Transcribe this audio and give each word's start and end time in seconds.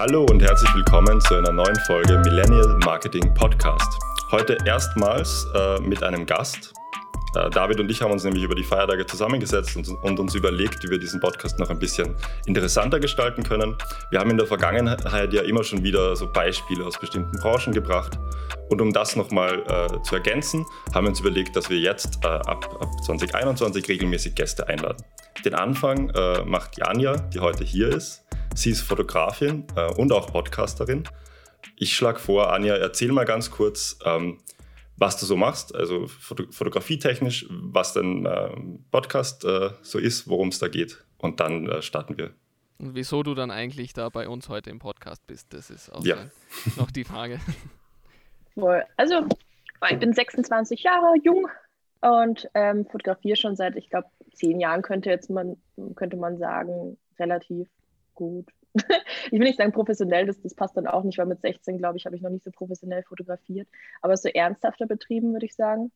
Hallo 0.00 0.24
und 0.30 0.40
herzlich 0.40 0.74
willkommen 0.74 1.20
zu 1.20 1.34
einer 1.34 1.52
neuen 1.52 1.76
Folge 1.86 2.16
Millennial 2.20 2.78
Marketing 2.86 3.34
Podcast. 3.34 3.98
Heute 4.30 4.56
erstmals 4.64 5.46
äh, 5.54 5.78
mit 5.82 6.02
einem 6.02 6.24
Gast. 6.24 6.72
Äh, 7.34 7.50
David 7.50 7.80
und 7.80 7.90
ich 7.90 8.02
haben 8.02 8.10
uns 8.10 8.24
nämlich 8.24 8.42
über 8.42 8.54
die 8.54 8.64
Feiertage 8.64 9.06
zusammengesetzt 9.06 9.76
und, 9.76 9.88
und, 9.88 10.18
uns 10.18 10.34
überlegt, 10.34 10.82
wie 10.84 10.90
wir 10.90 10.98
diesen 10.98 11.20
Podcast 11.20 11.58
noch 11.58 11.70
ein 11.70 11.78
bisschen 11.78 12.14
interessanter 12.46 12.98
gestalten 12.98 13.42
können. 13.42 13.76
Wir 14.10 14.20
haben 14.20 14.30
in 14.30 14.36
der 14.36 14.46
Vergangenheit 14.46 15.32
ja 15.32 15.42
immer 15.42 15.62
schon 15.62 15.82
wieder 15.84 16.16
so 16.16 16.30
Beispiele 16.32 16.84
aus 16.84 16.98
bestimmten 16.98 17.38
Branchen 17.38 17.72
gebracht. 17.72 18.18
Und 18.68 18.80
um 18.80 18.92
das 18.92 19.16
nochmal 19.16 19.62
äh, 19.68 20.02
zu 20.02 20.14
ergänzen, 20.16 20.64
haben 20.94 21.04
wir 21.04 21.10
uns 21.10 21.20
überlegt, 21.20 21.56
dass 21.56 21.70
wir 21.70 21.78
jetzt 21.78 22.18
äh, 22.24 22.28
ab, 22.28 22.78
ab 22.80 22.88
2021 23.04 23.88
regelmäßig 23.88 24.34
Gäste 24.34 24.66
einladen. 24.68 25.04
Den 25.44 25.54
Anfang 25.54 26.10
äh, 26.10 26.44
macht 26.44 26.78
Janja, 26.78 27.16
die 27.16 27.40
heute 27.40 27.64
hier 27.64 27.88
ist. 27.88 28.24
Sie 28.54 28.70
ist 28.70 28.82
Fotografin 28.82 29.64
äh, 29.76 29.92
und 29.94 30.12
auch 30.12 30.26
Podcasterin. 30.32 31.04
Ich 31.76 31.96
schlage 31.96 32.18
vor, 32.18 32.52
Anja, 32.52 32.76
erzähl 32.76 33.12
mal 33.12 33.24
ganz 33.24 33.50
kurz, 33.50 33.98
ähm, 34.04 34.38
was 35.00 35.16
du 35.16 35.24
so 35.24 35.36
machst, 35.36 35.74
also 35.74 36.06
foto 36.06 36.44
fotografietechnisch, 36.50 37.46
was 37.48 37.94
dein 37.94 38.26
äh, 38.26 38.50
Podcast 38.90 39.44
äh, 39.44 39.70
so 39.80 39.98
ist, 39.98 40.28
worum 40.28 40.48
es 40.48 40.58
da 40.58 40.68
geht. 40.68 41.02
Und 41.16 41.40
dann 41.40 41.66
äh, 41.66 41.82
starten 41.82 42.18
wir. 42.18 42.34
Und 42.78 42.94
wieso 42.94 43.22
du 43.22 43.34
dann 43.34 43.50
eigentlich 43.50 43.94
da 43.94 44.10
bei 44.10 44.28
uns 44.28 44.48
heute 44.50 44.68
im 44.70 44.78
Podcast 44.78 45.26
bist, 45.26 45.52
das 45.54 45.70
ist 45.70 45.90
auch 45.90 46.04
ja. 46.04 46.16
noch 46.76 46.90
die 46.90 47.04
Frage. 47.04 47.40
Also, 48.96 49.26
ich 49.88 49.98
bin 50.00 50.12
26 50.12 50.82
Jahre 50.82 51.14
jung 51.22 51.48
und 52.02 52.46
ähm, 52.52 52.84
fotografiere 52.84 53.36
schon 53.36 53.56
seit, 53.56 53.74
ich 53.76 53.88
glaube, 53.88 54.08
zehn 54.34 54.60
Jahren 54.60 54.82
könnte 54.82 55.08
jetzt 55.08 55.30
man, 55.30 55.56
könnte 55.94 56.18
man 56.18 56.36
sagen, 56.36 56.98
relativ 57.18 57.68
gut. 58.14 58.50
ich 59.26 59.32
will 59.32 59.40
nicht 59.40 59.58
sagen 59.58 59.72
professionell, 59.72 60.26
das, 60.26 60.40
das 60.40 60.54
passt 60.54 60.76
dann 60.76 60.86
auch 60.86 61.02
nicht, 61.02 61.18
weil 61.18 61.26
mit 61.26 61.40
16, 61.40 61.78
glaube 61.78 61.96
ich, 61.96 62.06
habe 62.06 62.16
ich 62.16 62.22
noch 62.22 62.30
nicht 62.30 62.44
so 62.44 62.50
professionell 62.50 63.02
fotografiert, 63.02 63.68
aber 64.00 64.16
so 64.16 64.28
ernsthafter 64.28 64.86
betrieben, 64.86 65.32
würde 65.32 65.46
ich 65.46 65.54
sagen. 65.54 65.90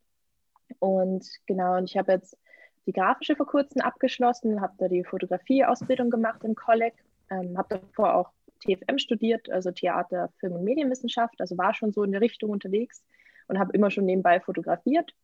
Und 0.79 1.27
genau, 1.47 1.77
und 1.77 1.85
ich 1.85 1.97
habe 1.97 2.13
jetzt 2.13 2.37
die 2.87 2.93
grafische 2.93 3.37
vor 3.37 3.47
kurzem 3.47 3.83
abgeschlossen, 3.83 4.61
habe 4.61 4.75
da 4.79 4.89
die 4.89 5.05
Fotografieausbildung 5.05 6.11
gemacht 6.11 6.43
im 6.45 6.55
Kolleg, 6.55 6.95
ähm, 7.31 7.57
habe 7.57 7.81
davor 7.81 8.15
auch 8.15 8.31
TFM 8.61 8.99
studiert, 8.99 9.51
also 9.51 9.71
Theater, 9.71 10.31
Film 10.39 10.55
und 10.55 10.65
Medienwissenschaft, 10.65 11.41
also 11.41 11.57
war 11.57 11.75
schon 11.75 11.93
so 11.93 12.03
in 12.03 12.13
der 12.13 12.21
Richtung 12.21 12.51
unterwegs 12.51 13.05
und 13.49 13.59
habe 13.59 13.73
immer 13.73 13.91
schon 13.91 14.05
nebenbei 14.05 14.41
fotografiert 14.41 15.15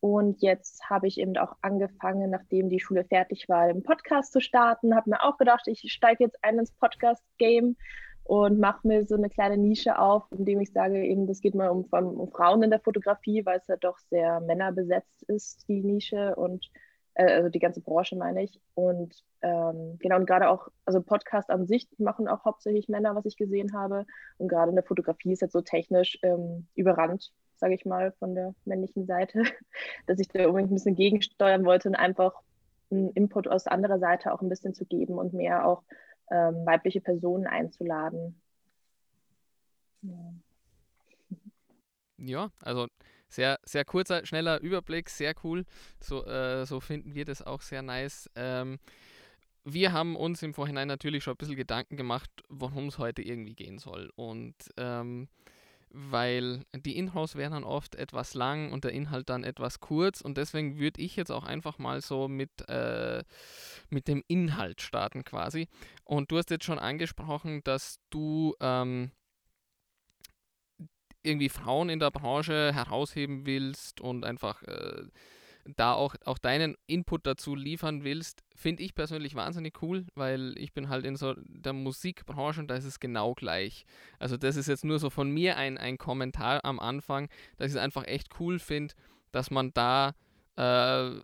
und 0.00 0.40
jetzt 0.40 0.88
habe 0.88 1.06
ich 1.06 1.18
eben 1.18 1.36
auch 1.36 1.56
angefangen, 1.60 2.30
nachdem 2.30 2.70
die 2.70 2.80
Schule 2.80 3.04
fertig 3.04 3.48
war, 3.48 3.60
einen 3.60 3.82
Podcast 3.82 4.32
zu 4.32 4.40
starten. 4.40 4.94
Habe 4.94 5.10
mir 5.10 5.22
auch 5.22 5.36
gedacht, 5.36 5.66
ich 5.66 5.92
steige 5.92 6.24
jetzt 6.24 6.42
ein 6.42 6.58
ins 6.58 6.72
Podcast-Game 6.72 7.76
und 8.24 8.58
mache 8.58 8.86
mir 8.88 9.04
so 9.04 9.14
eine 9.14 9.28
kleine 9.28 9.58
Nische 9.58 9.98
auf, 9.98 10.24
indem 10.30 10.60
ich 10.60 10.72
sage, 10.72 11.04
eben, 11.04 11.26
das 11.26 11.42
geht 11.42 11.54
mal 11.54 11.68
um, 11.68 11.84
um 11.84 12.30
Frauen 12.30 12.62
in 12.62 12.70
der 12.70 12.80
Fotografie, 12.80 13.44
weil 13.44 13.58
es 13.58 13.66
ja 13.66 13.76
doch 13.76 13.98
sehr 13.98 14.40
männerbesetzt 14.40 15.22
ist, 15.24 15.68
die 15.68 15.82
Nische 15.82 16.34
und 16.34 16.70
äh, 17.14 17.24
also 17.24 17.50
die 17.50 17.58
ganze 17.58 17.82
Branche 17.82 18.16
meine 18.16 18.42
ich. 18.42 18.58
Und 18.74 19.22
ähm, 19.42 19.98
genau, 19.98 20.16
und 20.16 20.26
gerade 20.26 20.48
auch, 20.48 20.68
also 20.86 21.02
Podcast 21.02 21.50
an 21.50 21.66
sich 21.66 21.88
machen 21.98 22.26
auch 22.26 22.46
hauptsächlich 22.46 22.88
Männer, 22.88 23.14
was 23.14 23.26
ich 23.26 23.36
gesehen 23.36 23.74
habe. 23.74 24.06
Und 24.38 24.48
gerade 24.48 24.70
in 24.70 24.76
der 24.76 24.84
Fotografie 24.84 25.32
ist 25.32 25.42
jetzt 25.42 25.52
so 25.52 25.60
technisch 25.60 26.18
ähm, 26.22 26.68
überrannt 26.74 27.32
sage 27.60 27.74
ich 27.74 27.84
mal, 27.84 28.12
von 28.12 28.34
der 28.34 28.54
männlichen 28.64 29.06
Seite, 29.06 29.42
dass 30.06 30.18
ich 30.18 30.28
da 30.28 30.46
unbedingt 30.46 30.72
ein 30.72 30.74
bisschen 30.74 30.96
gegensteuern 30.96 31.64
wollte 31.64 31.88
und 31.88 31.94
einfach 31.94 32.34
einen 32.90 33.10
Input 33.10 33.46
aus 33.46 33.66
anderer 33.66 33.98
Seite 33.98 34.32
auch 34.32 34.42
ein 34.42 34.48
bisschen 34.48 34.74
zu 34.74 34.84
geben 34.84 35.18
und 35.18 35.32
mehr 35.32 35.66
auch 35.66 35.82
ähm, 36.30 36.66
weibliche 36.66 37.00
Personen 37.00 37.46
einzuladen. 37.46 38.40
Ja. 40.02 40.32
ja, 42.16 42.50
also 42.62 42.86
sehr, 43.28 43.58
sehr 43.64 43.84
kurzer, 43.84 44.24
schneller 44.26 44.60
Überblick, 44.60 45.10
sehr 45.10 45.34
cool. 45.44 45.64
So, 46.00 46.24
äh, 46.26 46.64
so 46.66 46.80
finden 46.80 47.14
wir 47.14 47.24
das 47.24 47.42
auch 47.42 47.60
sehr 47.60 47.82
nice. 47.82 48.28
Ähm, 48.34 48.78
wir 49.64 49.92
haben 49.92 50.16
uns 50.16 50.42
im 50.42 50.54
Vorhinein 50.54 50.88
natürlich 50.88 51.22
schon 51.22 51.34
ein 51.34 51.36
bisschen 51.36 51.56
Gedanken 51.56 51.96
gemacht, 51.96 52.30
worum 52.48 52.88
es 52.88 52.98
heute 52.98 53.22
irgendwie 53.22 53.54
gehen 53.54 53.78
soll. 53.78 54.10
Und 54.16 54.54
ähm, 54.78 55.28
weil 55.90 56.64
die 56.74 56.96
Inhouse 56.96 57.34
wären 57.34 57.52
dann 57.52 57.64
oft 57.64 57.96
etwas 57.96 58.34
lang 58.34 58.72
und 58.72 58.84
der 58.84 58.92
Inhalt 58.92 59.28
dann 59.28 59.44
etwas 59.44 59.80
kurz 59.80 60.20
und 60.20 60.36
deswegen 60.36 60.78
würde 60.78 61.00
ich 61.00 61.16
jetzt 61.16 61.30
auch 61.30 61.44
einfach 61.44 61.78
mal 61.78 62.00
so 62.00 62.28
mit, 62.28 62.68
äh, 62.68 63.24
mit 63.88 64.08
dem 64.08 64.22
Inhalt 64.28 64.80
starten 64.80 65.24
quasi. 65.24 65.68
Und 66.04 66.30
du 66.30 66.38
hast 66.38 66.50
jetzt 66.50 66.64
schon 66.64 66.78
angesprochen, 66.78 67.62
dass 67.64 67.98
du 68.10 68.54
ähm, 68.60 69.10
irgendwie 71.22 71.48
Frauen 71.48 71.88
in 71.88 71.98
der 71.98 72.10
Branche 72.10 72.72
herausheben 72.72 73.46
willst 73.46 74.00
und 74.00 74.24
einfach 74.24 74.62
äh, 74.62 75.02
da 75.76 75.94
auch, 75.94 76.14
auch 76.24 76.38
deinen 76.38 76.76
Input 76.86 77.26
dazu 77.26 77.54
liefern 77.54 78.04
willst, 78.04 78.42
finde 78.54 78.82
ich 78.82 78.94
persönlich 78.94 79.34
wahnsinnig 79.34 79.82
cool, 79.82 80.06
weil 80.14 80.54
ich 80.58 80.72
bin 80.72 80.88
halt 80.88 81.04
in 81.04 81.16
so 81.16 81.34
der 81.38 81.72
Musikbranche 81.72 82.60
und 82.60 82.68
da 82.68 82.76
ist 82.76 82.84
es 82.84 83.00
genau 83.00 83.34
gleich. 83.34 83.84
Also 84.18 84.36
das 84.36 84.56
ist 84.56 84.68
jetzt 84.68 84.84
nur 84.84 84.98
so 84.98 85.10
von 85.10 85.30
mir 85.30 85.56
ein, 85.56 85.78
ein 85.78 85.98
Kommentar 85.98 86.64
am 86.64 86.78
Anfang, 86.80 87.28
dass 87.56 87.68
ich 87.68 87.76
es 87.76 87.82
einfach 87.82 88.06
echt 88.06 88.40
cool 88.40 88.58
finde, 88.58 88.94
dass 89.32 89.50
man 89.50 89.72
da 89.72 90.14
äh, 90.56 91.20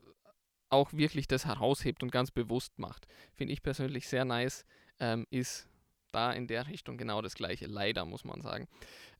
auch 0.71 0.93
wirklich 0.93 1.29
das 1.29 1.47
heraushebt 1.47 2.03
und 2.03 2.11
ganz 2.11 2.31
bewusst 2.31 2.79
macht. 2.79 3.07
Finde 3.35 3.53
ich 3.53 3.63
persönlich 3.63 4.09
sehr 4.09 4.25
nice, 4.25 4.65
ähm, 4.99 5.27
ist 5.31 5.69
da 6.13 6.33
in 6.33 6.47
der 6.47 6.67
Richtung 6.67 6.97
genau 6.97 7.23
das 7.23 7.35
gleiche, 7.35 7.67
leider 7.67 8.05
muss 8.05 8.25
man 8.25 8.41
sagen. 8.41 8.67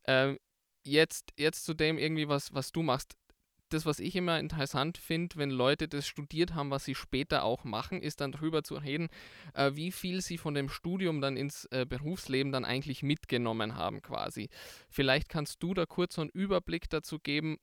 Ähm, 0.05 0.39
jetzt, 0.85 1.33
jetzt 1.37 1.65
zu 1.65 1.75
dem 1.75 1.99
irgendwie, 1.99 2.29
was, 2.29 2.55
was 2.55 2.73
du 2.73 2.83
machst 2.83 3.17
das, 3.69 3.87
was 3.87 3.99
ich 3.99 4.15
immer 4.17 4.39
interessant 4.39 4.99
finde, 4.99 5.37
wenn 5.37 5.51
Leute 5.51 5.89
das 5.89 6.07
studiert 6.07 6.55
haben, 6.55 6.71
was 6.71 6.85
sie 6.85 6.95
später 6.95 7.45
auch 7.45 7.65
machen, 7.65 8.01
ist 8.01 8.21
dann 8.21 8.33
darüber 8.33 8.63
zu 8.63 8.77
reden, 8.77 9.09
äh, 9.55 9.73
wie 9.75 9.93
viel 9.93 10.21
sie 10.21 10.39
von 10.39 10.55
dem 10.55 10.69
Studium 10.69 11.21
dann 11.21 11.37
ins 11.37 11.65
äh, 11.67 11.85
Berufsleben 11.89 12.53
dann 12.53 12.65
eigentlich 12.65 13.03
mitgenommen 13.03 13.75
haben 13.75 14.03
quasi. 14.03 14.49
Vielleicht 14.89 15.29
kannst 15.29 15.63
du 15.63 15.75
da 15.75 15.87
kurz 15.87 16.15
so 16.15 16.23
einen 16.23 16.31
Überblick 16.31 16.89
dazu 16.91 17.19
geben, 17.19 17.59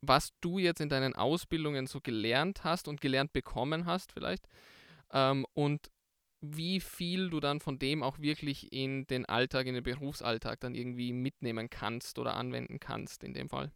was 0.00 0.32
du 0.40 0.58
jetzt 0.58 0.80
in 0.80 0.88
deinen 0.88 1.14
Ausbildungen 1.14 1.86
so 1.86 2.00
gelernt 2.00 2.64
hast 2.64 2.88
und 2.88 3.00
gelernt 3.00 3.32
bekommen 3.32 3.86
hast 3.86 4.12
vielleicht 4.12 4.46
ähm, 5.12 5.46
und 5.54 5.90
wie 6.44 6.80
viel 6.80 7.30
du 7.30 7.38
dann 7.38 7.60
von 7.60 7.78
dem 7.78 8.02
auch 8.02 8.18
wirklich 8.18 8.72
in 8.72 9.06
den 9.06 9.26
Alltag, 9.26 9.66
in 9.66 9.74
den 9.74 9.84
Berufsalltag 9.84 10.58
dann 10.58 10.74
irgendwie 10.74 11.12
mitnehmen 11.12 11.70
kannst 11.70 12.18
oder 12.18 12.34
anwenden 12.34 12.80
kannst 12.80 13.22
in 13.22 13.32
dem 13.32 13.48
Fall. 13.48 13.70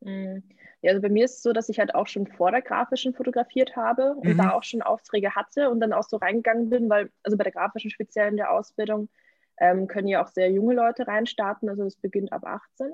Mm. 0.00 0.38
Ja, 0.82 0.90
also 0.90 1.00
bei 1.00 1.08
mir 1.08 1.24
ist 1.24 1.36
es 1.36 1.42
so, 1.42 1.52
dass 1.54 1.70
ich 1.70 1.78
halt 1.78 1.94
auch 1.94 2.06
schon 2.06 2.26
vor 2.26 2.50
der 2.50 2.60
grafischen 2.60 3.14
fotografiert 3.14 3.74
habe 3.74 4.14
und 4.16 4.34
mhm. 4.34 4.36
da 4.36 4.50
auch 4.52 4.64
schon 4.64 4.82
Aufträge 4.82 5.34
hatte 5.34 5.70
und 5.70 5.80
dann 5.80 5.94
auch 5.94 6.02
so 6.02 6.18
reingegangen 6.18 6.68
bin, 6.68 6.90
weil, 6.90 7.10
also 7.22 7.38
bei 7.38 7.44
der 7.44 7.54
grafischen 7.54 7.90
speziell 7.90 8.28
in 8.28 8.36
der 8.36 8.50
Ausbildung 8.50 9.08
ähm, 9.58 9.86
können 9.86 10.08
ja 10.08 10.22
auch 10.22 10.28
sehr 10.28 10.50
junge 10.50 10.74
Leute 10.74 11.06
reinstarten, 11.06 11.70
also 11.70 11.84
das 11.84 11.96
beginnt 11.96 12.32
ab 12.32 12.44
18 12.44 12.92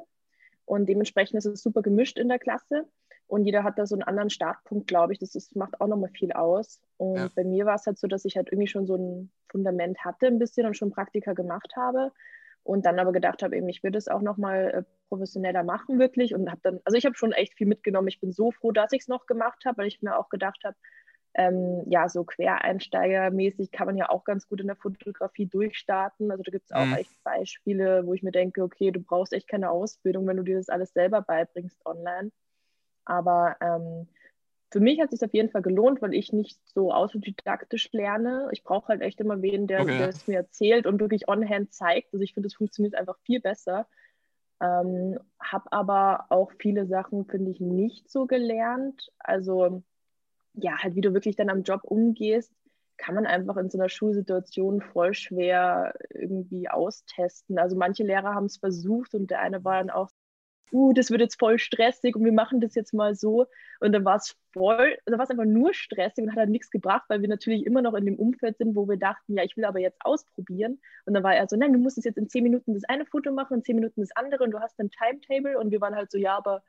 und 0.66 0.88
dementsprechend 0.88 1.38
ist 1.38 1.46
es 1.46 1.62
super 1.62 1.82
gemischt 1.82 2.16
in 2.16 2.28
der 2.28 2.38
Klasse 2.38 2.86
und 3.26 3.44
jeder 3.44 3.64
hat 3.64 3.76
da 3.76 3.86
so 3.86 3.96
einen 3.96 4.04
anderen 4.04 4.30
Startpunkt, 4.30 4.86
glaube 4.86 5.12
ich, 5.12 5.18
das 5.18 5.34
ist, 5.34 5.56
macht 5.56 5.80
auch 5.80 5.88
nochmal 5.88 6.10
viel 6.10 6.30
aus 6.30 6.80
und 6.96 7.16
ja. 7.16 7.28
bei 7.34 7.42
mir 7.42 7.66
war 7.66 7.74
es 7.74 7.86
halt 7.86 7.98
so, 7.98 8.06
dass 8.06 8.24
ich 8.24 8.36
halt 8.36 8.52
irgendwie 8.52 8.68
schon 8.68 8.86
so 8.86 8.94
ein 8.94 9.32
Fundament 9.48 10.04
hatte 10.04 10.28
ein 10.28 10.38
bisschen 10.38 10.66
und 10.66 10.76
schon 10.76 10.92
Praktika 10.92 11.32
gemacht 11.32 11.72
habe 11.74 12.12
und 12.70 12.86
dann 12.86 13.00
aber 13.00 13.10
gedacht 13.10 13.42
habe, 13.42 13.56
eben, 13.56 13.68
ich 13.68 13.82
würde 13.82 13.98
es 13.98 14.06
auch 14.06 14.22
nochmal 14.22 14.70
äh, 14.70 14.82
professioneller 15.08 15.64
machen 15.64 15.98
wirklich 15.98 16.36
und 16.36 16.48
habe 16.48 16.60
dann, 16.62 16.78
also 16.84 16.96
ich 16.96 17.04
habe 17.04 17.16
schon 17.16 17.32
echt 17.32 17.54
viel 17.54 17.66
mitgenommen. 17.66 18.06
Ich 18.06 18.20
bin 18.20 18.30
so 18.30 18.52
froh, 18.52 18.70
dass 18.70 18.92
ich 18.92 19.02
es 19.02 19.08
noch 19.08 19.26
gemacht 19.26 19.64
habe, 19.64 19.78
weil 19.78 19.88
ich 19.88 20.02
mir 20.02 20.16
auch 20.16 20.28
gedacht 20.28 20.62
habe, 20.62 20.76
ähm, 21.34 21.82
ja, 21.86 22.08
so 22.08 22.22
Quereinsteigermäßig 22.22 23.72
kann 23.72 23.88
man 23.88 23.96
ja 23.96 24.08
auch 24.08 24.22
ganz 24.22 24.48
gut 24.48 24.60
in 24.60 24.68
der 24.68 24.76
Fotografie 24.76 25.46
durchstarten. 25.46 26.30
Also 26.30 26.44
da 26.44 26.52
gibt 26.52 26.66
es 26.66 26.72
auch 26.72 26.86
mhm. 26.86 26.94
echt 26.94 27.24
Beispiele, 27.24 28.06
wo 28.06 28.14
ich 28.14 28.22
mir 28.22 28.30
denke, 28.30 28.62
okay, 28.62 28.92
du 28.92 29.00
brauchst 29.00 29.32
echt 29.32 29.48
keine 29.48 29.70
Ausbildung, 29.70 30.28
wenn 30.28 30.36
du 30.36 30.44
dir 30.44 30.56
das 30.56 30.68
alles 30.68 30.92
selber 30.92 31.22
beibringst 31.22 31.84
online. 31.84 32.30
Aber 33.04 33.56
ähm, 33.60 34.06
für 34.70 34.80
mich 34.80 35.00
hat 35.00 35.12
es 35.12 35.18
sich 35.18 35.28
auf 35.28 35.34
jeden 35.34 35.50
Fall 35.50 35.62
gelohnt, 35.62 36.00
weil 36.00 36.14
ich 36.14 36.32
nicht 36.32 36.58
so 36.68 36.92
autodidaktisch 36.92 37.90
lerne. 37.92 38.48
Ich 38.52 38.62
brauche 38.62 38.88
halt 38.88 39.00
echt 39.00 39.20
immer 39.20 39.42
wen, 39.42 39.66
der, 39.66 39.82
okay. 39.82 40.02
es 40.04 40.28
mir 40.28 40.36
erzählt 40.36 40.86
und 40.86 41.00
wirklich 41.00 41.28
on-hand 41.28 41.72
zeigt. 41.74 42.12
Also 42.12 42.22
ich 42.22 42.34
finde, 42.34 42.46
es 42.46 42.54
funktioniert 42.54 42.94
einfach 42.94 43.18
viel 43.24 43.40
besser. 43.40 43.88
Ähm, 44.60 45.18
habe 45.40 45.72
aber 45.72 46.26
auch 46.28 46.52
viele 46.58 46.86
Sachen, 46.86 47.24
finde 47.24 47.50
ich, 47.50 47.60
nicht 47.60 48.08
so 48.08 48.26
gelernt. 48.26 49.10
Also 49.18 49.82
ja, 50.54 50.78
halt 50.78 50.94
wie 50.94 51.00
du 51.00 51.14
wirklich 51.14 51.36
dann 51.36 51.50
am 51.50 51.62
Job 51.62 51.80
umgehst, 51.82 52.52
kann 52.96 53.14
man 53.14 53.26
einfach 53.26 53.56
in 53.56 53.70
so 53.70 53.78
einer 53.78 53.88
Schulsituation 53.88 54.82
voll 54.82 55.14
schwer 55.14 55.94
irgendwie 56.10 56.68
austesten. 56.68 57.58
Also 57.58 57.76
manche 57.76 58.04
Lehrer 58.04 58.34
haben 58.34 58.44
es 58.44 58.58
versucht 58.58 59.14
und 59.14 59.30
der 59.30 59.40
eine 59.40 59.64
war 59.64 59.78
dann 59.78 59.90
auch 59.90 60.10
uh, 60.72 60.92
das 60.92 61.10
wird 61.10 61.20
jetzt 61.20 61.38
voll 61.38 61.58
stressig 61.58 62.16
und 62.16 62.24
wir 62.24 62.32
machen 62.32 62.60
das 62.60 62.74
jetzt 62.74 62.94
mal 62.94 63.14
so. 63.14 63.46
Und 63.80 63.92
dann 63.92 64.04
war 64.04 64.16
es 64.16 64.36
voll, 64.52 64.96
also 65.06 65.18
war 65.18 65.24
es 65.24 65.30
einfach 65.30 65.44
nur 65.44 65.74
stressig 65.74 66.24
und 66.24 66.30
hat 66.30 66.38
halt 66.38 66.50
nichts 66.50 66.70
gebracht, 66.70 67.04
weil 67.08 67.20
wir 67.20 67.28
natürlich 67.28 67.66
immer 67.66 67.82
noch 67.82 67.94
in 67.94 68.06
dem 68.06 68.16
Umfeld 68.16 68.58
sind, 68.58 68.76
wo 68.76 68.88
wir 68.88 68.96
dachten, 68.96 69.36
ja, 69.36 69.44
ich 69.44 69.56
will 69.56 69.64
aber 69.64 69.80
jetzt 69.80 69.98
ausprobieren. 70.04 70.80
Und 71.06 71.14
dann 71.14 71.22
war 71.22 71.34
er 71.34 71.48
so, 71.48 71.56
nein, 71.56 71.72
du 71.72 71.78
musst 71.78 72.02
jetzt 72.04 72.18
in 72.18 72.28
zehn 72.28 72.42
Minuten 72.42 72.74
das 72.74 72.84
eine 72.84 73.06
Foto 73.06 73.32
machen, 73.32 73.58
in 73.58 73.64
zehn 73.64 73.76
Minuten 73.76 74.00
das 74.00 74.14
andere 74.16 74.44
und 74.44 74.50
du 74.50 74.60
hast 74.60 74.78
ein 74.80 74.90
Timetable. 74.90 75.58
Und 75.58 75.70
wir 75.70 75.80
waren 75.80 75.94
halt 75.94 76.10
so, 76.10 76.18
ja, 76.18 76.36
aber 76.36 76.62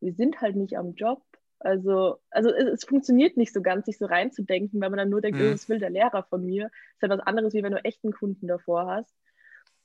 wir 0.00 0.12
sind 0.12 0.40
halt 0.40 0.56
nicht 0.56 0.76
am 0.76 0.94
Job. 0.94 1.22
Also, 1.60 2.18
also 2.30 2.50
es, 2.50 2.64
es, 2.64 2.84
funktioniert 2.84 3.36
nicht 3.36 3.52
so 3.52 3.60
ganz, 3.60 3.84
sich 3.84 3.98
so 3.98 4.06
reinzudenken, 4.06 4.80
weil 4.80 4.88
man 4.88 4.96
dann 4.96 5.10
nur 5.10 5.20
denkt, 5.20 5.38
mhm. 5.38 5.48
oh, 5.48 5.50
das 5.50 5.68
will 5.68 5.78
der 5.78 5.90
Lehrer 5.90 6.22
von 6.22 6.44
mir. 6.44 6.64
Das 6.64 6.72
ist 6.72 7.02
halt 7.02 7.20
was 7.20 7.26
anderes, 7.26 7.52
wie 7.52 7.62
wenn 7.62 7.72
du 7.72 7.84
echten 7.84 8.12
Kunden 8.12 8.46
davor 8.46 8.86
hast. 8.86 9.14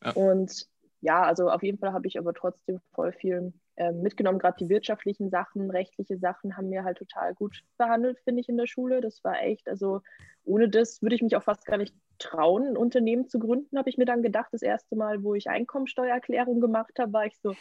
Ja. 0.03 0.11
Und 0.11 0.67
ja, 1.01 1.23
also 1.23 1.49
auf 1.49 1.63
jeden 1.63 1.77
Fall 1.77 1.93
habe 1.93 2.07
ich 2.07 2.17
aber 2.17 2.33
trotzdem 2.33 2.79
voll 2.93 3.11
viel 3.11 3.53
äh, 3.75 3.91
mitgenommen. 3.91 4.39
Gerade 4.39 4.57
die 4.57 4.69
wirtschaftlichen 4.69 5.29
Sachen, 5.29 5.69
rechtliche 5.69 6.17
Sachen 6.17 6.57
haben 6.57 6.69
mir 6.69 6.83
halt 6.83 6.97
total 6.97 7.33
gut 7.33 7.63
behandelt, 7.77 8.19
finde 8.23 8.41
ich, 8.41 8.49
in 8.49 8.57
der 8.57 8.67
Schule. 8.67 9.01
Das 9.01 9.23
war 9.23 9.41
echt, 9.41 9.67
also 9.67 10.01
ohne 10.43 10.69
das 10.69 11.01
würde 11.01 11.15
ich 11.15 11.21
mich 11.21 11.35
auch 11.35 11.43
fast 11.43 11.65
gar 11.65 11.77
nicht 11.77 11.93
trauen, 12.17 12.67
ein 12.67 12.77
Unternehmen 12.77 13.27
zu 13.27 13.39
gründen, 13.39 13.77
habe 13.77 13.89
ich 13.89 13.97
mir 13.97 14.05
dann 14.05 14.23
gedacht. 14.23 14.49
Das 14.51 14.61
erste 14.61 14.95
Mal, 14.95 15.23
wo 15.23 15.35
ich 15.35 15.49
Einkommensteuererklärung 15.49 16.61
gemacht 16.61 16.97
habe, 16.99 17.13
war 17.13 17.25
ich 17.25 17.37
so, 17.39 17.55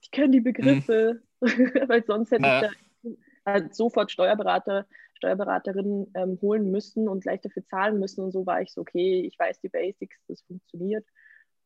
ich 0.00 0.10
kenne 0.10 0.30
die 0.30 0.40
Begriffe, 0.40 1.22
mhm. 1.40 1.46
weil 1.88 2.04
sonst 2.04 2.30
hätte 2.32 2.42
ja. 2.42 2.62
ich 2.62 2.68
da 3.44 3.52
halt 3.52 3.74
sofort 3.74 4.10
Steuerberater, 4.10 4.86
Steuerberaterinnen 5.14 6.10
ähm, 6.14 6.38
holen 6.40 6.70
müssen 6.70 7.08
und 7.08 7.22
gleich 7.22 7.40
dafür 7.40 7.64
zahlen 7.64 7.98
müssen. 7.98 8.22
Und 8.22 8.32
so 8.32 8.46
war 8.46 8.60
ich 8.62 8.72
so, 8.72 8.80
okay, 8.80 9.22
ich 9.26 9.38
weiß 9.38 9.60
die 9.60 9.68
Basics, 9.68 10.16
das 10.28 10.42
funktioniert. 10.42 11.06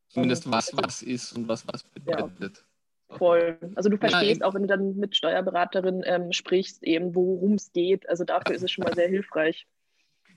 Zumindest 0.09 0.49
was 0.49 0.71
was 0.73 1.01
ist 1.01 1.33
und 1.33 1.47
was 1.47 1.67
was 1.67 1.83
bedeutet. 1.83 2.65
Ja, 3.09 3.17
voll. 3.17 3.57
Also 3.75 3.89
du 3.89 3.97
verstehst 3.97 4.41
ja, 4.41 4.47
auch, 4.47 4.53
wenn 4.53 4.63
du 4.63 4.67
dann 4.67 4.95
mit 4.95 5.15
Steuerberaterin 5.15 6.03
ähm, 6.05 6.31
sprichst, 6.31 6.83
eben 6.83 7.15
worum 7.15 7.53
es 7.53 7.71
geht. 7.71 8.07
Also 8.07 8.23
dafür 8.23 8.55
ist 8.55 8.63
es 8.63 8.71
schon 8.71 8.83
mal 8.83 8.95
sehr 8.95 9.09
hilfreich. 9.09 9.67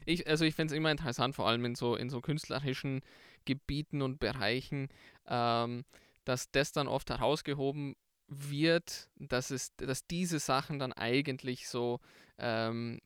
Ich, 0.04 0.26
also 0.26 0.44
ich 0.44 0.54
finde 0.54 0.72
es 0.72 0.76
immer 0.76 0.90
interessant, 0.90 1.34
vor 1.34 1.46
allem 1.46 1.64
in 1.64 1.74
so, 1.74 1.94
in 1.94 2.08
so 2.08 2.20
künstlerischen 2.20 3.02
Gebieten 3.44 4.00
und 4.00 4.18
Bereichen, 4.18 4.88
ähm, 5.26 5.84
dass 6.24 6.50
das 6.50 6.72
dann 6.72 6.88
oft 6.88 7.10
herausgehoben 7.10 7.94
wird, 8.26 9.08
dass, 9.16 9.50
es, 9.50 9.74
dass 9.76 10.06
diese 10.06 10.38
Sachen 10.38 10.78
dann 10.78 10.92
eigentlich 10.92 11.68
so 11.68 12.00
ähm, 12.38 13.00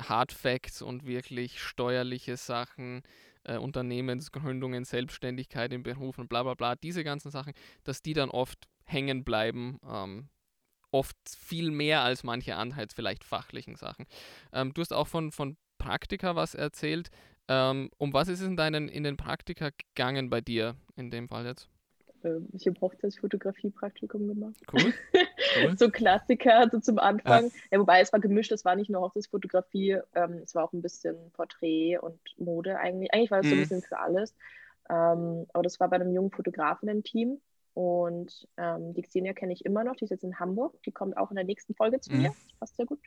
Hard 0.00 0.32
Facts 0.32 0.82
und 0.82 1.06
wirklich 1.06 1.60
steuerliche 1.60 2.36
Sachen 2.36 3.02
äh, 3.44 3.56
Unternehmensgründungen, 3.56 4.84
Selbstständigkeit 4.84 5.72
im 5.72 5.82
Beruf 5.82 6.18
und 6.18 6.28
bla 6.28 6.42
bla 6.42 6.54
bla, 6.54 6.76
diese 6.76 7.04
ganzen 7.04 7.30
Sachen, 7.30 7.52
dass 7.84 8.02
die 8.02 8.14
dann 8.14 8.30
oft 8.30 8.68
hängen 8.84 9.24
bleiben. 9.24 9.78
Ähm, 9.88 10.28
oft 10.90 11.16
viel 11.28 11.72
mehr 11.72 12.02
als 12.02 12.22
manche 12.22 12.54
anderen 12.54 12.88
vielleicht 12.90 13.24
fachlichen 13.24 13.76
Sachen. 13.76 14.06
Ähm, 14.52 14.72
du 14.72 14.80
hast 14.80 14.92
auch 14.92 15.08
von, 15.08 15.32
von 15.32 15.56
Praktika 15.78 16.36
was 16.36 16.54
erzählt. 16.54 17.10
Ähm, 17.48 17.90
um 17.98 18.12
was 18.12 18.28
ist 18.28 18.40
es 18.40 18.46
in 18.46 18.56
deinen 18.56 18.88
in 18.88 19.02
den 19.02 19.16
Praktika 19.16 19.70
gegangen 19.70 20.30
bei 20.30 20.40
dir 20.40 20.76
in 20.96 21.10
dem 21.10 21.28
Fall 21.28 21.44
jetzt? 21.44 21.68
Ähm, 22.24 22.48
ich 22.52 22.66
habe 22.66 22.80
Hochzeitsfotografie-Praktikum 22.80 24.26
gemacht. 24.26 24.56
Cool. 24.72 24.92
cool. 25.62 25.74
so 25.78 25.90
Klassiker 25.90 26.68
so 26.70 26.80
zum 26.80 26.98
Anfang. 26.98 27.44
Ja. 27.44 27.50
ja. 27.72 27.78
wobei 27.80 28.00
es 28.00 28.12
war 28.12 28.20
gemischt, 28.20 28.52
es 28.52 28.64
war 28.64 28.76
nicht 28.76 28.90
nur 28.90 29.02
Hochzeitsfotografie, 29.02 29.98
ähm, 30.14 30.40
es 30.42 30.54
war 30.54 30.64
auch 30.64 30.72
ein 30.72 30.82
bisschen 30.82 31.16
Porträt 31.32 31.98
und 31.98 32.18
Mode 32.38 32.78
eigentlich. 32.78 33.12
Eigentlich 33.12 33.30
war 33.30 33.40
es 33.40 33.46
mhm. 33.46 33.50
so 33.50 33.54
ein 33.54 33.58
mhm. 33.58 33.62
bisschen 33.62 33.82
für 33.82 33.98
alles. 33.98 34.34
Ähm, 34.90 35.46
aber 35.52 35.62
das 35.62 35.80
war 35.80 35.88
bei 35.88 35.96
einem 35.96 36.12
jungen 36.12 36.30
Fotografen 36.30 36.88
im 36.88 37.02
Team. 37.02 37.40
Und 37.74 38.48
ähm, 38.56 38.94
die 38.94 39.02
Xenia 39.02 39.32
kenne 39.32 39.52
ich 39.52 39.64
immer 39.64 39.84
noch, 39.84 39.96
die 39.96 40.04
ist 40.04 40.10
jetzt 40.10 40.24
in 40.24 40.38
Hamburg. 40.38 40.80
Die 40.84 40.92
kommt 40.92 41.16
auch 41.16 41.30
in 41.30 41.36
der 41.36 41.44
nächsten 41.44 41.74
Folge 41.74 42.00
zu 42.00 42.12
mhm. 42.12 42.22
mir. 42.22 42.28
Das 42.28 42.58
passt 42.60 42.76
sehr 42.76 42.86
gut 42.86 43.00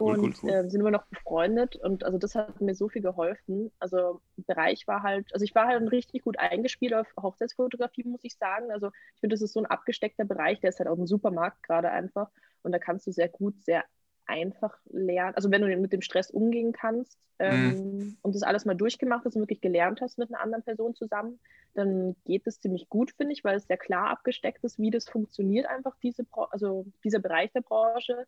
und 0.00 0.18
cool, 0.18 0.34
cool, 0.42 0.50
Äh, 0.50 0.70
sind 0.70 0.80
immer 0.80 0.90
noch 0.90 1.06
befreundet 1.06 1.76
und 1.76 2.04
also 2.04 2.18
das 2.18 2.34
hat 2.34 2.60
mir 2.60 2.74
so 2.74 2.88
viel 2.88 3.02
geholfen. 3.02 3.70
Also 3.78 4.20
Bereich 4.36 4.86
war 4.86 5.02
halt, 5.02 5.32
also 5.32 5.44
ich 5.44 5.54
war 5.54 5.66
halt 5.66 5.90
richtig 5.92 6.22
gut 6.22 6.38
eingespielt 6.38 6.94
auf 6.94 7.06
Hochzeitsfotografie, 7.20 8.04
muss 8.04 8.24
ich 8.24 8.36
sagen. 8.36 8.70
Also 8.70 8.90
ich 9.14 9.20
finde, 9.20 9.34
das 9.34 9.42
ist 9.42 9.52
so 9.52 9.60
ein 9.60 9.66
abgesteckter 9.66 10.24
Bereich, 10.24 10.60
der 10.60 10.70
ist 10.70 10.78
halt 10.78 10.88
auch 10.88 10.98
im 10.98 11.06
Supermarkt 11.06 11.62
gerade 11.62 11.90
einfach 11.90 12.30
und 12.62 12.72
da 12.72 12.78
kannst 12.78 13.06
du 13.06 13.12
sehr 13.12 13.28
gut, 13.28 13.62
sehr 13.64 13.84
einfach 14.26 14.76
lernen. 14.90 15.34
Also 15.34 15.50
wenn 15.50 15.62
du 15.62 15.76
mit 15.76 15.92
dem 15.92 16.02
Stress 16.02 16.30
umgehen 16.30 16.72
kannst 16.72 17.18
ähm, 17.38 17.68
mhm. 17.68 18.16
und 18.22 18.34
das 18.34 18.42
alles 18.42 18.64
mal 18.64 18.76
durchgemacht 18.76 19.24
hast 19.24 19.34
und 19.34 19.42
wirklich 19.42 19.60
gelernt 19.60 20.00
hast 20.00 20.18
mit 20.18 20.32
einer 20.32 20.42
anderen 20.42 20.62
Person 20.62 20.94
zusammen, 20.94 21.40
dann 21.74 22.16
geht 22.24 22.46
es 22.46 22.60
ziemlich 22.60 22.88
gut, 22.88 23.12
finde 23.12 23.32
ich, 23.32 23.44
weil 23.44 23.56
es 23.56 23.66
sehr 23.66 23.76
klar 23.76 24.08
abgesteckt 24.10 24.64
ist, 24.64 24.78
wie 24.78 24.90
das 24.90 25.08
funktioniert, 25.08 25.66
einfach 25.66 25.96
diese, 26.02 26.26
also 26.50 26.86
dieser 27.04 27.20
Bereich 27.20 27.52
der 27.52 27.62
Branche 27.62 28.26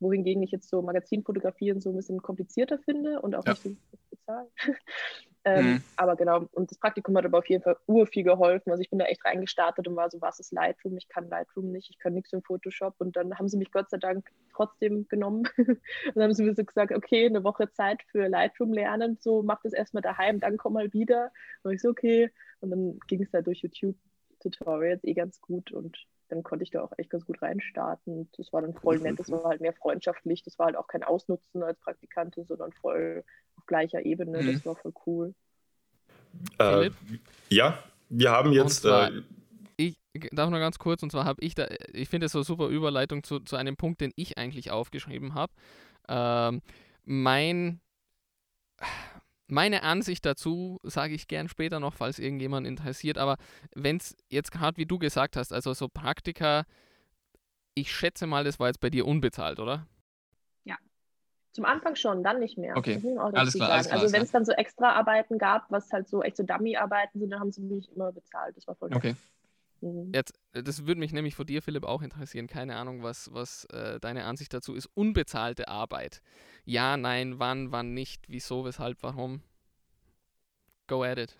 wohingegen 0.00 0.42
ich 0.42 0.50
jetzt 0.50 0.68
so 0.68 0.82
Magazinfotografieren 0.82 1.80
so 1.80 1.90
ein 1.90 1.96
bisschen 1.96 2.20
komplizierter 2.22 2.78
finde 2.78 3.20
und 3.20 3.34
auch 3.34 3.44
ja. 3.44 3.52
nicht 3.52 3.62
so 3.62 3.76
bezahlen. 4.10 4.48
ähm, 5.44 5.66
mhm. 5.66 5.82
Aber 5.96 6.16
genau, 6.16 6.48
und 6.52 6.70
das 6.70 6.78
Praktikum 6.78 7.16
hat 7.16 7.24
aber 7.24 7.38
auf 7.38 7.48
jeden 7.48 7.62
Fall 7.62 7.76
ur 7.86 8.06
viel 8.06 8.24
geholfen. 8.24 8.70
Also 8.70 8.82
ich 8.82 8.90
bin 8.90 8.98
da 8.98 9.04
echt 9.04 9.24
reingestartet 9.24 9.86
und 9.86 9.96
war 9.96 10.10
so, 10.10 10.20
was 10.20 10.40
ist 10.40 10.52
Lightroom? 10.52 10.96
Ich 10.96 11.08
kann 11.08 11.28
Lightroom 11.28 11.70
nicht, 11.70 11.90
ich 11.90 11.98
kann 11.98 12.14
nichts 12.14 12.32
in 12.32 12.42
Photoshop. 12.42 12.94
Und 12.98 13.16
dann 13.16 13.38
haben 13.38 13.48
sie 13.48 13.58
mich 13.58 13.70
Gott 13.70 13.90
sei 13.90 13.98
Dank 13.98 14.30
trotzdem 14.54 15.06
genommen. 15.08 15.48
und 15.58 15.78
dann 16.14 16.24
haben 16.24 16.34
sie 16.34 16.44
mir 16.44 16.54
so 16.54 16.64
gesagt, 16.64 16.92
okay, 16.92 17.26
eine 17.26 17.44
Woche 17.44 17.70
Zeit 17.70 18.02
für 18.10 18.26
Lightroom 18.26 18.72
lernen, 18.72 19.18
so 19.20 19.42
mach 19.42 19.60
das 19.62 19.72
erstmal 19.72 20.02
daheim, 20.02 20.40
dann 20.40 20.56
komm 20.56 20.74
mal 20.74 20.92
wieder. 20.92 21.30
Und 21.62 21.72
ich 21.72 21.82
so, 21.82 21.90
okay. 21.90 22.30
Und 22.60 22.70
dann 22.70 22.98
ging 23.06 23.22
es 23.22 23.32
halt 23.32 23.46
durch 23.46 23.62
YouTube 23.62 23.96
Tutorials 24.40 25.04
eh 25.04 25.14
ganz 25.14 25.40
gut 25.40 25.70
und 25.70 25.96
dann 26.28 26.42
konnte 26.42 26.62
ich 26.62 26.70
da 26.70 26.82
auch 26.82 26.92
echt 26.96 27.10
ganz 27.10 27.26
gut 27.26 27.42
reinstarten. 27.42 28.30
Das 28.36 28.52
war 28.52 28.62
dann 28.62 28.74
voll 28.74 28.98
nett, 28.98 29.18
das 29.18 29.30
war 29.30 29.44
halt 29.44 29.60
mehr 29.60 29.74
freundschaftlich, 29.74 30.42
das 30.42 30.58
war 30.58 30.66
halt 30.66 30.76
auch 30.76 30.86
kein 30.86 31.02
Ausnutzen 31.02 31.62
als 31.62 31.78
Praktikantin, 31.80 32.46
sondern 32.46 32.72
voll 32.72 33.24
auf 33.56 33.66
gleicher 33.66 34.04
Ebene. 34.04 34.42
Mhm. 34.42 34.52
Das 34.52 34.66
war 34.66 34.76
voll 34.76 34.92
cool. 35.06 35.34
Äh, 36.58 36.90
ja, 37.48 37.82
wir 38.08 38.30
haben 38.30 38.52
jetzt. 38.52 38.82
Zwar, 38.82 39.10
äh, 39.12 39.22
ich 40.12 40.28
darf 40.32 40.50
noch 40.50 40.58
ganz 40.58 40.78
kurz, 40.78 41.02
und 41.02 41.12
zwar 41.12 41.24
habe 41.24 41.42
ich 41.42 41.54
da, 41.54 41.68
ich 41.92 42.08
finde 42.08 42.26
es 42.26 42.32
so 42.32 42.42
super 42.42 42.68
Überleitung 42.68 43.22
zu, 43.22 43.40
zu 43.40 43.56
einem 43.56 43.76
Punkt, 43.76 44.00
den 44.00 44.12
ich 44.16 44.38
eigentlich 44.38 44.70
aufgeschrieben 44.70 45.34
habe. 45.34 45.52
Ähm, 46.08 46.62
mein 47.04 47.80
meine 49.50 49.82
Ansicht 49.82 50.24
dazu 50.26 50.78
sage 50.82 51.14
ich 51.14 51.28
gern 51.28 51.48
später 51.48 51.80
noch, 51.80 51.94
falls 51.94 52.18
irgendjemand 52.18 52.66
interessiert. 52.66 53.18
Aber 53.18 53.36
wenn 53.74 53.96
es 53.96 54.16
jetzt 54.28 54.52
gerade, 54.52 54.76
wie 54.76 54.86
du 54.86 54.98
gesagt 54.98 55.36
hast, 55.36 55.52
also 55.52 55.72
so 55.74 55.88
Praktika, 55.88 56.64
ich 57.74 57.92
schätze 57.92 58.26
mal, 58.26 58.44
das 58.44 58.58
war 58.58 58.68
jetzt 58.68 58.80
bei 58.80 58.90
dir 58.90 59.06
unbezahlt, 59.06 59.60
oder? 59.60 59.86
Ja. 60.64 60.76
Zum 61.52 61.64
Anfang 61.64 61.96
schon, 61.96 62.22
dann 62.22 62.38
nicht 62.38 62.58
mehr. 62.58 62.76
Okay. 62.76 63.00
Alles 63.18 63.54
klar, 63.54 63.70
alles 63.70 63.88
klar, 63.88 64.00
Also 64.00 64.12
wenn 64.12 64.22
es 64.22 64.30
dann 64.30 64.44
so 64.44 64.52
extra 64.52 64.92
Arbeiten 64.92 65.38
gab, 65.38 65.70
was 65.70 65.92
halt 65.92 66.08
so 66.08 66.22
echt 66.22 66.36
so 66.36 66.42
Dummy-Arbeiten 66.42 67.18
sind, 67.18 67.30
dann 67.30 67.40
haben 67.40 67.52
sie 67.52 67.62
mich 67.62 67.90
immer 67.92 68.12
bezahlt. 68.12 68.56
Das 68.56 68.66
war 68.66 68.74
voll 68.74 68.94
Okay. 68.94 69.14
Mhm. 69.80 70.12
Jetzt, 70.14 70.34
äh, 70.52 70.62
das 70.62 70.86
würde 70.86 71.00
mich 71.00 71.12
nämlich 71.12 71.34
von 71.34 71.46
dir, 71.46 71.62
Philipp, 71.62 71.84
auch 71.84 72.02
interessieren. 72.02 72.46
Keine 72.46 72.76
Ahnung, 72.76 73.02
was, 73.02 73.32
was 73.32 73.64
äh, 73.66 73.98
deine 74.00 74.24
Ansicht 74.24 74.52
dazu 74.52 74.74
ist. 74.74 74.86
Unbezahlte 74.94 75.68
Arbeit. 75.68 76.22
Ja, 76.64 76.96
nein, 76.96 77.38
wann, 77.38 77.72
wann 77.72 77.94
nicht, 77.94 78.28
wieso, 78.28 78.64
weshalb, 78.64 79.02
warum. 79.02 79.42
Go 80.86 81.04
at 81.04 81.18
it. 81.18 81.36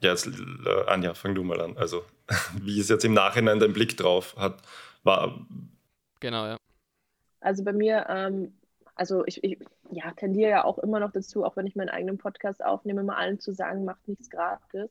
Ja, 0.00 0.10
jetzt, 0.10 0.26
äh, 0.26 0.84
Anja, 0.86 1.14
fang 1.14 1.34
du 1.34 1.44
mal 1.44 1.60
an. 1.60 1.76
Also, 1.76 2.04
wie 2.60 2.80
ist 2.80 2.90
jetzt 2.90 3.04
im 3.04 3.14
Nachhinein 3.14 3.60
dein 3.60 3.72
Blick 3.72 3.96
drauf 3.96 4.34
hat, 4.36 4.62
war. 5.02 5.46
Genau, 6.20 6.46
ja. 6.46 6.56
Also 7.40 7.64
bei 7.64 7.72
mir, 7.72 8.06
ähm, 8.08 8.52
also 8.94 9.24
ich, 9.26 9.42
ich 9.42 9.58
ja, 9.90 10.10
tendiere 10.12 10.50
ja 10.50 10.64
auch 10.64 10.78
immer 10.78 11.00
noch 11.00 11.10
dazu, 11.10 11.44
auch 11.44 11.56
wenn 11.56 11.66
ich 11.66 11.74
meinen 11.74 11.88
eigenen 11.88 12.18
Podcast 12.18 12.62
aufnehme, 12.62 13.00
immer 13.00 13.16
allen 13.16 13.40
zu 13.40 13.52
sagen, 13.52 13.84
macht 13.84 14.06
nichts 14.08 14.28
gratis 14.28 14.90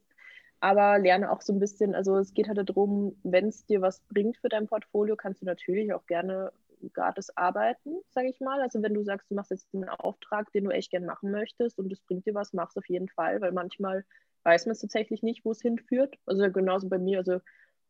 aber 0.60 1.00
lerne 1.00 1.32
auch 1.32 1.42
so 1.42 1.54
ein 1.54 1.60
bisschen, 1.60 1.96
also 1.96 2.18
es 2.18 2.34
geht 2.34 2.48
halt 2.48 2.58
darum, 2.58 3.16
wenn 3.24 3.48
es 3.48 3.66
dir 3.66 3.82
was 3.82 4.02
bringt 4.10 4.38
für 4.38 4.50
dein 4.50 4.68
Portfolio, 4.68 5.16
kannst 5.16 5.42
du 5.42 5.46
natürlich 5.46 5.94
auch 5.94 6.06
gerne 6.06 6.52
gratis 6.94 7.30
arbeiten, 7.36 8.02
sage 8.10 8.30
ich 8.30 8.40
mal. 8.40 8.62
Also 8.62 8.82
wenn 8.82 8.94
du 8.94 9.04
sagst, 9.04 9.30
du 9.30 9.36
machst 9.36 9.52
jetzt 9.52 9.68
einen 9.74 9.90
Auftrag, 9.90 10.52
den 10.54 10.66
du 10.66 10.72
echt 10.72 10.92
gerne 10.92 11.06
machen 11.06 11.32
möchtest 11.32 11.78
und 11.80 11.92
es 11.92 12.02
bringt 12.02 12.26
dir 12.26 12.34
was, 12.34 12.54
mach 12.54 12.70
es 12.70 12.78
auf 12.78 12.88
jeden 12.88 13.10
Fall, 13.10 13.42
weil 13.42 13.52
manchmal 13.52 14.06
weiß 14.44 14.66
man 14.66 14.72
es 14.74 14.80
tatsächlich 14.80 15.22
nicht, 15.22 15.44
wo 15.44 15.52
es 15.52 15.62
hinführt. 15.62 16.16
Also 16.26 16.50
genauso 16.52 16.88
bei 16.88 16.98
mir, 16.98 17.20
also 17.20 17.40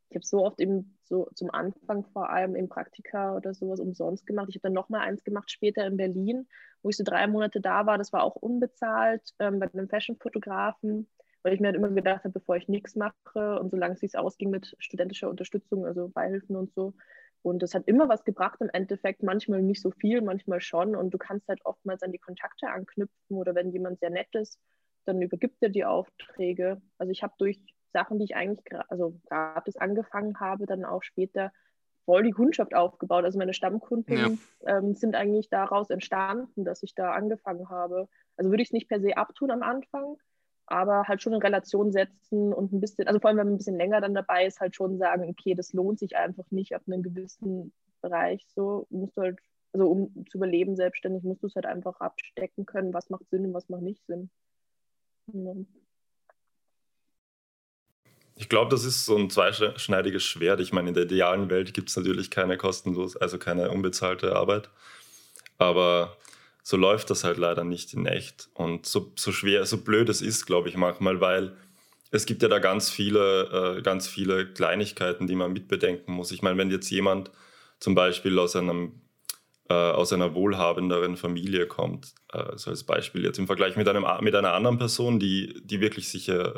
ich 0.10 0.16
habe 0.16 0.26
so 0.26 0.44
oft 0.44 0.60
eben 0.60 0.98
so 1.04 1.30
zum 1.36 1.52
Anfang 1.52 2.04
vor 2.06 2.32
allem 2.32 2.56
im 2.56 2.68
Praktika 2.68 3.36
oder 3.36 3.54
sowas 3.54 3.80
umsonst 3.80 4.26
gemacht. 4.26 4.48
Ich 4.50 4.56
habe 4.56 4.64
dann 4.64 4.74
nochmal 4.74 5.02
eins 5.02 5.24
gemacht 5.24 5.52
später 5.52 5.86
in 5.86 5.98
Berlin, 5.98 6.48
wo 6.82 6.90
ich 6.90 6.98
so 6.98 7.04
drei 7.04 7.28
Monate 7.28 7.62
da 7.62 7.86
war. 7.86 8.00
Das 8.00 8.12
war 8.12 8.24
auch 8.24 8.36
unbezahlt 8.36 9.22
ähm, 9.38 9.60
bei 9.60 9.72
einem 9.72 9.88
Fashion-Fotografen 9.88 11.08
weil 11.44 11.54
ich 11.54 11.60
mir 11.60 11.68
halt 11.68 11.76
immer 11.76 11.90
gedacht 11.90 12.24
habe, 12.24 12.34
bevor 12.34 12.58
ich 12.58 12.68
nichts 12.68 12.96
mache 12.96 13.60
und 13.60 13.72
solange 13.72 13.94
es 13.94 14.02
sich 14.02 14.18
ausging 14.18 14.50
mit 14.50 14.76
studentischer 14.80 15.30
Unterstützung, 15.30 15.86
also 15.86 16.10
Beihilfen 16.10 16.56
und 16.56 16.74
so. 16.74 16.94
Und 17.42 17.64
das 17.64 17.74
hat 17.74 17.88
immer 17.88 18.10
was 18.10 18.26
gebracht 18.26 18.60
im 18.60 18.70
Endeffekt, 18.70 19.24
manchmal 19.24 19.62
nicht 19.62 19.82
so 19.82 19.92
viel, 19.92 20.22
manchmal 20.22 20.60
schon. 20.60 20.96
Und 20.96 21.12
du 21.12 21.18
kannst 21.18 21.48
halt 21.48 21.66
oftmals 21.66 22.04
an 22.04 22.12
die 22.12 22.18
Kontakte 22.18 22.68
anknüpfen 22.68 23.38
oder 23.38 23.56
wenn 23.56 23.72
jemand 23.72 24.00
sehr 24.00 24.10
nett 24.10 24.34
ist, 24.36 24.60
dann 25.06 25.22
übergibt 25.22 25.58
er 25.62 25.70
die 25.70 25.86
Aufträge. 25.86 26.82
Also 26.98 27.12
ich 27.12 27.24
habe 27.24 27.34
durch 27.38 27.60
Sachen, 27.94 28.20
die 28.20 28.26
ich 28.26 28.36
eigentlich 28.36 28.66
also 28.90 29.20
gratis 29.30 29.78
angefangen 29.78 30.40
habe, 30.40 30.66
dann 30.66 30.84
auch 30.84 31.04
später 31.04 31.52
voll 32.06 32.24
die 32.24 32.32
Kundschaft 32.32 32.76
aufgebaut. 32.76 33.24
Also 33.24 33.40
meine 33.40 33.54
Stammkunden 33.54 34.18
ja. 34.18 34.78
ähm, 34.78 34.96
sind 34.96 35.16
eigentlich 35.16 35.50
daraus 35.50 35.90
entstanden, 35.90 36.66
dass 36.66 36.84
ich 36.84 36.94
da 36.94 37.12
angefangen 37.12 37.70
habe. 37.70 38.10
Also 38.36 38.50
würde 38.50 38.64
ich 38.64 38.70
es 38.70 38.74
nicht 38.74 38.90
per 38.90 39.00
se 39.00 39.16
abtun 39.16 39.52
am 39.52 39.64
Anfang, 39.64 40.18
aber 40.72 41.04
halt 41.08 41.22
schon 41.22 41.34
in 41.34 41.42
Relation 41.42 41.92
setzen 41.92 42.54
und 42.54 42.72
ein 42.72 42.80
bisschen, 42.80 43.08
also 43.08 43.20
vor 43.20 43.30
allem 43.30 43.38
wenn 43.38 43.48
man 43.48 43.56
ein 43.56 43.58
bisschen 43.58 43.78
länger 43.78 44.02
dann 44.02 44.14
dabei 44.14 44.46
ist, 44.46 44.60
halt 44.60 44.76
schon 44.76 44.98
sagen, 44.98 45.28
okay, 45.30 45.56
das 45.56 45.74
lohnt 45.74 46.00
sich 46.00 46.16
einfach 46.16 46.46
nicht 46.52 46.76
auf 46.76 46.82
einem 46.88 47.04
gewissen 47.04 47.74
Bereich. 48.02 48.46
So 48.56 48.88
musst 48.90 49.18
du 49.18 49.22
halt, 49.22 49.40
also 49.74 49.90
um 49.90 50.26
zu 50.28 50.38
überleben 50.38 50.76
selbstständig, 50.76 51.24
musst 51.24 51.44
du 51.44 51.48
es 51.48 51.56
halt 51.56 51.66
einfach 51.66 52.00
abstecken 52.00 52.66
können, 52.66 52.94
was 52.94 53.10
macht 53.10 53.30
Sinn 53.30 53.46
und 53.46 53.54
was 53.54 53.70
macht 53.70 53.82
nicht 53.82 54.06
Sinn. 54.06 54.30
Ja. 55.34 55.54
Ich 58.36 58.48
glaube, 58.48 58.72
das 58.72 58.86
ist 58.86 59.06
so 59.06 59.18
ein 59.18 59.30
zweischneidiges 59.30 60.24
Schwert. 60.24 60.62
Ich 60.62 60.72
meine, 60.72 60.90
in 60.90 60.94
der 60.94 61.04
idealen 61.04 61.50
Welt 61.50 61.74
gibt 61.74 61.90
es 61.90 61.98
natürlich 61.98 62.32
keine 62.32 62.56
kostenlos, 62.56 63.18
also 63.18 63.38
keine 63.38 63.70
unbezahlte 63.70 64.34
Arbeit. 64.36 64.70
Aber 65.58 66.16
so 66.70 66.78
läuft 66.78 67.10
das 67.10 67.24
halt 67.24 67.40
leider 67.40 67.64
nicht 67.64 67.96
in 67.96 68.06
echt. 68.06 68.48
Und 68.54 68.86
so, 68.86 69.12
so 69.16 69.32
schwer, 69.32 69.66
so 69.66 69.78
blöd 69.78 70.08
es 70.08 70.22
ist, 70.22 70.46
glaube 70.46 70.70
ich, 70.70 70.78
manchmal, 70.78 71.20
weil 71.20 71.58
es 72.12 72.28
gibt 72.28 72.44
ja 72.44 72.48
da 72.48 72.60
ganz 72.60 72.92
viele, 72.92 73.78
äh, 73.78 73.82
ganz 73.82 74.08
viele 74.08 74.46
Kleinigkeiten, 74.46 75.26
die 75.26 75.34
man 75.34 75.52
mitbedenken 75.52 76.14
muss. 76.14 76.32
Ich 76.32 76.44
meine, 76.44 76.60
wenn 76.60 76.70
jetzt 76.70 76.92
jemand 76.92 77.32
zum 77.80 77.96
Beispiel 77.96 78.38
aus 78.38 78.56
einem 78.56 79.02
äh, 79.68 79.74
aus 79.74 80.14
einer 80.14 80.36
wohlhabenderen 80.36 81.18
Familie 81.18 81.66
kommt, 81.66 82.14
äh, 82.34 82.56
so 82.56 82.70
als 82.70 82.84
Beispiel 82.84 83.24
jetzt 83.24 83.40
im 83.40 83.48
Vergleich 83.48 83.76
mit, 83.76 83.88
einem, 83.88 84.06
mit 84.22 84.36
einer 84.36 84.54
anderen 84.54 84.78
Person, 84.78 85.20
die, 85.20 85.60
die 85.64 85.82
wirklich 85.82 86.08
sicher 86.08 86.54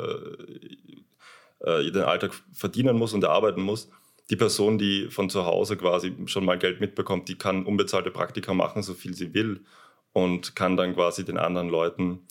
äh, 1.64 1.78
äh, 1.86 1.90
den 1.90 2.02
Alltag 2.02 2.34
verdienen 2.52 2.98
muss 2.98 3.14
und 3.14 3.24
arbeiten 3.24 3.62
muss. 3.62 3.88
Die 4.28 4.36
Person, 4.36 4.76
die 4.76 5.08
von 5.08 5.30
zu 5.30 5.46
Hause 5.46 5.78
quasi 5.78 6.14
schon 6.26 6.44
mal 6.44 6.58
Geld 6.58 6.82
mitbekommt, 6.82 7.30
die 7.30 7.38
kann 7.38 7.64
unbezahlte 7.64 8.10
Praktika 8.10 8.52
machen, 8.52 8.82
so 8.82 8.92
viel 8.92 9.14
sie 9.14 9.32
will 9.32 9.62
und 10.12 10.56
kann 10.56 10.76
dann 10.76 10.94
quasi 10.94 11.24
den 11.24 11.38
anderen 11.38 11.68
Leuten 11.68 12.26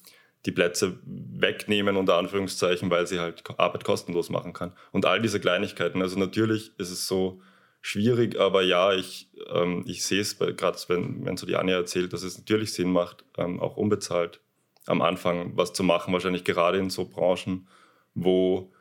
die 0.46 0.52
Plätze 0.52 1.00
wegnehmen, 1.06 1.98
unter 1.98 2.18
Anführungszeichen, 2.18 2.90
weil 2.90 3.06
sie 3.06 3.20
halt 3.20 3.44
Arbeit 3.58 3.84
kostenlos 3.84 4.30
machen 4.30 4.54
kann. 4.54 4.74
Und 4.92 5.06
all 5.06 5.22
diese 5.22 5.40
Kleinigkeiten. 5.40 6.02
Also 6.02 6.18
natürlich 6.18 6.72
ist 6.80 6.90
es 6.90 7.08
so 7.08 7.42
schwierig, 7.82 8.40
aber 8.40 8.64
ja, 8.64 8.94
ich, 8.94 9.30
ähm, 9.54 9.84
ich 9.88 10.04
sehe 10.04 10.22
es, 10.22 10.38
gerade 10.38 10.78
wenn, 10.88 11.26
wenn 11.26 11.38
so 11.38 11.46
die 11.46 11.56
Anja 11.56 11.76
erzählt, 11.76 12.14
dass 12.14 12.24
es 12.24 12.38
natürlich 12.38 12.74
Sinn 12.74 12.92
macht, 12.92 13.24
ähm, 13.38 13.60
auch 13.60 13.78
unbezahlt 13.78 14.40
am 14.88 15.02
Anfang 15.02 15.56
was 15.56 15.74
zu 15.74 15.84
machen, 15.84 16.14
wahrscheinlich 16.14 16.44
gerade 16.44 16.80
in 16.80 16.90
so 16.90 17.06
Branchen, 17.06 17.68
wo 18.16 18.72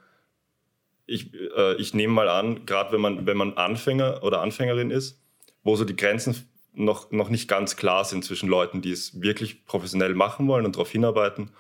ich, 1.07 1.35
äh, 1.35 1.75
ich 1.77 1.93
nehme 1.93 2.15
mal 2.15 2.29
an, 2.29 2.65
gerade 2.67 2.93
wenn 2.93 3.01
man, 3.01 3.27
wenn 3.27 3.37
man 3.37 3.55
Anfänger 3.55 4.23
oder 4.23 4.41
Anfängerin 4.41 4.91
ist, 4.91 5.21
wo 5.63 5.77
so 5.77 5.85
die 5.85 5.97
Grenzen 5.97 6.49
noch, 6.73 7.11
noch 7.11 7.29
nicht 7.29 7.49
ganz 7.49 7.77
klar 7.77 8.05
sind 8.05 8.25
zwischen 8.25 8.49
Leuten, 8.49 8.83
die 8.83 8.93
es 8.93 9.21
wirklich 9.21 9.65
professionell 9.67 10.15
machen 10.15 10.47
wollen 10.49 10.65
und 10.65 10.77
darauf 10.77 10.91
hinarbeiten 10.91 11.51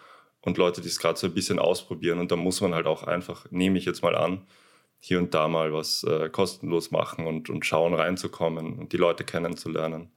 und 0.40 0.58
Leute, 0.58 0.80
die 0.80 0.88
es 0.88 0.98
gerade 0.98 1.18
so 1.18 1.26
ein 1.26 1.34
bisschen 1.34 1.58
ausprobieren. 1.58 2.18
Und 2.18 2.30
da 2.32 2.36
muss 2.36 2.60
man 2.60 2.74
halt 2.74 2.86
auch 2.86 3.04
einfach, 3.04 3.50
nehme 3.50 3.78
ich 3.78 3.84
jetzt 3.84 4.02
mal 4.02 4.16
an, 4.16 4.46
hier 4.98 5.18
und 5.18 5.34
da 5.34 5.48
mal 5.48 5.72
was 5.72 6.04
äh, 6.04 6.28
kostenlos 6.28 6.90
machen 6.90 7.26
und, 7.26 7.50
und 7.50 7.64
schauen, 7.64 7.94
reinzukommen 7.94 8.78
und 8.78 8.92
die 8.92 8.98
Leute 8.98 9.24
kennenzulernen. 9.24 10.10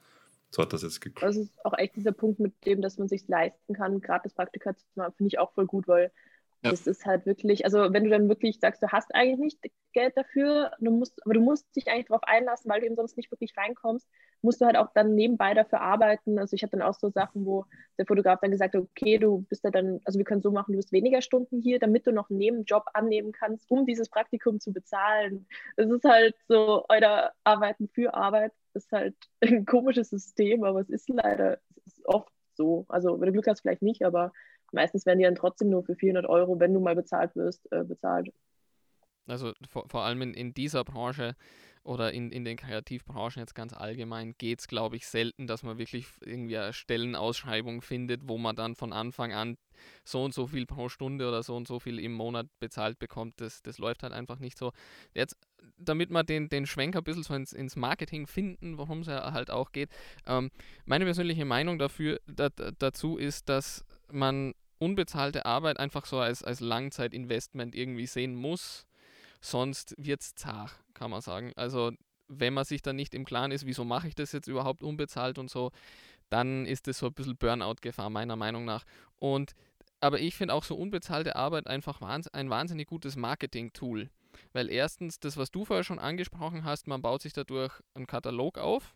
So 0.51 0.61
hat 0.61 0.73
das 0.73 0.83
jetzt 0.83 1.01
geklappt. 1.01 1.27
Das 1.27 1.37
ist 1.37 1.65
auch 1.65 1.77
echt 1.77 1.95
dieser 1.95 2.11
Punkt 2.11 2.39
mit 2.39 2.53
dem, 2.65 2.81
dass 2.81 2.97
man 2.97 3.07
sich 3.07 3.27
leisten 3.27 3.73
kann, 3.73 4.01
gratis 4.01 4.33
Praktika 4.33 4.75
zu 4.75 4.85
machen, 4.95 5.13
finde 5.17 5.29
ich 5.29 5.39
auch 5.39 5.51
voll 5.53 5.65
gut, 5.65 5.87
weil 5.87 6.11
ja. 6.63 6.71
Das 6.71 6.87
ist 6.87 7.05
halt 7.05 7.25
wirklich, 7.25 7.65
also 7.65 7.91
wenn 7.91 8.05
du 8.05 8.09
dann 8.09 8.29
wirklich 8.29 8.59
sagst, 8.59 8.81
du 8.81 8.87
hast 8.87 9.13
eigentlich 9.13 9.37
nicht 9.37 9.73
Geld 9.91 10.15
dafür, 10.15 10.71
du 10.79 10.91
musst, 10.91 11.21
aber 11.25 11.33
du 11.33 11.41
musst 11.41 11.75
dich 11.75 11.89
eigentlich 11.89 12.07
darauf 12.07 12.23
einlassen, 12.23 12.71
weil 12.71 12.79
du 12.79 12.85
eben 12.85 12.95
sonst 12.95 13.17
nicht 13.17 13.29
wirklich 13.31 13.53
reinkommst, 13.57 14.07
musst 14.41 14.61
du 14.61 14.65
halt 14.65 14.77
auch 14.77 14.87
dann 14.93 15.13
nebenbei 15.13 15.53
dafür 15.53 15.81
arbeiten. 15.81 16.39
Also 16.39 16.55
ich 16.55 16.63
habe 16.63 16.71
dann 16.71 16.81
auch 16.81 16.93
so 16.93 17.09
Sachen, 17.09 17.45
wo 17.45 17.65
der 17.97 18.05
Fotograf 18.05 18.39
dann 18.41 18.51
gesagt 18.51 18.75
hat, 18.75 18.81
okay, 18.81 19.17
du 19.17 19.41
bist 19.49 19.65
ja 19.65 19.71
dann, 19.71 19.99
also 20.05 20.17
wir 20.17 20.23
können 20.25 20.41
so 20.41 20.51
machen, 20.51 20.71
du 20.71 20.77
bist 20.77 20.93
weniger 20.93 21.21
Stunden 21.21 21.61
hier, 21.61 21.79
damit 21.79 22.07
du 22.07 22.11
noch 22.13 22.29
einen 22.29 22.39
Nebenjob 22.39 22.85
annehmen 22.93 23.33
kannst, 23.33 23.69
um 23.69 23.85
dieses 23.85 24.07
Praktikum 24.09 24.61
zu 24.61 24.71
bezahlen. 24.71 25.45
Es 25.75 25.89
ist 25.89 26.05
halt 26.05 26.35
so, 26.47 26.85
euer 26.87 27.33
Arbeiten 27.43 27.89
für 27.89 28.13
Arbeit 28.13 28.53
ist 28.73 28.91
halt 28.93 29.15
ein 29.41 29.65
komisches 29.65 30.09
System, 30.11 30.63
aber 30.63 30.79
es 30.79 30.89
ist 30.89 31.09
leider 31.09 31.59
es 31.85 31.97
ist 31.97 32.05
oft 32.05 32.31
so. 32.53 32.85
Also 32.87 33.19
wenn 33.19 33.27
du 33.27 33.33
Glück 33.33 33.47
hast, 33.47 33.61
vielleicht 33.61 33.81
nicht, 33.81 34.05
aber 34.05 34.31
meistens 34.73 35.05
werden 35.05 35.19
die 35.19 35.25
dann 35.25 35.35
trotzdem 35.35 35.69
nur 35.69 35.83
für 35.83 35.95
400 35.95 36.25
Euro, 36.25 36.59
wenn 36.59 36.73
du 36.73 36.79
mal 36.79 36.95
bezahlt 36.95 37.35
wirst, 37.35 37.71
äh, 37.71 37.83
bezahlt. 37.83 38.31
Also 39.27 39.53
vor, 39.69 39.87
vor 39.87 40.03
allem 40.03 40.21
in, 40.21 40.33
in 40.33 40.53
dieser 40.53 40.83
Branche 40.83 41.35
oder 41.83 42.13
in, 42.13 42.31
in 42.31 42.45
den 42.45 42.57
Kreativbranchen 42.57 43.41
jetzt 43.41 43.55
ganz 43.55 43.73
allgemein 43.73 44.35
geht 44.37 44.59
es, 44.59 44.67
glaube 44.67 44.95
ich, 44.95 45.05
selten, 45.05 45.47
dass 45.47 45.63
man 45.63 45.77
wirklich 45.77 46.07
irgendwie 46.21 46.57
eine 46.57 46.71
Stellenausschreibung 46.71 47.81
findet, 47.81 48.21
wo 48.27 48.37
man 48.37 48.55
dann 48.55 48.75
von 48.75 48.93
Anfang 48.93 49.33
an 49.33 49.57
so 50.05 50.23
und 50.23 50.33
so 50.33 50.47
viel 50.47 50.65
pro 50.65 50.87
Stunde 50.87 51.27
oder 51.27 51.43
so 51.43 51.55
und 51.55 51.67
so 51.67 51.79
viel 51.79 51.99
im 51.99 52.13
Monat 52.13 52.47
bezahlt 52.59 52.99
bekommt. 52.99 53.41
Das, 53.41 53.61
das 53.61 53.79
läuft 53.79 54.03
halt 54.03 54.13
einfach 54.13 54.39
nicht 54.39 54.57
so. 54.57 54.71
Jetzt, 55.13 55.35
damit 55.77 56.09
wir 56.09 56.23
den, 56.23 56.47
den 56.47 56.65
Schwenker 56.65 56.99
ein 56.99 57.03
bisschen 57.03 57.23
so 57.23 57.33
ins, 57.33 57.51
ins 57.51 57.75
Marketing 57.75 58.27
finden, 58.27 58.77
worum 58.77 59.01
es 59.01 59.07
ja 59.07 59.33
halt 59.33 59.51
auch 59.51 59.73
geht, 59.73 59.89
ähm, 60.25 60.51
meine 60.85 61.03
persönliche 61.03 61.43
Meinung 61.43 61.79
dafür, 61.79 62.19
da, 62.27 62.47
dazu 62.49 63.17
ist, 63.17 63.49
dass 63.49 63.83
man 64.09 64.53
unbezahlte 64.83 65.45
Arbeit 65.45 65.79
einfach 65.79 66.05
so 66.05 66.19
als, 66.19 66.43
als 66.43 66.59
Langzeitinvestment 66.59 67.75
irgendwie 67.75 68.05
sehen 68.05 68.35
muss. 68.35 68.85
Sonst 69.41 69.95
wird 69.97 70.21
es 70.21 70.35
zart, 70.35 70.71
kann 70.93 71.11
man 71.11 71.21
sagen. 71.21 71.53
Also 71.55 71.91
wenn 72.27 72.53
man 72.53 72.65
sich 72.65 72.81
dann 72.81 72.95
nicht 72.95 73.13
im 73.13 73.25
Klaren 73.25 73.51
ist, 73.51 73.65
wieso 73.65 73.83
mache 73.85 74.07
ich 74.07 74.15
das 74.15 74.31
jetzt 74.31 74.47
überhaupt 74.47 74.83
unbezahlt 74.83 75.37
und 75.37 75.49
so, 75.49 75.71
dann 76.29 76.65
ist 76.65 76.87
das 76.87 76.99
so 76.99 77.07
ein 77.07 77.13
bisschen 77.13 77.37
Burnout-Gefahr, 77.37 78.09
meiner 78.09 78.35
Meinung 78.35 78.65
nach. 78.65 78.83
Und 79.19 79.53
aber 80.01 80.19
ich 80.19 80.35
finde 80.35 80.53
auch 80.53 80.65
so 80.65 80.75
unbezahlte 80.75 81.37
Arbeit 81.37 81.67
einfach 81.67 82.01
ein 82.01 82.49
wahnsinnig 82.49 82.87
gutes 82.87 83.15
Marketing-Tool. 83.15 84.09
Weil 84.51 84.69
erstens, 84.69 85.19
das, 85.19 85.37
was 85.37 85.51
du 85.51 85.63
vorher 85.63 85.85
schon 85.85 85.99
angesprochen 85.99 86.65
hast, 86.65 86.87
man 86.87 87.01
baut 87.01 87.21
sich 87.21 87.31
dadurch 87.31 87.71
einen 87.93 88.07
Katalog 88.07 88.57
auf, 88.57 88.95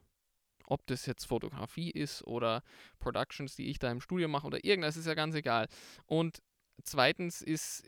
ob 0.67 0.85
das 0.87 1.05
jetzt 1.05 1.25
Fotografie 1.25 1.89
ist 1.89 2.23
oder 2.27 2.61
Productions, 2.99 3.55
die 3.55 3.69
ich 3.69 3.79
da 3.79 3.91
im 3.91 4.01
Studio 4.01 4.27
mache 4.27 4.45
oder 4.45 4.63
irgendwas, 4.63 4.97
ist 4.97 5.07
ja 5.07 5.15
ganz 5.15 5.33
egal. 5.33 5.67
Und 6.05 6.41
zweitens 6.83 7.41
ist, 7.41 7.83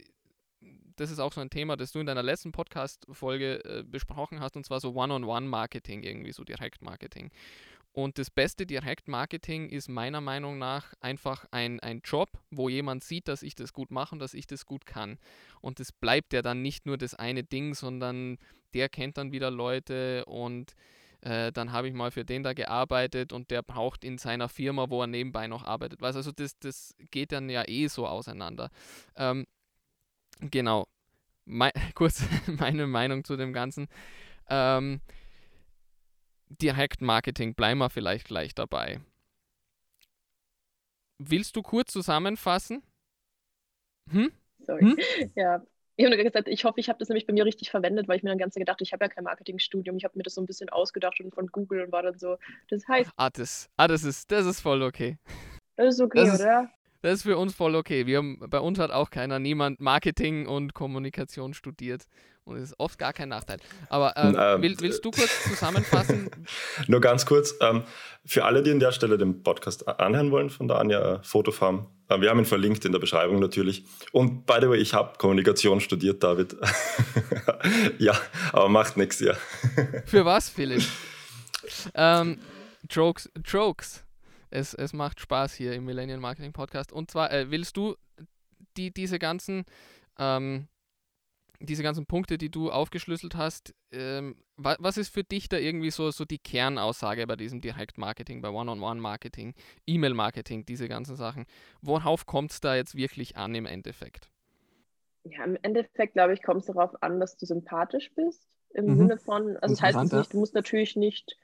das 0.95 1.11
ist 1.11 1.19
auch 1.19 1.33
so 1.33 1.41
ein 1.41 1.49
Thema, 1.49 1.77
das 1.77 1.91
du 1.91 1.99
in 1.99 2.05
deiner 2.05 2.23
letzten 2.23 2.51
Podcast-Folge 2.51 3.63
äh, 3.63 3.83
besprochen 3.83 4.39
hast, 4.39 4.55
und 4.55 4.65
zwar 4.65 4.79
so 4.79 4.93
One-on-One-Marketing, 4.93 6.03
irgendwie 6.03 6.31
so 6.31 6.43
Direktmarketing. 6.43 7.31
Und 7.91 8.17
das 8.17 8.29
beste 8.29 8.65
Direktmarketing 8.65 9.69
ist 9.69 9.89
meiner 9.89 10.21
Meinung 10.21 10.57
nach 10.57 10.93
einfach 11.01 11.45
ein, 11.51 11.79
ein 11.79 12.01
Job, 12.03 12.29
wo 12.51 12.69
jemand 12.69 13.03
sieht, 13.03 13.27
dass 13.27 13.41
ich 13.41 13.55
das 13.55 13.73
gut 13.73 13.91
mache 13.91 14.13
und 14.13 14.19
dass 14.19 14.33
ich 14.33 14.47
das 14.47 14.65
gut 14.65 14.85
kann. 14.85 15.17
Und 15.59 15.79
das 15.79 15.91
bleibt 15.91 16.33
ja 16.33 16.41
dann 16.41 16.61
nicht 16.61 16.85
nur 16.85 16.97
das 16.97 17.15
eine 17.15 17.43
Ding, 17.43 17.73
sondern 17.73 18.37
der 18.73 18.89
kennt 18.89 19.17
dann 19.17 19.31
wieder 19.31 19.49
Leute 19.49 20.23
und 20.25 20.75
äh, 21.21 21.51
dann 21.51 21.71
habe 21.71 21.87
ich 21.87 21.93
mal 21.93 22.11
für 22.11 22.25
den 22.25 22.43
da 22.43 22.53
gearbeitet 22.53 23.33
und 23.33 23.51
der 23.51 23.61
braucht 23.61 24.03
in 24.03 24.17
seiner 24.17 24.49
Firma, 24.49 24.89
wo 24.89 25.01
er 25.01 25.07
nebenbei 25.07 25.47
noch 25.47 25.63
arbeitet. 25.63 26.01
Weißt, 26.01 26.15
also 26.17 26.31
das, 26.31 26.57
das 26.59 26.95
geht 27.11 27.31
dann 27.31 27.49
ja 27.49 27.67
eh 27.67 27.87
so 27.87 28.07
auseinander. 28.07 28.69
Ähm, 29.15 29.45
genau. 30.39 30.87
Me 31.45 31.71
kurz 31.95 32.23
meine 32.47 32.87
Meinung 32.87 33.23
zu 33.23 33.37
dem 33.37 33.53
Ganzen. 33.53 33.87
Ähm, 34.49 35.01
Direktmarketing, 36.49 37.53
bleiben 37.53 37.79
wir 37.79 37.89
vielleicht 37.89 38.25
gleich 38.27 38.55
dabei. 38.55 39.01
Willst 41.19 41.55
du 41.55 41.61
kurz 41.61 41.91
zusammenfassen? 41.91 42.81
Hm? 44.09 44.31
Sorry. 44.59 44.81
Hm? 44.81 44.97
Ja, 45.35 45.61
ich 45.99 46.05
habe 46.05 46.23
gesagt, 46.23 46.47
ich 46.47 46.63
hoffe, 46.63 46.79
ich 46.79 46.87
habe 46.87 46.97
das 46.97 47.09
nämlich 47.09 47.27
bei 47.27 47.33
mir 47.33 47.43
richtig 47.45 47.69
verwendet, 47.69 48.07
weil 48.07 48.17
ich 48.17 48.23
mir 48.23 48.29
dann 48.29 48.37
ganz 48.37 48.55
gedacht, 48.55 48.81
ich 48.81 48.93
habe 48.93 49.03
ja 49.03 49.09
kein 49.09 49.25
Marketingstudium. 49.25 49.97
Ich 49.97 50.05
habe 50.05 50.17
mir 50.17 50.23
das 50.23 50.35
so 50.35 50.41
ein 50.41 50.45
bisschen 50.45 50.69
ausgedacht 50.69 51.19
und 51.19 51.33
von 51.33 51.47
Google 51.47 51.83
und 51.83 51.91
war 51.91 52.03
dann 52.03 52.17
so, 52.17 52.37
das 52.69 52.87
heißt. 52.87 53.11
Ah, 53.17 53.29
das, 53.29 53.69
ah, 53.75 53.87
das, 53.87 54.05
ist, 54.05 54.31
das 54.31 54.45
ist 54.45 54.61
voll 54.61 54.81
okay. 54.81 55.17
Das 55.75 55.95
ist 55.95 56.01
okay, 56.01 56.25
das 56.25 56.39
oder? 56.39 56.71
Das 57.01 57.13
ist 57.13 57.23
für 57.23 57.37
uns 57.37 57.55
voll 57.55 57.75
okay. 57.75 58.05
Wir 58.05 58.17
haben, 58.17 58.39
bei 58.49 58.59
uns 58.59 58.77
hat 58.77 58.91
auch 58.91 59.09
keiner, 59.09 59.39
niemand 59.39 59.79
Marketing 59.79 60.47
und 60.47 60.73
Kommunikation 60.73 61.53
studiert. 61.53 62.05
Und 62.43 62.55
das 62.55 62.71
ist 62.71 62.79
oft 62.79 62.97
gar 62.97 63.13
kein 63.13 63.29
Nachteil. 63.29 63.59
Aber 63.89 64.17
ähm, 64.17 64.35
ähm, 64.37 64.61
will, 64.63 64.75
willst 64.79 65.05
du 65.05 65.11
kurz 65.11 65.43
zusammenfassen? 65.43 66.31
Nur 66.87 66.99
ganz 66.99 67.25
kurz. 67.25 67.53
Ähm, 67.61 67.83
für 68.25 68.43
alle, 68.43 68.63
die 68.63 68.71
an 68.71 68.79
der 68.79 68.91
Stelle 68.91 69.17
den 69.17 69.43
Podcast 69.43 69.87
anhören 69.87 70.31
wollen 70.31 70.49
von 70.49 70.67
der 70.67 70.79
Anja 70.79 71.15
äh, 71.15 71.19
Fotofarm, 71.23 71.87
äh, 72.09 72.19
wir 72.19 72.29
haben 72.29 72.39
ihn 72.39 72.45
verlinkt 72.45 72.85
in 72.85 72.91
der 72.91 72.99
Beschreibung 72.99 73.39
natürlich. 73.39 73.85
Und 74.11 74.47
by 74.47 74.57
the 74.61 74.69
way, 74.69 74.79
ich 74.79 74.95
habe 74.95 75.17
Kommunikation 75.19 75.79
studiert, 75.79 76.23
David. 76.23 76.55
ja, 77.99 78.19
aber 78.51 78.67
macht 78.67 78.97
nichts, 78.97 79.19
ja. 79.19 79.35
für 80.05 80.25
was, 80.25 80.49
Philipp? 80.49 80.83
Ähm, 81.93 82.39
Jokes, 82.89 83.29
Jokes. 83.45 84.03
Es, 84.49 84.73
es 84.73 84.93
macht 84.93 85.19
Spaß 85.19 85.53
hier 85.53 85.73
im 85.73 85.85
Millennial 85.85 86.19
Marketing 86.19 86.53
Podcast. 86.53 86.91
Und 86.91 87.11
zwar 87.11 87.31
äh, 87.31 87.51
willst 87.51 87.77
du 87.77 87.95
die, 88.77 88.91
diese 88.91 89.19
ganzen 89.19 89.65
ähm, 90.17 90.67
diese 91.61 91.83
ganzen 91.83 92.05
Punkte, 92.05 92.37
die 92.37 92.49
du 92.49 92.71
aufgeschlüsselt 92.71 93.35
hast, 93.35 93.73
ähm, 93.91 94.37
wa 94.55 94.77
was 94.79 94.97
ist 94.97 95.09
für 95.09 95.23
dich 95.23 95.49
da 95.49 95.57
irgendwie 95.57 95.91
so, 95.91 96.09
so 96.11 96.23
die 96.23 96.37
Kernaussage 96.37 97.25
bei 97.27 97.35
diesem 97.35 97.59
Direktmarketing, 97.59 98.41
bei 98.41 98.49
One-on-One-Marketing, 98.49 99.53
E-Mail-Marketing, 99.85 100.65
diese 100.65 100.87
ganzen 100.87 101.15
Sachen? 101.15 101.45
Worauf 101.81 102.25
kommt 102.25 102.51
es 102.51 102.61
da 102.61 102.75
jetzt 102.75 102.95
wirklich 102.95 103.35
an 103.35 103.55
im 103.55 103.65
Endeffekt? 103.65 104.29
Ja, 105.25 105.43
im 105.43 105.57
Endeffekt, 105.61 106.13
glaube 106.13 106.33
ich, 106.33 106.41
kommt 106.41 106.61
es 106.61 106.67
darauf 106.67 107.03
an, 107.03 107.19
dass 107.19 107.35
du 107.35 107.45
sympathisch 107.45 108.09
bist. 108.15 108.47
Im 108.73 108.85
mhm. 108.85 108.97
Sinne 108.97 109.17
von, 109.17 109.57
also 109.57 109.75
das 109.75 109.81
heißt 109.81 109.97
es 109.97 110.11
nicht, 110.13 110.33
du 110.33 110.39
musst 110.39 110.53
natürlich 110.53 110.95
nicht 110.95 111.37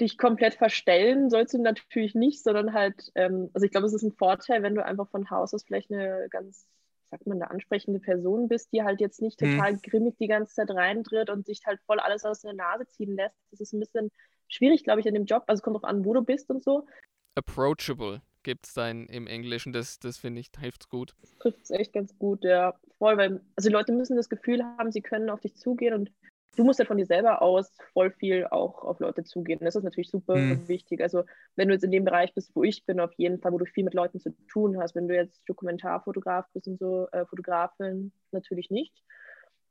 dich 0.00 0.18
komplett 0.18 0.54
verstellen, 0.54 1.30
sollst 1.30 1.54
du 1.54 1.62
natürlich 1.62 2.14
nicht, 2.14 2.42
sondern 2.42 2.72
halt, 2.72 3.10
ähm, 3.14 3.50
also 3.52 3.64
ich 3.64 3.70
glaube, 3.70 3.86
es 3.86 3.92
ist 3.92 4.02
ein 4.02 4.12
Vorteil, 4.12 4.62
wenn 4.62 4.74
du 4.74 4.84
einfach 4.84 5.08
von 5.08 5.30
Haus 5.30 5.54
aus 5.54 5.64
vielleicht 5.64 5.90
eine 5.92 6.28
ganz 6.30 6.66
sagt 7.10 7.26
man, 7.26 7.40
eine 7.40 7.50
ansprechende 7.50 8.00
Person 8.00 8.48
bist, 8.48 8.72
die 8.72 8.82
halt 8.82 9.00
jetzt 9.00 9.22
nicht 9.22 9.40
hm. 9.40 9.52
total 9.52 9.72
hm. 9.72 9.82
grimmig 9.82 10.16
die 10.18 10.28
ganze 10.28 10.54
Zeit 10.54 10.70
reintritt 10.70 11.30
und 11.30 11.46
sich 11.46 11.62
halt 11.66 11.80
voll 11.86 12.00
alles 12.00 12.24
aus 12.24 12.42
der 12.42 12.52
Nase 12.52 12.86
ziehen 12.86 13.16
lässt. 13.16 13.36
Das 13.50 13.60
ist 13.60 13.72
ein 13.72 13.80
bisschen 13.80 14.10
schwierig, 14.48 14.84
glaube 14.84 15.00
ich, 15.00 15.06
in 15.06 15.14
dem 15.14 15.24
Job. 15.24 15.44
Also 15.46 15.60
es 15.60 15.62
kommt 15.62 15.76
auch 15.76 15.88
an, 15.88 16.04
wo 16.04 16.14
du 16.14 16.22
bist 16.22 16.50
und 16.50 16.62
so. 16.62 16.86
Approachable 17.34 18.22
gibt 18.42 18.66
es 18.66 18.74
dann 18.74 19.06
im 19.06 19.26
Englischen. 19.26 19.72
Das, 19.72 19.98
das 19.98 20.18
finde 20.18 20.40
ich, 20.40 20.50
hilft 20.58 20.88
gut. 20.88 21.14
Das 21.20 21.36
trifft 21.38 21.62
es 21.62 21.70
echt 21.70 21.92
ganz 21.92 22.16
gut, 22.18 22.44
ja. 22.44 22.74
Voll, 22.98 23.16
weil, 23.16 23.40
also 23.56 23.68
die 23.68 23.72
Leute 23.72 23.92
müssen 23.92 24.16
das 24.16 24.28
Gefühl 24.28 24.62
haben, 24.62 24.92
sie 24.92 25.02
können 25.02 25.30
auf 25.30 25.40
dich 25.40 25.56
zugehen 25.56 25.94
und 25.94 26.12
du 26.58 26.64
musst 26.64 26.80
halt 26.80 26.88
von 26.88 26.96
dir 26.96 27.06
selber 27.06 27.40
aus 27.40 27.72
voll 27.92 28.10
viel 28.10 28.46
auch 28.50 28.82
auf 28.82 28.98
Leute 28.98 29.22
zugehen. 29.22 29.60
Das 29.62 29.76
ist 29.76 29.84
natürlich 29.84 30.10
super 30.10 30.34
mhm. 30.34 30.66
wichtig. 30.66 31.00
Also 31.00 31.22
wenn 31.54 31.68
du 31.68 31.74
jetzt 31.74 31.84
in 31.84 31.92
dem 31.92 32.04
Bereich 32.04 32.34
bist, 32.34 32.50
wo 32.54 32.64
ich 32.64 32.84
bin, 32.84 32.98
auf 32.98 33.12
jeden 33.14 33.40
Fall, 33.40 33.52
wo 33.52 33.58
du 33.58 33.64
viel 33.64 33.84
mit 33.84 33.94
Leuten 33.94 34.18
zu 34.18 34.30
tun 34.48 34.78
hast, 34.80 34.96
wenn 34.96 35.06
du 35.06 35.14
jetzt 35.14 35.40
Dokumentarfotograf 35.48 36.46
bist 36.52 36.66
und 36.66 36.78
so, 36.78 37.06
äh, 37.12 37.24
Fotografin 37.26 38.12
natürlich 38.32 38.70
nicht. 38.70 38.92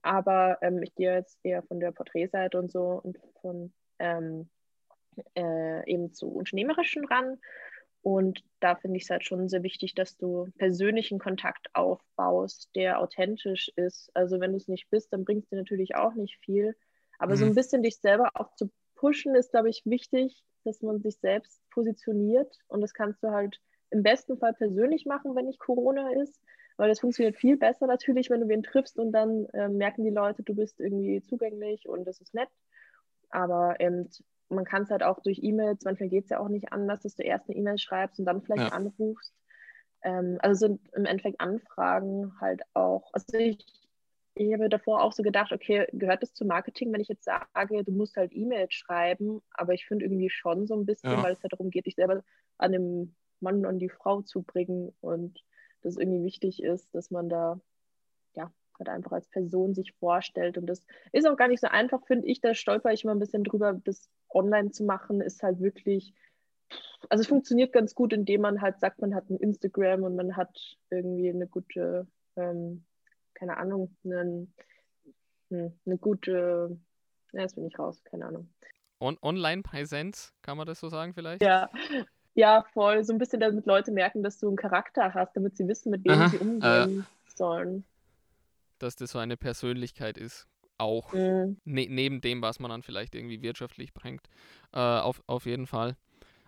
Aber 0.02 0.60
ähm, 0.62 0.82
ich 0.82 0.96
gehe 0.96 1.14
jetzt 1.14 1.38
eher 1.44 1.62
von 1.64 1.82
der 1.82 1.92
Porträtseite 1.92 2.58
und 2.58 2.72
so 2.72 3.02
und 3.04 3.18
von 3.42 3.74
ähm, 4.00 4.50
äh, 5.36 5.92
eben 5.92 6.14
zu 6.14 6.30
Unternehmerischen 6.30 7.04
ran. 7.06 7.38
Und 8.08 8.42
da 8.62 8.78
finde 8.78 8.96
ich 8.96 9.04
es 9.04 9.10
halt 9.10 9.26
schon 9.26 9.50
sehr 9.50 9.64
wichtig, 9.64 9.94
dass 9.94 10.16
du 10.16 10.48
persönlichen 10.58 11.20
Kontakt 11.20 11.68
aufbaust, 11.74 12.70
der 12.74 13.02
authentisch 13.02 13.70
ist. 13.76 14.12
Also 14.14 14.40
wenn 14.40 14.52
du 14.52 14.58
es 14.58 14.70
nicht 14.70 14.90
bist, 14.90 15.12
dann 15.12 15.26
bringt 15.26 15.44
es 15.44 15.50
dir 15.50 15.58
natürlich 15.58 15.98
auch 15.98 16.14
nicht 16.14 16.38
viel. 16.38 16.74
Aber 17.20 17.34
mhm. 17.34 17.38
so 17.38 17.46
ein 17.48 17.54
bisschen 17.54 17.84
dich 17.84 17.98
selber 17.98 18.32
auch 18.36 18.56
zu 18.56 18.72
pushen, 18.96 19.36
ist, 19.36 19.52
glaube 19.52 19.70
ich, 19.70 19.82
wichtig, 19.84 20.42
dass 20.64 20.82
man 20.82 21.02
sich 21.02 21.18
selbst 21.18 21.62
positioniert. 21.70 22.58
Und 22.70 22.80
das 22.80 22.94
kannst 22.94 23.22
du 23.24 23.32
halt 23.32 23.60
im 23.90 24.04
besten 24.04 24.38
Fall 24.38 24.54
persönlich 24.54 25.06
machen, 25.06 25.36
wenn 25.36 25.48
nicht 25.48 25.60
Corona 25.60 26.14
ist. 26.14 26.40
Weil 26.78 26.88
das 26.88 27.02
funktioniert 27.02 27.36
viel 27.36 27.58
besser 27.58 27.88
natürlich, 27.88 28.30
wenn 28.30 28.40
du 28.40 28.48
wen 28.48 28.64
triffst 28.64 28.98
und 28.98 29.12
dann 29.12 29.48
äh, 29.48 29.68
merken 29.68 30.06
die 30.06 30.12
Leute, 30.12 30.44
du 30.44 30.56
bist 30.56 30.80
irgendwie 30.80 31.22
zugänglich 31.24 31.90
und 31.90 32.06
das 32.06 32.22
ist 32.22 32.34
nett. 32.34 32.50
Aber 33.32 33.76
ähm, 33.80 34.08
man 34.50 34.66
kann 34.66 34.84
es 34.84 34.90
halt 34.90 35.04
auch 35.04 35.20
durch 35.22 35.40
E-Mails, 35.44 35.84
manchmal 35.84 36.10
geht 36.10 36.26
es 36.26 36.30
ja 36.30 36.40
auch 36.40 36.50
nicht 36.50 36.72
anders, 36.72 37.02
dass 37.02 37.16
du 37.16 37.24
erst 37.24 37.50
eine 37.50 37.58
E-Mail 37.58 37.78
schreibst 37.78 38.20
und 38.20 38.26
dann 38.26 38.42
vielleicht 38.42 38.70
ja. 38.70 38.76
anrufst. 38.76 39.34
Ähm, 40.04 40.38
also 40.42 40.68
sind 40.68 40.82
im 40.94 41.06
Endeffekt 41.06 41.40
Anfragen 41.42 42.34
halt 42.40 42.62
auch, 42.74 43.10
also 43.14 43.38
ich, 43.38 43.66
ich 44.36 44.54
habe 44.54 44.70
davor 44.70 45.04
auch 45.04 45.12
so 45.12 45.24
gedacht, 45.24 45.52
okay, 45.52 45.88
gehört 45.94 46.22
das 46.22 46.34
zum 46.34 46.48
Marketing, 46.48 46.94
wenn 46.94 47.02
ich 47.02 47.08
jetzt 47.08 47.26
sage, 47.26 47.84
du 47.84 47.92
musst 47.92 48.16
halt 48.16 48.32
E-Mails 48.34 48.74
schreiben, 48.74 49.42
aber 49.52 49.74
ich 49.74 49.86
finde 49.86 50.06
irgendwie 50.06 50.30
schon 50.30 50.68
so 50.68 50.76
ein 50.76 50.86
bisschen, 50.86 51.12
ja. 51.12 51.24
weil 51.24 51.34
es 51.34 51.44
halt 51.44 51.54
darum 51.54 51.72
geht, 51.72 51.86
dich 51.86 51.96
selber 51.96 52.24
an 52.58 52.72
dem 52.72 53.16
Mann 53.40 53.66
und 53.66 53.80
die 53.80 53.90
Frau 53.90 54.22
zu 54.22 54.44
bringen 54.44 54.94
und 55.02 55.44
das 55.82 55.98
irgendwie 55.98 56.24
wichtig 56.24 56.62
ist, 56.64 56.94
dass 56.94 57.12
man 57.12 57.30
da 57.30 57.60
ja 58.34 58.52
halt 58.78 58.90
einfach 58.90 59.12
als 59.12 59.28
Person 59.28 59.74
sich 59.74 59.94
vorstellt. 59.94 60.58
Und 60.58 60.68
das 60.68 60.86
ist 61.12 61.28
auch 61.28 61.38
gar 61.38 61.48
nicht 61.48 61.62
so 61.62 61.68
einfach, 61.68 62.06
finde 62.06 62.28
ich. 62.28 62.42
Da 62.42 62.54
stolper 62.54 62.92
ich 62.94 63.04
immer 63.04 63.14
ein 63.14 63.20
bisschen 63.20 63.44
drüber, 63.44 63.74
das 63.84 64.10
online 64.30 64.72
zu 64.72 64.84
machen, 64.84 65.22
ist 65.22 65.44
halt 65.44 65.60
wirklich, 65.60 66.14
also 67.10 67.22
es 67.22 67.28
funktioniert 67.28 67.74
ganz 67.74 67.96
gut, 67.96 68.14
indem 68.14 68.42
man 68.42 68.62
halt 68.62 68.80
sagt, 68.80 69.00
man 69.00 69.16
hat 69.16 69.30
ein 69.30 69.38
Instagram 69.38 70.04
und 70.04 70.16
man 70.16 70.36
hat 70.36 70.78
irgendwie 70.90 71.30
eine 71.30 71.48
gute, 71.48 72.08
ähm, 72.36 72.84
keine 73.34 73.58
Ahnung, 73.58 73.96
einen, 74.04 74.54
hm, 75.50 75.74
eine 75.86 75.98
gute, 75.98 76.78
ja, 77.34 77.42
jetzt 77.42 77.56
bin 77.56 77.68
ich 77.68 77.78
raus, 77.78 78.04
keine 78.04 78.26
Ahnung. 78.26 78.50
On 79.00 79.18
Online-Präsenz, 79.22 80.34
kann 80.42 80.58
man 80.58 80.66
das 80.66 80.80
so 80.80 80.90
sagen 80.90 81.14
vielleicht? 81.14 81.42
Ja, 81.44 81.70
ja, 82.34 82.64
voll. 82.74 83.04
So 83.04 83.14
ein 83.14 83.20
bisschen, 83.20 83.40
damit 83.40 83.66
Leute 83.66 83.92
merken, 83.92 84.24
dass 84.24 84.40
du 84.40 84.48
einen 84.48 84.58
Charakter 84.58 85.14
hast, 85.14 85.36
damit 85.36 85.56
sie 85.56 85.68
wissen, 85.68 85.92
mit 85.92 86.04
wem 86.04 86.14
Aha, 86.14 86.30
sie 86.30 86.38
umgehen 86.38 87.00
äh, 87.02 87.36
sollen. 87.36 87.84
Dass 88.80 88.96
das 88.96 89.12
so 89.12 89.20
eine 89.20 89.38
Persönlichkeit 89.38 90.18
ist 90.18 90.48
auch 90.78 91.14
mhm. 91.14 91.58
ne 91.66 91.88
neben 91.90 92.22
dem, 92.22 92.42
was 92.42 92.60
man 92.60 92.70
dann 92.70 92.84
vielleicht 92.84 93.16
irgendwie 93.16 93.42
wirtschaftlich 93.42 93.94
bringt. 93.94 94.28
Äh, 94.74 94.80
auf, 94.80 95.22
auf 95.28 95.46
jeden 95.46 95.68
Fall. 95.68 95.96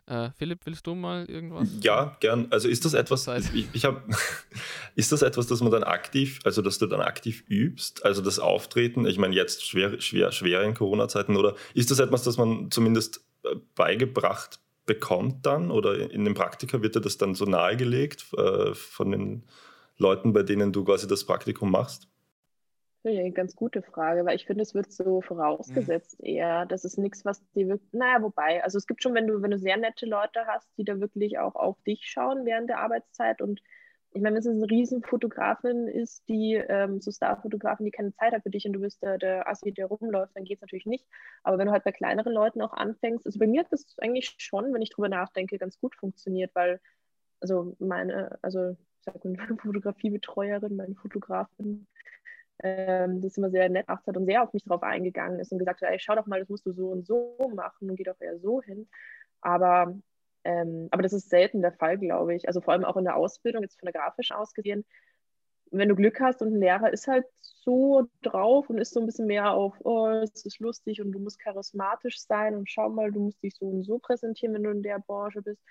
Äh, 0.10 0.32
Philipp, 0.36 0.66
willst 0.66 0.88
du 0.88 0.96
mal 0.96 1.26
irgendwas? 1.30 1.70
Ja, 1.82 2.18
gern. 2.20 2.48
Also 2.50 2.68
ist 2.68 2.84
das 2.84 2.96
etwas, 2.96 3.28
ich, 3.54 3.68
ich 3.74 3.86
hab, 3.86 4.04
ist 4.96 5.12
das 5.12 5.22
etwas, 5.22 5.46
das 5.46 5.62
man 5.62 5.72
dann 5.72 5.84
aktiv, 5.84 6.40
also 6.44 6.64
dass 6.64 6.80
du 6.80 6.88
dann 6.88 7.02
aktiv 7.02 7.44
übst, 7.48 8.04
also 8.04 8.24
das 8.24 8.40
Auftreten, 8.40 9.06
ich 9.06 9.20
meine 9.20 9.36
jetzt 9.36 9.68
schwer, 9.68 10.02
schwer, 10.02 10.32
schwer 10.32 10.64
in 10.64 10.74
Corona-Zeiten, 10.74 11.38
oder 11.38 11.56
ist 11.76 11.92
das 11.92 12.00
etwas, 12.00 12.24
das 12.24 12.38
man 12.38 12.72
zumindest 12.72 13.24
äh, 13.44 13.56
beigebracht 13.76 14.60
bekommt 14.88 15.46
dann 15.46 15.70
oder 15.70 16.12
in 16.12 16.26
dem 16.26 16.34
Praktika 16.34 16.82
wird 16.82 16.96
dir 16.96 17.02
das 17.02 17.20
dann 17.20 17.36
so 17.36 17.46
nahegelegt 17.46 18.26
äh, 18.36 18.74
von 18.74 19.12
den 19.12 19.44
Leuten, 20.00 20.34
bei 20.34 20.42
denen 20.42 20.74
du 20.74 20.84
quasi 20.84 21.08
das 21.08 21.24
Praktikum 21.24 21.70
machst? 21.70 22.09
Eine 23.04 23.32
ganz 23.32 23.56
gute 23.56 23.82
Frage, 23.82 24.26
weil 24.26 24.36
ich 24.36 24.46
finde, 24.46 24.62
es 24.62 24.74
wird 24.74 24.92
so 24.92 25.22
vorausgesetzt 25.22 26.20
mhm. 26.20 26.26
eher. 26.26 26.66
Das 26.66 26.84
ist 26.84 26.98
nichts, 26.98 27.24
was 27.24 27.42
die 27.54 27.68
wirklich, 27.68 27.94
naja, 27.94 28.22
wobei, 28.22 28.62
also 28.64 28.78
es 28.78 28.88
gibt 28.88 29.02
schon, 29.02 29.14
wenn 29.14 29.28
du, 29.28 29.42
wenn 29.42 29.52
du 29.52 29.58
sehr 29.58 29.78
nette 29.78 30.06
Leute 30.06 30.46
hast, 30.48 30.70
die 30.78 30.84
da 30.84 31.00
wirklich 31.00 31.40
auch 31.40 31.56
auf 31.56 31.82
dich 31.84 32.06
schauen 32.06 32.46
während 32.46 32.70
der 32.70 32.80
Arbeitszeit 32.80 33.42
und 33.42 33.62
ich 34.12 34.22
meine, 34.22 34.36
wenn 34.36 34.42
es 34.42 34.48
eine 34.48 34.70
Riesenfotografin 34.70 35.88
ist, 35.88 36.28
die 36.28 36.56
ähm, 36.56 37.00
so 37.00 37.12
Starfotografin, 37.12 37.86
die 37.86 37.92
keine 37.92 38.12
Zeit 38.14 38.34
hat 38.34 38.44
für 38.44 38.50
dich 38.50 38.66
und 38.66 38.74
du 38.74 38.80
bist 38.80 39.02
der, 39.04 39.18
der 39.20 39.48
Assi, 39.48 39.72
der 39.72 39.86
rumläuft, 39.86 40.36
dann 40.36 40.46
geht 40.46 40.58
es 40.58 40.62
natürlich 40.62 40.88
nicht. 40.88 41.06
Aber 41.44 41.58
wenn 41.58 41.68
du 41.68 41.72
halt 41.72 41.84
bei 41.84 41.92
kleineren 41.92 42.34
Leuten 42.34 42.62
auch 42.62 42.74
anfängst, 42.74 43.26
also 43.26 43.38
bei 43.38 43.46
mir 43.46 43.62
hat 43.62 43.72
das 43.72 43.96
eigentlich 44.00 44.36
schon, 44.40 44.74
wenn 44.74 44.82
ich 44.82 44.90
drüber 44.90 45.10
nachdenke, 45.10 45.60
ganz 45.60 45.80
gut 45.80 45.96
funktioniert, 45.96 46.56
weil, 46.56 46.82
also 47.40 47.76
meine, 47.80 48.40
also 48.42 48.72
ich 48.72 48.78
sag 49.02 49.24
mal, 49.24 49.34
meine 49.34 49.58
Fotografiebetreuerin, 49.62 50.76
meine 50.76 50.96
Fotografin, 50.96 51.88
ähm, 52.62 53.22
das 53.22 53.38
immer 53.38 53.50
sehr 53.50 53.70
nett 53.70 53.88
gemacht 53.88 54.06
hat 54.06 54.18
und 54.18 54.26
sehr 54.26 54.44
auf 54.44 54.54
mich 54.54 54.64
drauf 54.64 54.84
eingegangen 54.84 55.40
ist 55.40 55.52
und 55.52 55.60
gesagt 55.60 55.82
hat, 55.82 55.90
ey, 55.90 56.00
schau 56.00 56.16
doch 56.16 56.26
mal, 56.26 56.40
das 56.40 56.50
musst 56.50 56.66
du 56.66 56.74
so 56.74 56.88
und 56.90 57.06
so 57.06 57.38
machen 57.56 57.90
und 57.90 57.96
geh 57.96 58.04
doch 58.04 58.20
eher 58.20 58.40
so 58.40 58.62
hin. 58.62 58.90
Aber, 59.42 59.96
ähm, 60.44 60.88
aber 60.92 61.04
das 61.04 61.14
ist 61.14 61.30
selten 61.30 61.62
der 61.62 61.72
Fall, 61.74 61.98
glaube 61.98 62.36
ich. 62.36 62.48
Also 62.48 62.62
vor 62.62 62.74
allem 62.74 62.86
auch 62.86 62.98
in 62.98 63.06
der 63.06 63.16
Ausbildung, 63.16 63.64
jetzt 63.64 63.80
von 63.80 63.88
der 63.92 64.00
grafischen 64.00 64.36
ausgesehen, 64.36 64.86
wenn 65.72 65.90
du 65.90 65.96
Glück 65.96 66.20
hast 66.20 66.42
und 66.42 66.54
ein 66.54 66.60
Lehrer 66.60 66.92
ist 66.92 67.08
halt 67.08 67.26
so 67.42 68.08
drauf 68.24 68.70
und 68.70 68.80
ist 68.80 68.94
so 68.94 69.00
ein 69.00 69.06
bisschen 69.06 69.28
mehr 69.28 69.52
auf, 69.54 69.76
oh, 69.84 70.08
es 70.08 70.44
ist 70.46 70.60
lustig 70.60 71.02
und 71.02 71.12
du 71.12 71.20
musst 71.20 71.40
charismatisch 71.40 72.20
sein 72.20 72.56
und 72.56 72.70
schau 72.70 72.90
mal, 72.90 73.12
du 73.12 73.20
musst 73.22 73.42
dich 73.44 73.56
so 73.56 73.68
und 73.68 73.84
so 73.84 74.00
präsentieren, 74.00 74.56
wenn 74.56 74.64
du 74.64 74.72
in 74.72 74.82
der 74.82 75.00
Branche 75.00 75.42
bist. 75.42 75.62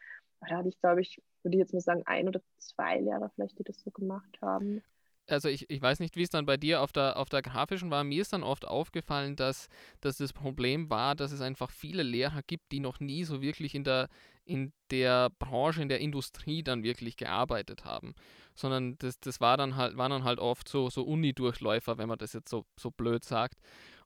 Da 0.40 0.58
hatte 0.58 0.68
ich, 0.68 0.80
glaube 0.80 1.00
ich, 1.00 1.20
würde 1.42 1.56
ich 1.56 1.60
jetzt 1.60 1.74
mal 1.74 1.80
sagen, 1.80 2.04
ein 2.06 2.28
oder 2.28 2.40
zwei 2.58 3.00
Lehrer 3.00 3.28
vielleicht, 3.34 3.58
die 3.58 3.64
das 3.64 3.80
so 3.80 3.90
gemacht 3.90 4.38
haben 4.40 4.82
also 5.28 5.48
ich, 5.48 5.68
ich 5.70 5.80
weiß 5.80 6.00
nicht, 6.00 6.16
wie 6.16 6.22
es 6.22 6.30
dann 6.30 6.46
bei 6.46 6.56
dir 6.56 6.80
auf 6.82 6.92
der, 6.92 7.16
auf 7.16 7.28
der 7.28 7.42
grafischen 7.42 7.90
war. 7.90 8.04
Mir 8.04 8.22
ist 8.22 8.32
dann 8.32 8.42
oft 8.42 8.66
aufgefallen, 8.66 9.36
dass, 9.36 9.68
dass 10.00 10.16
das 10.16 10.32
Problem 10.32 10.90
war, 10.90 11.14
dass 11.14 11.32
es 11.32 11.40
einfach 11.40 11.70
viele 11.70 12.02
Lehrer 12.02 12.42
gibt, 12.46 12.72
die 12.72 12.80
noch 12.80 13.00
nie 13.00 13.24
so 13.24 13.40
wirklich 13.42 13.74
in 13.74 13.84
der, 13.84 14.08
in 14.44 14.72
der 14.90 15.30
Branche, 15.38 15.82
in 15.82 15.88
der 15.88 16.00
Industrie 16.00 16.62
dann 16.62 16.82
wirklich 16.82 17.16
gearbeitet 17.16 17.84
haben. 17.84 18.14
Sondern 18.54 18.96
das, 18.98 19.20
das 19.20 19.40
war 19.40 19.56
dann 19.56 19.76
halt, 19.76 19.96
waren 19.96 20.10
dann 20.10 20.24
halt 20.24 20.38
oft 20.38 20.68
so, 20.68 20.90
so 20.90 21.02
Uni-Durchläufer, 21.02 21.98
wenn 21.98 22.08
man 22.08 22.18
das 22.18 22.32
jetzt 22.32 22.48
so, 22.48 22.64
so 22.78 22.90
blöd 22.90 23.24
sagt. 23.24 23.58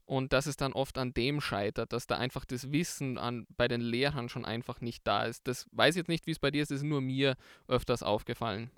Und 0.04 0.32
dass 0.32 0.46
es 0.46 0.56
dann 0.56 0.72
oft 0.72 0.98
an 0.98 1.14
dem 1.14 1.40
scheitert, 1.40 1.92
dass 1.92 2.08
da 2.08 2.18
einfach 2.18 2.44
das 2.44 2.72
Wissen 2.72 3.18
an, 3.18 3.46
bei 3.56 3.68
den 3.68 3.80
Lehrern 3.80 4.28
schon 4.28 4.44
einfach 4.44 4.80
nicht 4.80 5.06
da 5.06 5.24
ist. 5.24 5.46
Das 5.46 5.66
weiß 5.70 5.94
ich 5.94 6.00
jetzt 6.00 6.08
nicht, 6.08 6.26
wie 6.26 6.32
es 6.32 6.40
bei 6.40 6.50
dir 6.50 6.62
ist, 6.62 6.72
das 6.72 6.78
ist 6.78 6.84
nur 6.84 7.00
mir 7.00 7.36
öfters 7.68 8.02
aufgefallen. 8.02 8.70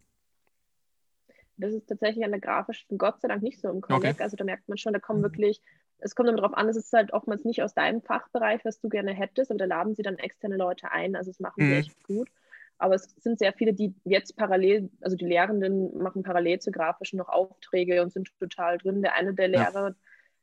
Das 1.57 1.73
ist 1.73 1.87
tatsächlich 1.87 2.25
an 2.25 2.33
der 2.33 2.41
grafischen 2.41 2.99
Gott 2.99 3.21
sei 3.21 3.29
Dank 3.29 3.43
nicht 3.43 3.61
so 3.61 3.69
im 3.69 3.81
Comic. 3.81 4.13
Okay. 4.13 4.23
Also 4.23 4.37
da 4.37 4.45
merkt 4.45 4.69
man 4.69 4.79
schon, 4.79 4.93
da 4.93 4.99
kommen 4.99 5.21
mhm. 5.21 5.25
wirklich, 5.25 5.61
es 5.99 6.15
kommt 6.15 6.29
immer 6.29 6.39
darauf 6.39 6.57
an, 6.57 6.69
es 6.69 6.77
ist 6.77 6.93
halt 6.93 7.13
oftmals 7.13 7.45
nicht 7.45 7.63
aus 7.63 7.75
deinem 7.75 8.03
Fachbereich, 8.03 8.65
was 8.65 8.81
du 8.81 8.89
gerne 8.89 9.13
hättest, 9.13 9.51
aber 9.51 9.59
da 9.59 9.65
laden 9.67 9.95
sie 9.95 10.03
dann 10.03 10.19
externe 10.19 10.57
Leute 10.57 10.91
ein. 10.91 11.17
Also 11.17 11.31
das 11.31 11.41
machen 11.41 11.65
mhm. 11.65 11.71
sie 11.71 11.77
echt 11.77 12.03
gut. 12.05 12.29
Aber 12.77 12.97
es 12.97 13.15
sind 13.21 13.39
sehr 13.39 13.53
viele, 13.53 13.73
die 13.73 13.95
jetzt 14.05 14.37
parallel, 14.37 14.91
also 15.01 15.17
die 15.17 15.27
Lehrenden 15.27 15.97
machen 15.97 16.25
parallel 16.25 16.59
zur 16.59 16.73
grafischen 16.73 17.19
noch 17.19 17.29
Aufträge 17.29 18.03
und 18.03 18.13
sind 18.13 18.29
total 18.41 18.79
drin. 18.79 19.01
Der 19.01 19.15
eine 19.15 19.33
der 19.33 19.47
Lehrer 19.47 19.95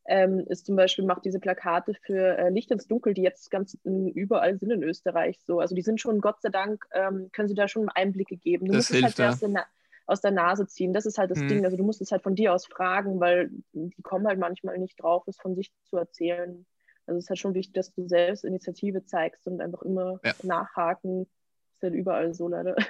ja. 0.07 0.23
ähm, 0.23 0.45
ist 0.47 0.65
zum 0.65 0.77
Beispiel, 0.77 1.03
macht 1.03 1.25
diese 1.25 1.41
Plakate 1.41 1.93
für 1.93 2.37
äh, 2.37 2.49
Licht 2.49 2.71
ins 2.71 2.87
Dunkel, 2.87 3.13
die 3.13 3.21
jetzt 3.21 3.51
ganz 3.51 3.77
überall 3.83 4.57
sind 4.57 4.71
in 4.71 4.81
Österreich 4.81 5.41
so. 5.45 5.59
Also 5.59 5.75
die 5.75 5.81
sind 5.81 5.99
schon, 5.99 6.21
Gott 6.21 6.41
sei 6.41 6.49
Dank, 6.49 6.85
ähm, 6.93 7.29
können 7.33 7.49
sie 7.49 7.53
da 7.53 7.67
schon 7.67 7.89
Einblicke 7.89 8.37
geben. 8.37 8.67
Du 8.67 8.73
das 8.73 8.87
hilft, 8.87 9.19
halt 9.19 9.41
ja 9.41 9.65
aus 10.05 10.21
der 10.21 10.31
Nase 10.31 10.67
ziehen. 10.67 10.93
Das 10.93 11.05
ist 11.05 11.17
halt 11.17 11.31
das 11.31 11.39
mhm. 11.39 11.47
Ding. 11.47 11.65
Also 11.65 11.77
du 11.77 11.83
musst 11.83 12.01
es 12.01 12.11
halt 12.11 12.23
von 12.23 12.35
dir 12.35 12.53
aus 12.53 12.65
fragen, 12.65 13.19
weil 13.19 13.51
die 13.73 14.01
kommen 14.01 14.27
halt 14.27 14.39
manchmal 14.39 14.77
nicht 14.77 15.01
drauf, 15.01 15.23
es 15.27 15.37
von 15.37 15.55
sich 15.55 15.71
zu 15.85 15.97
erzählen. 15.97 16.65
Also 17.05 17.17
es 17.17 17.25
ist 17.25 17.29
halt 17.29 17.39
schon 17.39 17.53
wichtig, 17.53 17.73
dass 17.73 17.93
du 17.93 18.07
selbst 18.07 18.43
Initiative 18.43 19.05
zeigst 19.05 19.47
und 19.47 19.61
einfach 19.61 19.81
immer 19.81 20.19
ja. 20.23 20.33
nachhaken. 20.43 21.25
Das 21.25 21.75
ist 21.75 21.83
halt 21.83 21.93
überall 21.93 22.33
so 22.33 22.47
leider. 22.47 22.75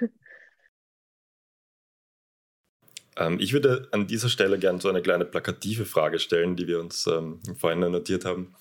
Ähm, 3.18 3.40
ich 3.42 3.52
würde 3.52 3.90
an 3.92 4.08
dieser 4.08 4.30
Stelle 4.30 4.58
gerne 4.58 4.80
so 4.80 4.88
eine 4.88 5.02
kleine 5.02 5.26
plakative 5.26 5.84
Frage 5.86 6.18
stellen, 6.18 6.56
die 6.56 6.68
wir 6.68 6.80
uns 6.80 7.08
ähm, 7.08 7.42
vorhin 7.58 7.80
notiert 7.80 8.24
haben. 8.24 8.56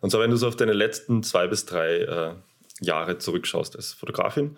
Und 0.00 0.10
zwar, 0.10 0.20
wenn 0.20 0.32
du 0.32 0.36
so 0.36 0.48
auf 0.48 0.56
deine 0.56 0.72
letzten 0.72 1.22
zwei 1.22 1.46
bis 1.46 1.64
drei 1.64 1.98
äh, 1.98 2.34
Jahre 2.80 3.18
zurückschaust 3.18 3.76
als 3.76 3.92
Fotografin 3.92 4.56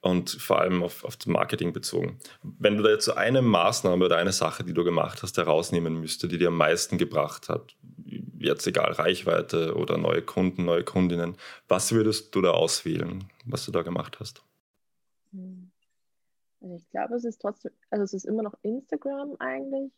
und 0.00 0.30
vor 0.30 0.60
allem 0.60 0.82
auf, 0.82 1.04
auf 1.04 1.16
das 1.16 1.26
Marketing 1.26 1.72
bezogen. 1.72 2.18
Wenn 2.42 2.76
du 2.76 2.82
da 2.82 2.90
jetzt 2.90 3.04
so 3.04 3.14
eine 3.14 3.42
Maßnahme 3.42 4.04
oder 4.04 4.16
eine 4.16 4.32
Sache, 4.32 4.64
die 4.64 4.72
du 4.72 4.84
gemacht 4.84 5.22
hast, 5.22 5.36
herausnehmen 5.36 6.00
müsste, 6.00 6.28
die 6.28 6.38
dir 6.38 6.48
am 6.48 6.56
meisten 6.56 6.96
gebracht 6.98 7.48
hat, 7.48 7.76
jetzt 8.38 8.66
egal 8.66 8.92
Reichweite 8.92 9.76
oder 9.76 9.98
neue 9.98 10.22
Kunden, 10.22 10.64
neue 10.64 10.84
Kundinnen, 10.84 11.36
was 11.68 11.92
würdest 11.92 12.34
du 12.34 12.40
da 12.40 12.52
auswählen, 12.52 13.24
was 13.44 13.66
du 13.66 13.72
da 13.72 13.82
gemacht 13.82 14.18
hast? 14.20 14.42
Hm. 15.32 15.70
Also 16.62 16.76
ich 16.76 16.90
glaube, 16.90 17.14
es 17.14 17.24
ist 17.24 17.40
trotzdem, 17.40 17.72
also 17.90 18.04
es 18.04 18.12
ist 18.12 18.24
immer 18.24 18.42
noch 18.42 18.54
Instagram 18.62 19.36
eigentlich. 19.38 19.92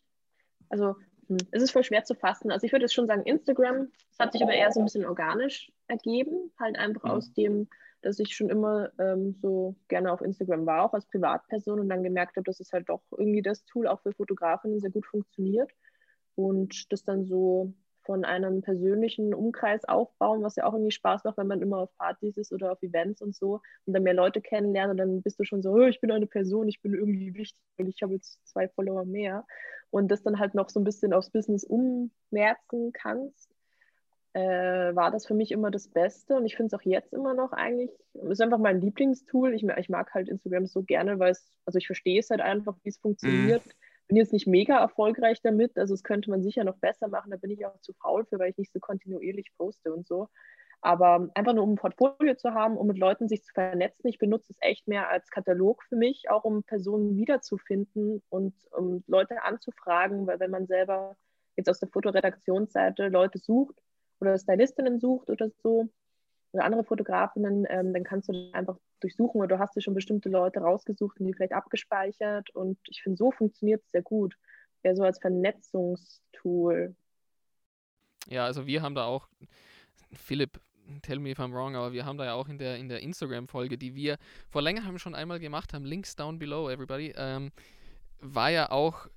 Also 0.69 0.97
hm, 1.29 1.39
es 1.51 1.63
ist 1.63 1.71
voll 1.73 1.85
schwer 1.85 2.05
zu 2.05 2.15
fassen. 2.15 2.51
Also 2.51 2.67
ich 2.67 2.73
würde 2.73 2.85
jetzt 2.85 2.95
schon 2.95 3.07
sagen, 3.07 3.23
Instagram, 3.23 3.89
es 4.11 4.19
hat 4.19 4.33
sich 4.33 4.43
aber 4.43 4.53
eher 4.55 4.71
so 4.71 4.81
ein 4.81 4.85
bisschen 4.85 5.05
organisch 5.05 5.73
ergeben, 5.89 6.53
halt 6.59 6.77
einfach 6.79 7.05
mhm. 7.05 7.11
aus 7.11 7.33
dem, 7.33 7.69
dass 8.03 8.19
ich 8.19 8.35
schon 8.35 8.51
immer 8.51 8.91
ähm, 8.99 9.37
so 9.41 9.77
gerne 9.89 10.13
auf 10.13 10.21
Instagram 10.21 10.67
war, 10.67 10.85
auch 10.85 10.95
als 10.95 11.07
Privatperson 11.07 11.81
und 11.81 11.89
dann 11.89 12.03
gemerkt 12.03 12.37
habe, 12.37 12.45
dass 12.45 12.61
es 12.61 12.73
halt 12.73 12.89
doch 12.89 13.03
irgendwie 13.17 13.43
das 13.43 13.65
Tool 13.65 13.87
auch 13.87 14.01
für 14.03 14.13
Fotografinnen 14.13 14.81
sehr 14.81 14.91
gut 14.91 15.07
funktioniert 15.07 15.71
und 16.35 16.93
das 16.93 17.05
dann 17.05 17.25
so 17.25 17.73
von 18.05 18.25
einem 18.25 18.63
persönlichen 18.63 19.33
Umkreis 19.33 19.85
aufbauen, 19.85 20.43
was 20.43 20.57
ja 20.57 20.65
auch 20.65 20.73
irgendwie 20.73 20.91
Spaß 20.91 21.25
macht, 21.25 21.39
wenn 21.39 21.47
man 21.47 21.63
immer 21.63 21.79
auf 21.79 21.97
Partys 21.97 22.37
ist 22.37 22.53
oder 22.53 22.73
auf 22.73 22.83
Events 22.83 23.23
und 23.23 23.35
so 23.35 23.61
und 23.87 23.93
dann 23.93 24.03
mehr 24.03 24.15
Leute 24.15 24.41
kennenlernen 24.41 24.93
und 24.93 24.97
dann 24.97 25.23
bist 25.23 25.39
du 25.39 25.45
schon 25.45 25.63
so, 25.63 25.81
ich 25.83 26.01
bin 26.01 26.11
eine 26.11 26.27
Person, 26.27 26.69
ich 26.69 26.83
bin 26.83 26.95
irgendwie 26.95 27.35
wichtig 27.35 27.61
und 27.79 27.89
ich 27.89 28.03
habe 28.03 28.15
jetzt 28.15 28.45
zwei 28.47 28.69
Follower 28.69 29.05
mehr. 29.05 29.47
Und 29.91 30.09
das 30.09 30.23
dann 30.23 30.39
halt 30.39 30.55
noch 30.55 30.71
so 30.71 30.81
ein 30.81 30.85
bisschen 30.85 31.13
aufs 31.13 31.31
Business 31.31 31.65
ummerzen 31.65 32.93
kannst, 32.93 33.52
äh, 34.35 34.95
war 34.95 35.11
das 35.11 35.27
für 35.27 35.35
mich 35.35 35.53
immer 35.53 35.71
das 35.71 35.89
Beste 35.89 36.37
und 36.37 36.47
ich 36.47 36.57
finde 36.57 36.75
es 36.75 36.81
auch 36.81 36.85
jetzt 36.85 37.13
immer 37.13 37.35
noch 37.35 37.53
eigentlich, 37.53 37.91
es 38.15 38.31
ist 38.31 38.41
einfach 38.41 38.59
mein 38.59 38.81
Lieblingstool. 38.81 39.55
Ich, 39.55 39.63
ich 39.63 39.89
mag 39.89 40.15
halt 40.15 40.29
Instagram 40.29 40.67
so 40.67 40.83
gerne, 40.83 41.19
weil 41.19 41.33
es, 41.33 41.53
also 41.67 41.79
ich 41.79 41.87
verstehe 41.87 42.21
es 42.21 42.31
halt 42.31 42.41
einfach, 42.41 42.77
wie 42.83 42.89
es 42.89 42.99
funktioniert. 42.99 43.65
Mhm 43.67 43.71
bin 44.13 44.19
jetzt 44.19 44.33
nicht 44.35 44.47
mega 44.47 44.79
erfolgreich 44.79 45.41
damit, 45.43 45.79
also 45.79 45.95
das 45.95 46.03
könnte 46.03 46.29
man 46.29 46.43
sicher 46.43 46.65
noch 46.65 46.77
besser 46.77 47.09
machen, 47.09 47.31
da 47.31 47.39
bin 47.39 47.51
ich 47.51 47.65
auch 47.65 47.81
zu 47.81 47.95
faul 47.95 48.27
für, 48.27 48.39
weil 48.39 48.51
ich 48.51 48.59
nicht 48.59 48.71
so 48.71 48.79
kontinuierlich 48.79 49.51
poste 49.57 49.91
und 49.91 50.07
so. 50.07 50.29
Aber 50.83 51.31
einfach 51.35 51.55
nur 51.55 51.65
um 51.65 51.73
ein 51.73 51.77
Portfolio 51.77 52.35
zu 52.35 52.53
haben, 52.53 52.77
um 52.77 52.89
mit 52.89 52.99
Leuten 52.99 53.27
sich 53.27 53.43
zu 53.43 53.55
vernetzen. 53.55 54.09
Ich 54.09 54.19
benutze 54.19 54.53
es 54.53 54.59
echt 54.61 54.87
mehr 54.87 55.09
als 55.09 55.31
Katalog 55.31 55.83
für 55.85 55.97
mich, 55.97 56.29
auch 56.29 56.45
um 56.45 56.63
Personen 56.63 57.17
wiederzufinden 57.17 58.21
und 58.29 58.53
um 58.73 59.03
Leute 59.07 59.43
anzufragen, 59.45 60.27
weil 60.27 60.41
wenn 60.41 60.51
man 60.51 60.67
selber 60.67 61.17
jetzt 61.57 61.71
aus 61.71 61.81
der 61.81 61.89
Fotoredaktionsseite 61.89 63.09
Leute 63.09 63.39
sucht 63.39 63.77
oder 64.23 64.39
Stylistinnen 64.39 65.01
sucht 65.01 65.29
oder 65.29 65.51
so, 65.63 65.89
oder 66.53 66.65
andere 66.65 66.85
Fotografinnen, 66.85 67.67
ähm, 67.69 67.93
dann 67.93 68.05
kannst 68.05 68.29
du 68.29 68.51
einfach 68.53 68.77
durchsuchen 69.01 69.41
oder 69.41 69.57
du 69.57 69.59
hast 69.59 69.75
dir 69.75 69.81
schon 69.81 69.95
bestimmte 69.95 70.29
Leute 70.29 70.61
rausgesucht 70.61 71.19
und 71.19 71.27
die 71.27 71.35
vielleicht 71.35 71.53
abgespeichert. 71.53 72.51
Und 72.51 72.79
ich 72.89 73.03
finde, 73.03 73.17
so 73.17 73.33
funktioniert 73.33 73.83
es 73.83 73.91
sehr 73.91 74.03
gut. 74.03 74.37
Ja, 74.85 74.95
so 74.95 75.03
als 75.03 75.19
Vernetzungstool. 75.19 76.95
Ja, 78.29 78.45
also 78.45 78.67
wir 78.67 78.83
haben 78.83 78.95
da 78.95 79.05
auch, 79.05 79.29
Philipp, 80.13 80.61
tell 81.03 81.19
me 81.19 81.31
if 81.31 81.41
I'm 81.41 81.53
wrong, 81.53 81.75
aber 81.75 81.93
wir 81.93 82.05
haben 82.05 82.19
da 82.19 82.27
ja 82.27 82.35
auch 82.35 82.49
in 82.49 82.59
der, 82.59 82.77
in 82.77 82.89
der 82.89 83.01
Instagram-Folge, 83.01 83.79
die 83.79 83.95
wir 83.95 84.19
vor 84.49 84.63
längerem 84.63 84.99
schon 84.99 85.15
einmal 85.15 85.41
gemacht 85.41 85.73
haben, 85.73 85.85
Links 85.85 86.15
down 86.15 86.39
below, 86.39 86.71
everybody, 86.71 87.13
ähm, 87.17 87.51
war 88.21 88.51
ja 88.51 88.71
auch 88.71 89.09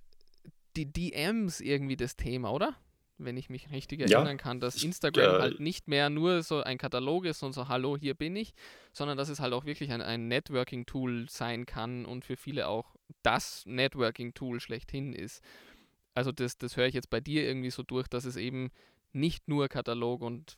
die 0.75 0.91
DMs 0.91 1.61
irgendwie 1.61 1.95
das 1.95 2.15
Thema, 2.15 2.51
oder? 2.51 2.75
Wenn 3.17 3.38
ich 3.38 3.49
mich 3.49 3.71
richtig 3.71 4.01
erinnern 4.01 4.28
ja, 4.28 4.36
kann, 4.36 4.60
dass 4.60 4.84
Instagram 4.84 5.36
äh, 5.36 5.41
halt 5.41 5.60
nicht 5.60 5.88
mehr 5.88 6.10
nur 6.10 6.43
so 6.43 6.62
ein 6.62 6.78
Katalog 6.78 7.25
ist 7.25 7.43
und 7.43 7.54
so, 7.54 7.67
hallo, 7.67 7.97
hier 7.97 8.13
bin 8.13 8.36
ich, 8.36 8.54
sondern 8.91 9.17
dass 9.17 9.30
es 9.30 9.39
halt 9.39 9.54
auch 9.54 9.65
wirklich 9.65 9.91
ein, 9.91 10.01
ein 10.01 10.28
Networking-Tool 10.28 11.28
sein 11.30 11.65
kann 11.65 12.06
und 12.06 12.25
für 12.25 12.36
viele 12.36 12.67
auch 12.67 12.95
das 13.23 13.63
Networking-Tool 13.65 14.60
schlechthin 14.60 15.13
ist. 15.13 15.41
Also 16.13 16.32
das, 16.32 16.58
das 16.58 16.78
höre 16.78 16.88
ich 16.88 16.93
jetzt 16.93 17.10
bei 17.10 17.19
dir 17.19 17.43
irgendwie 17.43 17.71
so 17.71 17.84
durch, 17.84 18.08
dass 18.08 18.25
es 18.25 18.36
eben 18.36 18.71
nicht 19.12 19.47
nur 19.47 19.67
Katalog 19.69 20.21
und 20.21 20.58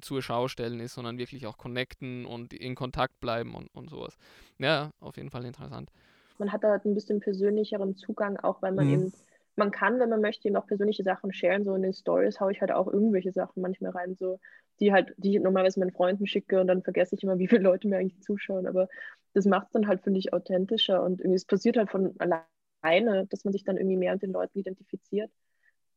zur 0.00 0.22
Schau 0.22 0.48
stellen 0.48 0.80
ist, 0.80 0.94
sondern 0.94 1.18
wirklich 1.18 1.46
auch 1.46 1.56
connecten 1.56 2.26
und 2.26 2.52
in 2.52 2.74
Kontakt 2.74 3.18
bleiben 3.20 3.54
und, 3.54 3.68
und 3.74 3.90
sowas. 3.90 4.16
Ja, 4.58 4.90
auf 5.00 5.16
jeden 5.16 5.30
Fall 5.30 5.44
interessant. 5.44 5.90
Man 6.38 6.52
hat 6.52 6.62
da 6.62 6.68
halt 6.68 6.84
ein 6.84 6.94
bisschen 6.94 7.20
persönlicheren 7.20 7.96
Zugang, 7.96 8.36
auch 8.38 8.60
weil 8.60 8.72
man 8.72 8.86
mhm. 8.86 8.92
eben 8.92 9.12
man 9.56 9.70
kann, 9.70 9.98
wenn 9.98 10.10
man 10.10 10.20
möchte, 10.20 10.48
eben 10.48 10.56
auch 10.56 10.66
persönliche 10.66 11.02
Sachen 11.02 11.32
sharen. 11.32 11.64
So 11.64 11.74
in 11.74 11.82
den 11.82 11.94
Stories 11.94 12.40
haue 12.40 12.52
ich 12.52 12.60
halt 12.60 12.72
auch 12.72 12.86
irgendwelche 12.86 13.32
Sachen 13.32 13.62
manchmal 13.62 13.92
rein, 13.92 14.14
so 14.14 14.38
die 14.80 14.92
halt, 14.92 15.14
die 15.16 15.36
ich 15.36 15.42
normalerweise 15.42 15.80
meinen 15.80 15.92
Freunden 15.92 16.26
schicke 16.26 16.60
und 16.60 16.66
dann 16.66 16.82
vergesse 16.82 17.14
ich 17.14 17.22
immer, 17.22 17.38
wie 17.38 17.48
viele 17.48 17.62
Leute 17.62 17.88
mir 17.88 17.98
eigentlich 17.98 18.22
zuschauen. 18.22 18.66
Aber 18.66 18.88
das 19.32 19.46
macht 19.46 19.68
es 19.68 19.72
dann 19.72 19.88
halt, 19.88 20.02
finde 20.02 20.18
ich, 20.18 20.32
authentischer 20.32 21.02
und 21.02 21.20
irgendwie, 21.20 21.36
es 21.36 21.44
passiert 21.44 21.76
halt 21.76 21.90
von 21.90 22.14
alleine, 22.18 23.26
dass 23.26 23.44
man 23.44 23.52
sich 23.52 23.64
dann 23.64 23.76
irgendwie 23.76 23.96
mehr 23.96 24.12
mit 24.12 24.22
den 24.22 24.32
Leuten 24.32 24.58
identifiziert. 24.58 25.30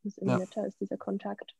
Das 0.03 0.17
irgendwie 0.17 0.39
ja. 0.39 0.45
netter 0.45 0.65
ist, 0.65 0.79
dieser 0.79 0.97
Kontakt. 0.97 1.55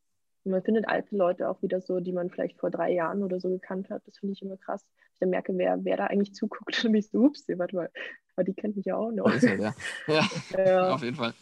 Und 0.46 0.52
man 0.52 0.64
findet 0.64 0.88
alte 0.88 1.16
Leute 1.18 1.50
auch 1.50 1.62
wieder 1.62 1.82
so, 1.82 2.00
die 2.00 2.14
man 2.14 2.30
vielleicht 2.30 2.58
vor 2.58 2.72
drei 2.72 2.94
Jahren 2.94 3.24
oder 3.24 3.42
so 3.42 3.50
gekannt 3.50 3.90
hat. 3.90 4.02
Das 4.08 4.18
finde 4.18 4.34
ich 4.34 4.42
immer 4.42 4.56
krass. 4.56 4.86
Ich 5.14 5.20
dann 5.20 5.30
merke, 5.30 5.58
wer, 5.58 5.84
wer 5.84 5.98
da 5.98 6.06
eigentlich 6.06 6.34
zuguckt. 6.34 6.78
Und 6.86 6.94
bin 6.94 7.00
ich 7.00 7.10
so, 7.10 7.20
ups, 7.20 7.46
warte 7.50 7.76
mal, 7.76 7.90
aber 8.36 8.46
die 8.46 8.54
kennt 8.54 8.78
mich 8.78 8.86
ja 8.86 8.96
auch 8.96 9.12
noch. 9.12 9.30
Ja, 9.42 9.74
ja. 10.08 10.24
ja. 10.58 10.94
auf 10.94 11.04
jeden 11.04 11.18
Fall. 11.18 11.34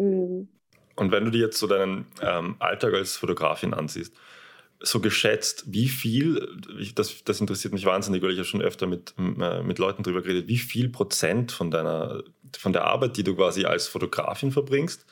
Mhm. 0.00 0.48
Und 0.96 1.12
wenn 1.12 1.24
du 1.24 1.30
dir 1.30 1.40
jetzt 1.40 1.58
so 1.58 1.66
deinen 1.66 2.06
ähm, 2.20 2.56
Alltag 2.58 2.94
als 2.94 3.16
Fotografin 3.16 3.74
ansiehst, 3.74 4.14
so 4.82 5.00
geschätzt, 5.00 5.64
wie 5.66 5.88
viel, 5.88 6.58
das, 6.94 7.22
das 7.24 7.40
interessiert 7.40 7.74
mich 7.74 7.84
wahnsinnig, 7.84 8.22
weil 8.22 8.30
ich 8.30 8.38
ja 8.38 8.44
schon 8.44 8.62
öfter 8.62 8.86
mit, 8.86 9.14
äh, 9.18 9.62
mit 9.62 9.78
Leuten 9.78 10.02
darüber 10.02 10.22
geredet, 10.22 10.48
wie 10.48 10.58
viel 10.58 10.88
Prozent 10.88 11.52
von 11.52 11.70
deiner, 11.70 12.22
von 12.58 12.72
der 12.72 12.84
Arbeit, 12.84 13.18
die 13.18 13.24
du 13.24 13.36
quasi 13.36 13.66
als 13.66 13.88
Fotografin 13.88 14.52
verbringst, 14.52 15.04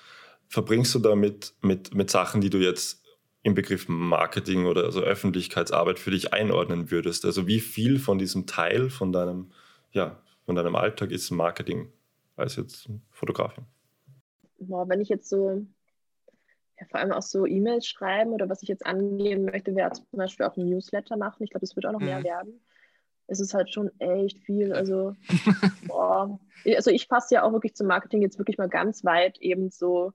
verbringst 0.48 0.94
du 0.94 1.00
damit 1.00 1.52
mit, 1.60 1.94
mit 1.94 2.10
Sachen, 2.10 2.40
die 2.40 2.50
du 2.50 2.58
jetzt 2.58 3.02
im 3.42 3.54
Begriff 3.54 3.88
Marketing 3.88 4.66
oder 4.66 4.84
also 4.84 5.00
Öffentlichkeitsarbeit 5.00 5.98
für 5.98 6.10
dich 6.10 6.32
einordnen 6.32 6.90
würdest? 6.90 7.26
Also 7.26 7.46
wie 7.46 7.60
viel 7.60 7.98
von 7.98 8.18
diesem 8.18 8.46
Teil 8.46 8.88
von 8.88 9.12
deinem, 9.12 9.52
ja, 9.92 10.22
von 10.46 10.54
deinem 10.54 10.76
Alltag 10.76 11.10
ist 11.10 11.30
Marketing 11.30 11.92
als 12.36 12.56
jetzt 12.56 12.88
Fotografin? 13.10 13.66
Boah, 14.58 14.88
wenn 14.88 15.00
ich 15.00 15.08
jetzt 15.08 15.28
so, 15.28 15.64
ja, 16.80 16.86
vor 16.90 17.00
allem 17.00 17.12
auch 17.12 17.22
so 17.22 17.46
E-Mails 17.46 17.86
schreiben 17.86 18.32
oder 18.32 18.48
was 18.48 18.62
ich 18.62 18.68
jetzt 18.68 18.86
angehen 18.86 19.44
möchte, 19.44 19.74
wäre 19.74 19.92
zum 19.92 20.06
Beispiel 20.12 20.46
auch 20.46 20.56
ein 20.56 20.66
Newsletter 20.66 21.16
machen. 21.16 21.42
Ich 21.42 21.50
glaube, 21.50 21.64
es 21.64 21.76
wird 21.76 21.86
auch 21.86 21.92
noch 21.92 22.00
mhm. 22.00 22.06
mehr 22.06 22.24
werden. 22.24 22.60
Es 23.26 23.40
ist 23.40 23.52
halt 23.52 23.70
schon 23.70 23.90
echt 24.00 24.38
viel. 24.38 24.72
Also, 24.72 25.14
boah. 25.86 26.38
Also 26.76 26.90
ich 26.90 27.08
passe 27.08 27.34
ja 27.34 27.42
auch 27.42 27.52
wirklich 27.52 27.74
zum 27.74 27.86
Marketing 27.86 28.22
jetzt 28.22 28.38
wirklich 28.38 28.58
mal 28.58 28.68
ganz 28.68 29.04
weit 29.04 29.38
eben 29.38 29.70
so. 29.70 30.12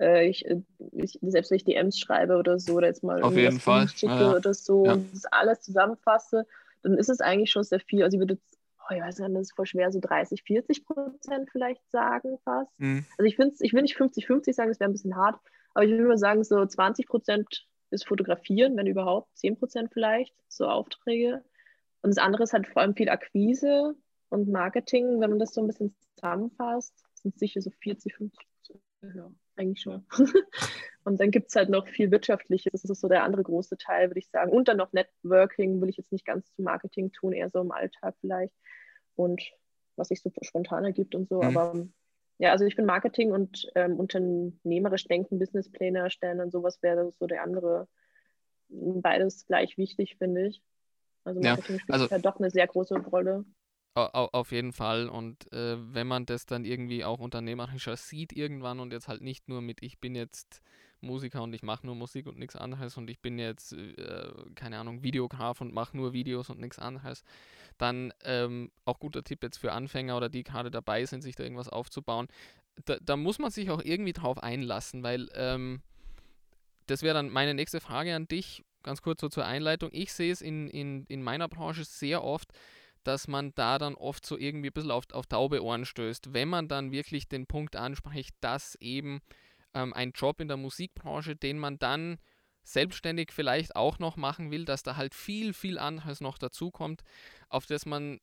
Äh, 0.00 0.28
ich, 0.28 0.44
äh, 0.46 0.62
ich, 0.92 1.18
selbst 1.22 1.50
wenn 1.50 1.56
ich 1.56 1.64
DMs 1.64 1.98
schreibe 1.98 2.36
oder 2.36 2.58
so, 2.58 2.74
oder 2.74 2.88
jetzt 2.88 3.04
mal 3.04 3.22
Auf 3.22 3.36
jeden 3.36 3.60
Fall. 3.60 3.88
schicke 3.88 4.12
ja, 4.12 4.20
ja. 4.20 4.36
oder 4.36 4.54
so 4.54 4.84
ja. 4.84 4.92
und 4.94 5.12
das 5.12 5.24
alles 5.26 5.60
zusammenfasse, 5.60 6.46
dann 6.82 6.98
ist 6.98 7.08
es 7.08 7.20
eigentlich 7.20 7.50
schon 7.50 7.64
sehr 7.64 7.80
viel. 7.80 8.02
Also 8.02 8.16
ich 8.16 8.20
würde 8.20 8.34
jetzt 8.34 8.57
oh, 8.88 8.94
ich 8.94 9.02
weiß 9.02 9.18
nicht, 9.18 9.34
das 9.34 9.42
ist 9.42 9.56
voll 9.56 9.66
schwer, 9.66 9.90
so 9.92 10.00
30, 10.00 10.42
40 10.42 10.84
Prozent 10.84 11.50
vielleicht 11.50 11.82
sagen 11.90 12.38
fast. 12.44 12.70
Mhm. 12.78 13.04
Also 13.16 13.26
ich, 13.26 13.36
find's, 13.36 13.60
ich 13.60 13.72
will 13.72 13.82
nicht 13.82 13.96
50, 13.96 14.26
50 14.26 14.54
sagen, 14.54 14.70
das 14.70 14.80
wäre 14.80 14.90
ein 14.90 14.92
bisschen 14.92 15.16
hart, 15.16 15.38
aber 15.74 15.84
ich 15.84 15.90
würde 15.90 16.08
mal 16.08 16.18
sagen, 16.18 16.44
so 16.44 16.64
20 16.64 17.06
Prozent 17.06 17.66
ist 17.90 18.06
Fotografieren, 18.06 18.76
wenn 18.76 18.86
überhaupt, 18.86 19.36
10 19.38 19.56
Prozent 19.56 19.92
vielleicht, 19.92 20.34
so 20.48 20.66
Aufträge. 20.66 21.42
Und 22.02 22.10
das 22.10 22.18
andere 22.18 22.42
ist 22.44 22.52
halt 22.52 22.66
vor 22.66 22.82
allem 22.82 22.94
viel 22.94 23.08
Akquise 23.08 23.94
und 24.28 24.48
Marketing, 24.48 25.20
wenn 25.20 25.30
man 25.30 25.38
das 25.38 25.54
so 25.54 25.62
ein 25.62 25.66
bisschen 25.66 25.96
zusammenfasst, 26.14 26.94
sind 27.14 27.38
sicher 27.38 27.60
so 27.60 27.70
40, 27.70 28.14
50 28.14 28.46
Prozent. 28.48 28.82
Ja, 29.16 29.30
eigentlich 29.58 29.82
schon. 29.82 30.06
und 31.04 31.20
dann 31.20 31.30
gibt 31.30 31.48
es 31.48 31.56
halt 31.56 31.68
noch 31.68 31.86
viel 31.86 32.10
Wirtschaftliches, 32.10 32.82
das 32.82 32.90
ist 32.90 33.00
so 33.00 33.08
der 33.08 33.24
andere 33.24 33.42
große 33.42 33.76
Teil, 33.76 34.10
würde 34.10 34.20
ich 34.20 34.28
sagen. 34.28 34.52
Und 34.52 34.68
dann 34.68 34.76
noch 34.76 34.92
Networking, 34.92 35.80
will 35.80 35.88
ich 35.88 35.96
jetzt 35.96 36.12
nicht 36.12 36.24
ganz 36.24 36.52
zu 36.54 36.62
Marketing 36.62 37.12
tun, 37.12 37.32
eher 37.32 37.50
so 37.50 37.60
im 37.60 37.72
Alltag 37.72 38.14
vielleicht 38.20 38.54
und 39.16 39.42
was 39.96 40.08
sich 40.08 40.22
so 40.22 40.30
spontan 40.42 40.84
ergibt 40.84 41.14
und 41.14 41.28
so. 41.28 41.42
Mhm. 41.42 41.56
Aber 41.56 41.88
ja, 42.38 42.52
also 42.52 42.64
ich 42.64 42.76
bin 42.76 42.86
Marketing 42.86 43.32
und 43.32 43.68
ähm, 43.74 43.98
unternehmerisch 43.98 45.04
denken, 45.04 45.38
Businesspläne 45.38 45.98
erstellen 45.98 46.40
und 46.40 46.52
sowas 46.52 46.82
wäre 46.82 47.12
so 47.18 47.26
der 47.26 47.42
andere. 47.42 47.88
Beides 48.68 49.46
gleich 49.46 49.76
wichtig, 49.76 50.16
finde 50.18 50.48
ich. 50.48 50.62
Also 51.24 51.40
Marketing 51.40 51.76
ja, 51.76 51.80
spielt 51.80 51.92
also, 51.92 52.06
ja 52.06 52.18
doch 52.18 52.38
eine 52.38 52.50
sehr 52.50 52.66
große 52.66 52.94
Rolle. 52.98 53.44
Auf 54.06 54.52
jeden 54.52 54.72
Fall. 54.72 55.08
Und 55.08 55.52
äh, 55.52 55.76
wenn 55.94 56.06
man 56.06 56.26
das 56.26 56.46
dann 56.46 56.64
irgendwie 56.64 57.04
auch 57.04 57.18
unternehmerischer 57.18 57.96
sieht 57.96 58.32
irgendwann 58.32 58.80
und 58.80 58.92
jetzt 58.92 59.08
halt 59.08 59.22
nicht 59.22 59.48
nur 59.48 59.60
mit, 59.60 59.82
ich 59.82 59.98
bin 59.98 60.14
jetzt 60.14 60.62
Musiker 61.00 61.42
und 61.42 61.52
ich 61.52 61.62
mache 61.62 61.86
nur 61.86 61.94
Musik 61.94 62.26
und 62.26 62.38
nichts 62.38 62.56
anderes 62.56 62.96
und 62.96 63.08
ich 63.10 63.20
bin 63.20 63.38
jetzt, 63.38 63.72
äh, 63.72 64.32
keine 64.54 64.78
Ahnung, 64.78 65.02
Videograf 65.02 65.60
und 65.60 65.72
mache 65.72 65.96
nur 65.96 66.12
Videos 66.12 66.50
und 66.50 66.60
nichts 66.60 66.78
anderes, 66.78 67.22
dann 67.76 68.12
ähm, 68.24 68.70
auch 68.84 68.98
guter 68.98 69.22
Tipp 69.22 69.42
jetzt 69.42 69.58
für 69.58 69.72
Anfänger 69.72 70.16
oder 70.16 70.28
die 70.28 70.42
gerade 70.42 70.70
dabei 70.70 71.04
sind, 71.04 71.22
sich 71.22 71.36
da 71.36 71.44
irgendwas 71.44 71.68
aufzubauen. 71.68 72.28
Da, 72.84 72.96
da 73.00 73.16
muss 73.16 73.38
man 73.38 73.50
sich 73.50 73.70
auch 73.70 73.82
irgendwie 73.82 74.12
drauf 74.12 74.42
einlassen, 74.42 75.02
weil 75.02 75.28
ähm, 75.34 75.82
das 76.86 77.02
wäre 77.02 77.14
dann 77.14 77.30
meine 77.30 77.54
nächste 77.54 77.80
Frage 77.80 78.14
an 78.14 78.26
dich, 78.26 78.64
ganz 78.82 79.02
kurz 79.02 79.20
so 79.20 79.28
zur 79.28 79.44
Einleitung. 79.44 79.90
Ich 79.92 80.12
sehe 80.12 80.32
es 80.32 80.40
in, 80.40 80.68
in, 80.68 81.04
in 81.06 81.22
meiner 81.22 81.48
Branche 81.48 81.84
sehr 81.84 82.24
oft, 82.24 82.52
dass 83.08 83.26
man 83.26 83.54
da 83.54 83.78
dann 83.78 83.94
oft 83.94 84.26
so 84.26 84.36
irgendwie 84.36 84.68
ein 84.68 84.74
bisschen 84.74 84.90
auf, 84.90 85.04
auf 85.12 85.26
taube 85.26 85.64
Ohren 85.64 85.86
stößt, 85.86 86.34
wenn 86.34 86.48
man 86.48 86.68
dann 86.68 86.92
wirklich 86.92 87.26
den 87.26 87.46
Punkt 87.46 87.74
anspricht, 87.74 88.36
dass 88.42 88.74
eben 88.76 89.20
ähm, 89.72 89.94
ein 89.94 90.12
Job 90.12 90.42
in 90.42 90.48
der 90.48 90.58
Musikbranche, 90.58 91.34
den 91.34 91.58
man 91.58 91.78
dann 91.78 92.18
selbstständig 92.64 93.32
vielleicht 93.32 93.74
auch 93.76 93.98
noch 93.98 94.18
machen 94.18 94.50
will, 94.50 94.66
dass 94.66 94.82
da 94.82 94.96
halt 94.96 95.14
viel, 95.14 95.54
viel 95.54 95.78
anderes 95.78 96.20
noch 96.20 96.36
dazukommt, 96.36 97.02
auf 97.48 97.64
das 97.64 97.86
man 97.86 98.20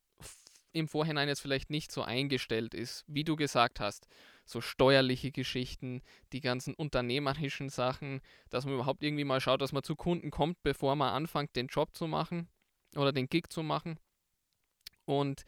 im 0.71 0.87
Vorhinein 0.87 1.29
jetzt 1.29 1.39
vielleicht 1.39 1.71
nicht 1.71 1.91
so 1.91 2.03
eingestellt 2.03 2.75
ist, 2.75 3.05
wie 3.07 3.23
du 3.23 3.35
gesagt 3.35 3.79
hast. 3.79 4.07
So 4.45 4.61
steuerliche 4.61 5.31
Geschichten, 5.31 6.03
die 6.31 6.41
ganzen 6.41 6.75
unternehmerischen 6.75 7.69
Sachen, 7.69 8.21
dass 8.51 8.65
man 8.65 8.75
überhaupt 8.75 9.01
irgendwie 9.01 9.23
mal 9.23 9.41
schaut, 9.41 9.61
dass 9.61 9.71
man 9.71 9.81
zu 9.81 9.95
Kunden 9.95 10.29
kommt, 10.29 10.61
bevor 10.61 10.95
man 10.95 11.11
anfängt, 11.11 11.55
den 11.55 11.67
Job 11.67 11.95
zu 11.95 12.05
machen 12.05 12.49
oder 12.95 13.11
den 13.11 13.29
Gig 13.29 13.45
zu 13.49 13.63
machen. 13.63 13.97
Und 15.05 15.45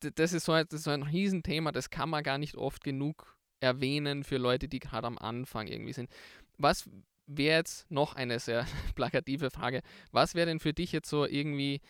das 0.00 0.32
ist 0.32 0.44
so 0.44 0.52
ein, 0.52 0.66
das 0.68 0.80
ist 0.80 0.84
so 0.84 0.90
ein 0.90 1.02
Riesenthema, 1.02 1.72
das 1.72 1.90
kann 1.90 2.10
man 2.10 2.22
gar 2.22 2.38
nicht 2.38 2.56
oft 2.56 2.82
genug 2.82 3.36
erwähnen 3.60 4.24
für 4.24 4.38
Leute, 4.38 4.68
die 4.68 4.80
gerade 4.80 5.06
am 5.06 5.18
Anfang 5.18 5.66
irgendwie 5.66 5.92
sind. 5.92 6.10
Was 6.58 6.88
wäre 7.26 7.58
jetzt 7.58 7.90
noch 7.90 8.14
eine 8.14 8.38
sehr 8.38 8.66
plakative 8.94 9.50
Frage? 9.50 9.82
Was 10.10 10.34
wäre 10.34 10.46
denn 10.46 10.60
für 10.60 10.72
dich 10.72 10.92
jetzt 10.92 11.08
so 11.08 11.26
irgendwie 11.26 11.80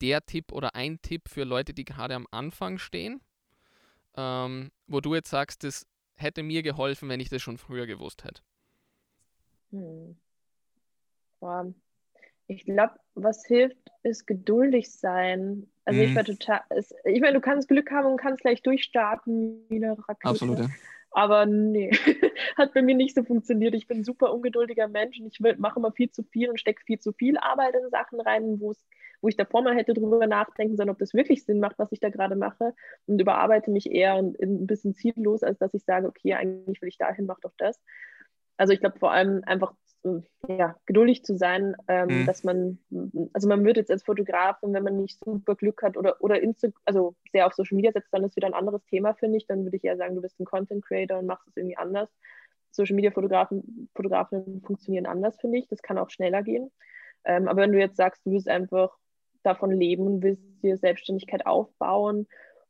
der 0.00 0.24
Tipp 0.24 0.52
oder 0.52 0.74
ein 0.74 1.00
Tipp 1.02 1.28
für 1.28 1.44
Leute, 1.44 1.74
die 1.74 1.84
gerade 1.84 2.14
am 2.14 2.26
Anfang 2.30 2.78
stehen, 2.78 3.20
ähm, 4.16 4.70
wo 4.86 5.00
du 5.00 5.14
jetzt 5.14 5.30
sagst, 5.30 5.64
das 5.64 5.86
hätte 6.14 6.42
mir 6.42 6.62
geholfen, 6.62 7.08
wenn 7.08 7.20
ich 7.20 7.28
das 7.28 7.42
schon 7.42 7.58
früher 7.58 7.86
gewusst 7.86 8.24
hätte? 8.24 8.42
Hm. 9.70 10.16
Ich 12.48 12.64
glaube, 12.64 12.94
was 13.14 13.44
hilft, 13.46 13.76
ist 14.02 14.26
geduldig 14.26 14.90
sein. 14.90 15.68
Also 15.84 16.00
mhm. 16.00 16.06
ich 16.06 16.16
war 16.16 16.24
total, 16.24 16.60
ich 17.04 17.20
meine, 17.20 17.34
du 17.34 17.40
kannst 17.40 17.68
Glück 17.68 17.90
haben 17.90 18.06
und 18.06 18.16
kannst 18.16 18.40
gleich 18.40 18.62
durchstarten 18.62 19.64
wie 19.68 19.76
eine 19.76 19.92
Rakete. 19.92 20.28
Absolut, 20.28 20.58
ja. 20.58 20.66
Aber 21.10 21.46
nee, 21.46 21.90
hat 22.56 22.74
bei 22.74 22.82
mir 22.82 22.94
nicht 22.94 23.14
so 23.14 23.22
funktioniert. 23.22 23.74
Ich 23.74 23.86
bin 23.86 23.98
ein 23.98 24.04
super 24.04 24.32
ungeduldiger 24.32 24.88
Mensch 24.88 25.20
und 25.20 25.26
ich 25.26 25.40
mache 25.58 25.78
immer 25.78 25.92
viel 25.92 26.10
zu 26.10 26.22
viel 26.22 26.50
und 26.50 26.60
stecke 26.60 26.82
viel 26.84 26.98
zu 26.98 27.12
viel 27.12 27.38
Arbeit 27.38 27.74
in 27.74 27.90
Sachen 27.90 28.20
rein, 28.20 28.60
wo 28.60 28.72
ich 29.28 29.36
davor 29.36 29.62
mal 29.62 29.74
hätte 29.74 29.94
drüber 29.94 30.26
nachdenken 30.26 30.76
sollen, 30.76 30.90
ob 30.90 30.98
das 30.98 31.14
wirklich 31.14 31.44
Sinn 31.44 31.60
macht, 31.60 31.78
was 31.78 31.92
ich 31.92 32.00
da 32.00 32.08
gerade 32.08 32.36
mache 32.36 32.74
und 33.06 33.20
überarbeite 33.20 33.70
mich 33.70 33.90
eher 33.90 34.14
ein 34.14 34.66
bisschen 34.66 34.94
ziellos, 34.94 35.42
als 35.42 35.58
dass 35.58 35.74
ich 35.74 35.84
sage, 35.84 36.06
okay, 36.06 36.34
eigentlich 36.34 36.80
will 36.80 36.88
ich 36.88 36.98
dahin, 36.98 37.26
mach 37.26 37.40
doch 37.40 37.52
das. 37.58 37.80
Also 38.56 38.72
ich 38.72 38.80
glaube 38.80 38.98
vor 38.98 39.12
allem 39.12 39.42
einfach 39.46 39.74
ja, 40.48 40.76
geduldig 40.86 41.24
zu 41.24 41.36
sein, 41.36 41.76
ähm, 41.88 42.22
mhm. 42.22 42.26
dass 42.26 42.44
man, 42.44 42.78
also 43.32 43.48
man 43.48 43.64
wird 43.64 43.76
jetzt 43.76 43.90
als 43.90 44.04
Fotograf, 44.04 44.56
wenn 44.62 44.82
man 44.82 44.96
nicht 44.96 45.18
super 45.24 45.54
Glück 45.54 45.82
hat 45.82 45.96
oder, 45.96 46.16
oder 46.20 46.40
Insta 46.40 46.68
also 46.84 47.16
sehr 47.32 47.46
auf 47.46 47.54
Social 47.54 47.76
Media 47.76 47.92
setzt, 47.92 48.12
dann 48.12 48.24
ist 48.24 48.36
wieder 48.36 48.46
ein 48.46 48.54
anderes 48.54 48.84
Thema, 48.86 49.14
finde 49.14 49.38
ich. 49.38 49.46
Dann 49.46 49.64
würde 49.64 49.76
ich 49.76 49.84
eher 49.84 49.96
sagen, 49.96 50.14
du 50.14 50.22
bist 50.22 50.38
ein 50.40 50.44
Content 50.44 50.84
Creator 50.84 51.18
und 51.18 51.26
machst 51.26 51.48
es 51.48 51.56
irgendwie 51.56 51.76
anders. 51.76 52.08
Social 52.70 52.94
Media 52.94 53.10
Fotografen, 53.10 53.88
Fotografen 53.94 54.62
funktionieren 54.64 55.06
anders, 55.06 55.38
finde 55.40 55.58
ich. 55.58 55.68
Das 55.68 55.82
kann 55.82 55.98
auch 55.98 56.10
schneller 56.10 56.42
gehen. 56.42 56.70
Ähm, 57.24 57.48
aber 57.48 57.62
wenn 57.62 57.72
du 57.72 57.78
jetzt 57.78 57.96
sagst, 57.96 58.24
du 58.24 58.30
willst 58.30 58.48
einfach 58.48 58.96
davon 59.42 59.70
leben, 59.70 60.22
willst 60.22 60.42
dir 60.62 60.76
Selbstständigkeit 60.76 61.46
aufbauen 61.46 62.26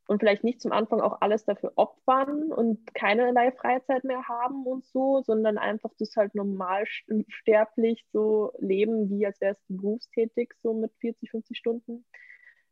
und 0.09 0.21
vielleicht 0.21 0.42
nicht 0.42 0.61
zum 0.61 0.73
Anfang 0.73 1.01
auch 1.01 1.21
alles 1.21 1.44
dafür 1.44 1.73
opfern 1.77 2.51
und 2.51 2.94
keinerlei 2.94 3.53
Freizeit 3.53 4.05
mehr 4.05 4.27
haben 4.27 4.66
und 4.66 4.87
so, 4.87 5.23
sondern 5.23 5.59
einfach 5.59 5.90
das 5.99 6.16
halt 6.16 6.35
normal 6.35 6.85
sterblich 7.29 8.07
so 8.11 8.53
leben, 8.59 9.11
wie 9.11 9.27
als 9.27 9.40
wärst 9.42 9.61
du 9.68 9.77
berufstätig, 9.77 10.55
so 10.62 10.73
mit 10.73 10.92
40, 11.01 11.31
50 11.31 11.59
Stunden, 11.59 12.07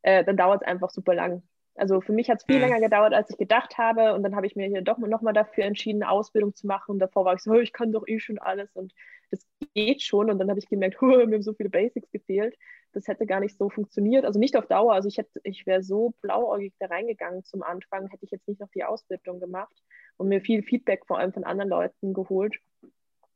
äh, 0.01 0.25
dann 0.25 0.39
dauert 0.39 0.63
es 0.63 0.69
einfach 0.69 0.89
super 0.89 1.15
lang. 1.15 1.43
Also 1.75 2.01
für 2.01 2.13
mich 2.13 2.31
hat 2.31 2.39
es 2.39 2.47
viel 2.47 2.57
mhm. 2.57 2.63
länger 2.63 2.81
gedauert, 2.81 3.13
als 3.13 3.29
ich 3.29 3.37
gedacht 3.37 3.77
habe. 3.77 4.15
Und 4.15 4.23
dann 4.23 4.35
habe 4.35 4.47
ich 4.47 4.57
mir 4.57 4.67
hier 4.67 4.81
doch 4.81 4.97
nochmal 4.97 5.35
dafür 5.35 5.65
entschieden, 5.65 6.03
eine 6.03 6.11
Ausbildung 6.11 6.55
zu 6.55 6.67
machen. 6.67 6.93
Und 6.93 6.99
davor 7.01 7.27
war 7.27 7.35
ich 7.35 7.43
so, 7.43 7.53
ich 7.55 7.75
kann 7.75 7.93
doch 7.93 8.07
eh 8.07 8.19
schon 8.19 8.39
alles 8.39 8.75
und 8.75 8.95
das 9.31 9.47
geht 9.75 10.03
schon. 10.03 10.31
Und 10.31 10.39
dann 10.39 10.49
habe 10.49 10.59
ich 10.59 10.69
gemerkt, 10.69 11.01
mir 11.03 11.23
haben 11.23 11.43
so 11.43 11.55
viele 11.55 11.71
Basics 11.71 12.11
gefehlt. 12.11 12.57
Das 12.93 13.09
hätte 13.09 13.27
gar 13.27 13.41
nicht 13.41 13.59
so 13.59 13.69
funktioniert. 13.69 14.25
Also 14.25 14.39
nicht 14.39 14.57
auf 14.57 14.67
Dauer. 14.67 14.95
Also 14.95 15.09
ich 15.09 15.19
hätte, 15.19 15.41
ich 15.45 15.67
wäre 15.67 15.83
so 15.83 16.15
blauäugig 16.23 16.75
da 16.79 16.87
reingegangen 16.87 17.45
zum 17.45 17.63
Anfang, 17.63 18.09
hätte 18.09 18.25
ich 18.25 18.31
jetzt 18.31 18.49
nicht 18.49 18.61
noch 18.61 18.71
die 18.71 18.85
Ausbildung 18.85 19.41
gemacht 19.41 19.83
und 20.17 20.29
mir 20.29 20.41
viel 20.41 20.63
Feedback 20.63 21.05
vor 21.07 21.19
allem 21.19 21.33
von 21.33 21.45
anderen 21.45 21.71
Leuten 21.71 22.15
geholt. 22.15 22.57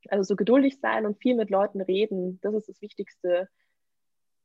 Also 0.09 0.23
so 0.23 0.37
geduldig 0.37 0.79
sein 0.81 1.05
und 1.05 1.19
viel 1.19 1.35
mit 1.35 1.51
Leuten 1.51 1.81
reden, 1.81 2.41
das 2.41 2.55
ist 2.55 2.69
das 2.69 2.81
Wichtigste, 2.81 3.49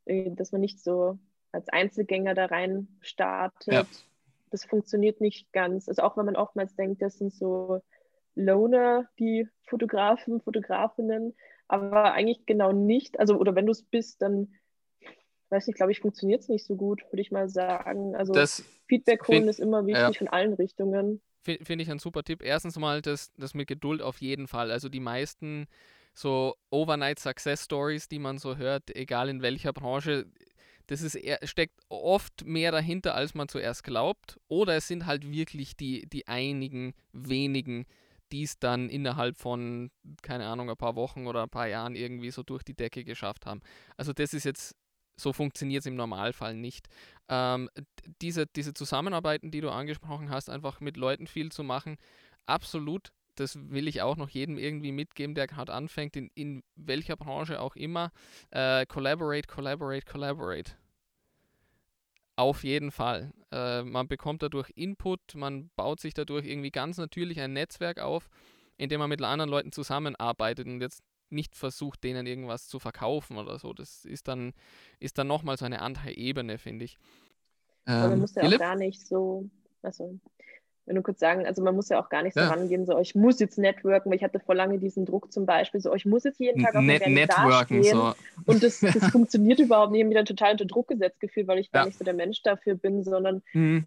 äh, 0.06 0.32
dass 0.32 0.52
man 0.52 0.62
nicht 0.62 0.84
so 0.84 1.18
als 1.52 1.70
Einzelgänger 1.70 2.34
da 2.34 2.46
rein 2.46 2.88
startet. 3.00 3.74
Ja. 3.74 3.86
Das 4.52 4.66
funktioniert 4.66 5.22
nicht 5.22 5.52
ganz. 5.54 5.88
Also 5.88 6.02
auch 6.04 6.18
wenn 6.18 6.26
man 6.26 6.36
oftmals 6.36 6.76
denkt, 6.76 7.02
das 7.02 7.18
sind 7.18 7.34
so 7.34 7.82
Loner, 8.36 9.10
die 9.20 9.48
Fotografen, 9.64 10.42
Fotografinnen, 10.42 11.34
aber 11.68 12.14
eigentlich 12.14 12.46
genau 12.46 12.72
nicht. 12.72 13.20
Also, 13.20 13.38
oder 13.38 13.56
wenn 13.56 13.66
du 13.66 13.72
es 13.72 13.82
bist, 13.82 14.22
dann 14.22 14.54
weiß 15.50 15.68
nicht, 15.68 15.78
glaube 15.78 15.92
ich, 15.92 16.00
funktioniert 16.00 16.42
es 16.42 16.50
nicht 16.50 16.66
so 16.66 16.76
gut, 16.76 17.04
würde 17.12 17.22
ich 17.22 17.32
mal 17.32 17.50
sagen. 17.50 18.16
Also 18.16 18.34
das 18.34 18.64
Feedback 18.88 19.28
holen 19.28 19.48
ist 19.48 19.60
immer 19.60 19.86
wichtig 19.86 20.02
ja. 20.02 20.14
von 20.14 20.28
allen 20.28 20.54
Richtungen. 20.54 21.22
Finde 21.44 21.84
ich 21.84 21.92
ein 21.92 22.00
super 22.00 22.24
Tipp. 22.24 22.42
Erstens 22.44 22.78
mal 22.78 23.02
das, 23.02 23.32
das 23.38 23.54
mit 23.54 23.68
Geduld 23.68 24.02
auf 24.02 24.20
jeden 24.20 24.48
Fall. 24.48 24.72
Also 24.72 24.90
die 24.90 25.00
meisten 25.00 25.68
so 26.14 26.56
Overnight 26.72 27.20
Success 27.20 27.66
Stories, 27.66 28.08
die 28.08 28.20
man 28.20 28.40
so 28.40 28.58
hört, 28.58 28.96
egal 28.96 29.30
in 29.30 29.42
welcher 29.42 29.72
Branche, 29.72 30.26
das 30.88 31.02
ist 31.02 31.16
eher, 31.16 31.40
steckt 31.44 31.80
oft 31.90 32.46
mehr 32.46 32.72
dahinter, 32.72 33.16
als 33.16 33.36
man 33.36 33.48
zuerst 33.48 33.84
glaubt. 33.84 34.40
Oder 34.48 34.76
es 34.76 34.88
sind 34.88 35.06
halt 35.06 35.30
wirklich 35.32 35.76
die, 35.76 36.08
die 36.10 36.28
einigen 36.28 36.94
wenigen, 37.12 37.86
die 38.32 38.44
es 38.44 38.60
dann 38.60 38.90
innerhalb 38.90 39.38
von, 39.38 39.92
keine 40.22 40.48
Ahnung, 40.48 40.70
ein 40.70 40.78
paar 40.78 40.96
Wochen 40.96 41.28
oder 41.28 41.44
ein 41.44 41.50
paar 41.50 41.68
Jahren 41.68 41.96
irgendwie 41.96 42.32
so 42.32 42.44
durch 42.44 42.64
die 42.64 42.76
Decke 42.76 43.04
geschafft 43.04 43.46
haben. 43.46 43.62
Also 43.98 44.14
das 44.14 44.34
ist 44.34 44.44
jetzt, 44.44 44.76
so 45.18 45.34
funktioniert 45.34 45.82
es 45.82 45.86
im 45.86 45.96
Normalfall 45.96 46.56
nicht. 46.56 46.88
Ähm, 47.30 47.70
diese, 48.22 48.46
diese 48.48 48.74
Zusammenarbeiten, 48.74 49.52
die 49.52 49.62
du 49.62 49.70
angesprochen 49.70 50.30
hast, 50.30 50.50
einfach 50.50 50.80
mit 50.80 50.98
Leuten 50.98 51.28
viel 51.28 51.52
zu 51.52 51.64
machen, 51.64 51.98
absolut 52.46 53.12
das 53.36 53.58
will 53.70 53.88
ich 53.88 54.02
auch 54.02 54.16
noch 54.18 54.30
jedem 54.30 54.58
irgendwie 54.58 54.92
mitgeben, 54.92 55.36
der 55.36 55.48
gerade 55.48 55.74
anfängt, 55.74 56.16
in, 56.16 56.32
in 56.36 56.64
welcher 56.76 57.16
Branche 57.18 57.60
auch 57.60 57.76
immer. 57.76 58.12
Äh, 58.52 58.86
collaborate, 58.86 59.48
collaborate, 59.48 60.06
collaborate. 60.06 60.72
Auf 62.36 62.64
jeden 62.64 62.92
Fall. 62.92 63.32
Äh, 63.52 63.84
man 63.84 64.08
bekommt 64.08 64.44
dadurch 64.44 64.72
Input, 64.76 65.36
man 65.36 65.70
baut 65.76 66.00
sich 66.00 66.14
dadurch 66.14 66.46
irgendwie 66.46 66.72
ganz 66.72 66.98
natürlich 66.98 67.40
ein 67.40 67.54
Netzwerk 67.54 68.00
auf, 68.00 68.30
in 68.78 68.90
dem 68.90 69.00
man 69.00 69.10
mit 69.10 69.22
anderen 69.22 69.50
Leuten 69.50 69.72
zusammenarbeitet 69.72 70.68
und 70.68 70.82
jetzt 70.82 71.02
nicht 71.30 71.56
versucht, 71.56 72.04
denen 72.04 72.28
irgendwas 72.28 72.68
zu 72.68 72.80
verkaufen 72.80 73.38
oder 73.38 73.58
so. 73.58 73.74
Das 73.74 74.06
ist 74.06 74.28
dann, 74.28 74.54
ist 75.00 75.18
dann 75.18 75.28
nochmal 75.28 75.58
so 75.58 75.66
eine 75.66 75.82
andere 75.82 76.12
Ebene, 76.12 76.58
finde 76.58 76.86
ich. 76.86 76.98
Ähm, 77.88 77.96
Aber 77.96 78.10
man 78.10 78.20
muss 78.20 78.36
ja 78.36 78.44
auch 78.44 78.58
gar 78.58 78.76
nicht 78.76 79.06
so. 79.06 79.50
Also, 79.82 80.20
wenn 80.86 80.96
du 80.96 81.02
kurz 81.02 81.20
sagen, 81.20 81.46
also 81.46 81.64
man 81.64 81.76
muss 81.76 81.90
ja 81.90 82.00
auch 82.00 82.10
gar 82.10 82.22
nicht 82.22 82.36
so 82.36 82.42
ja. 82.42 82.48
rangehen, 82.48 82.86
so 82.86 83.00
ich 83.00 83.16
muss 83.16 83.40
jetzt 83.40 83.58
networken, 83.58 84.10
weil 84.10 84.18
ich 84.18 84.24
hatte 84.24 84.40
vor 84.40 84.56
lange 84.56 84.78
diesen 84.78 85.06
Druck 85.06 85.32
zum 85.32 85.46
Beispiel, 85.46 85.82
so 85.82 85.94
ich 85.94 86.06
muss 86.06 86.24
jetzt 86.24 86.40
jeden 86.40 86.64
Tag 86.64 86.76
auf 86.76 86.84
Net 86.84 87.08
Networken. 87.08 87.84
So. 87.84 88.14
Und 88.46 88.64
das, 88.64 88.80
das 88.82 89.12
funktioniert 89.12 89.60
überhaupt 89.60 89.92
nicht. 89.92 90.00
Ich 90.00 90.04
habe 90.04 90.10
mich 90.10 90.18
dann 90.18 90.26
total 90.26 90.52
unter 90.52 90.66
Druck 90.66 90.88
gesetzt 90.88 91.20
gefühlt, 91.20 91.48
weil 91.48 91.60
ich 91.60 91.68
ja. 91.68 91.80
gar 91.80 91.86
nicht 91.86 91.98
so 91.98 92.06
der 92.06 92.14
Mensch 92.14 92.42
dafür 92.44 92.76
bin, 92.76 93.04
sondern 93.04 93.42
mhm. 93.54 93.86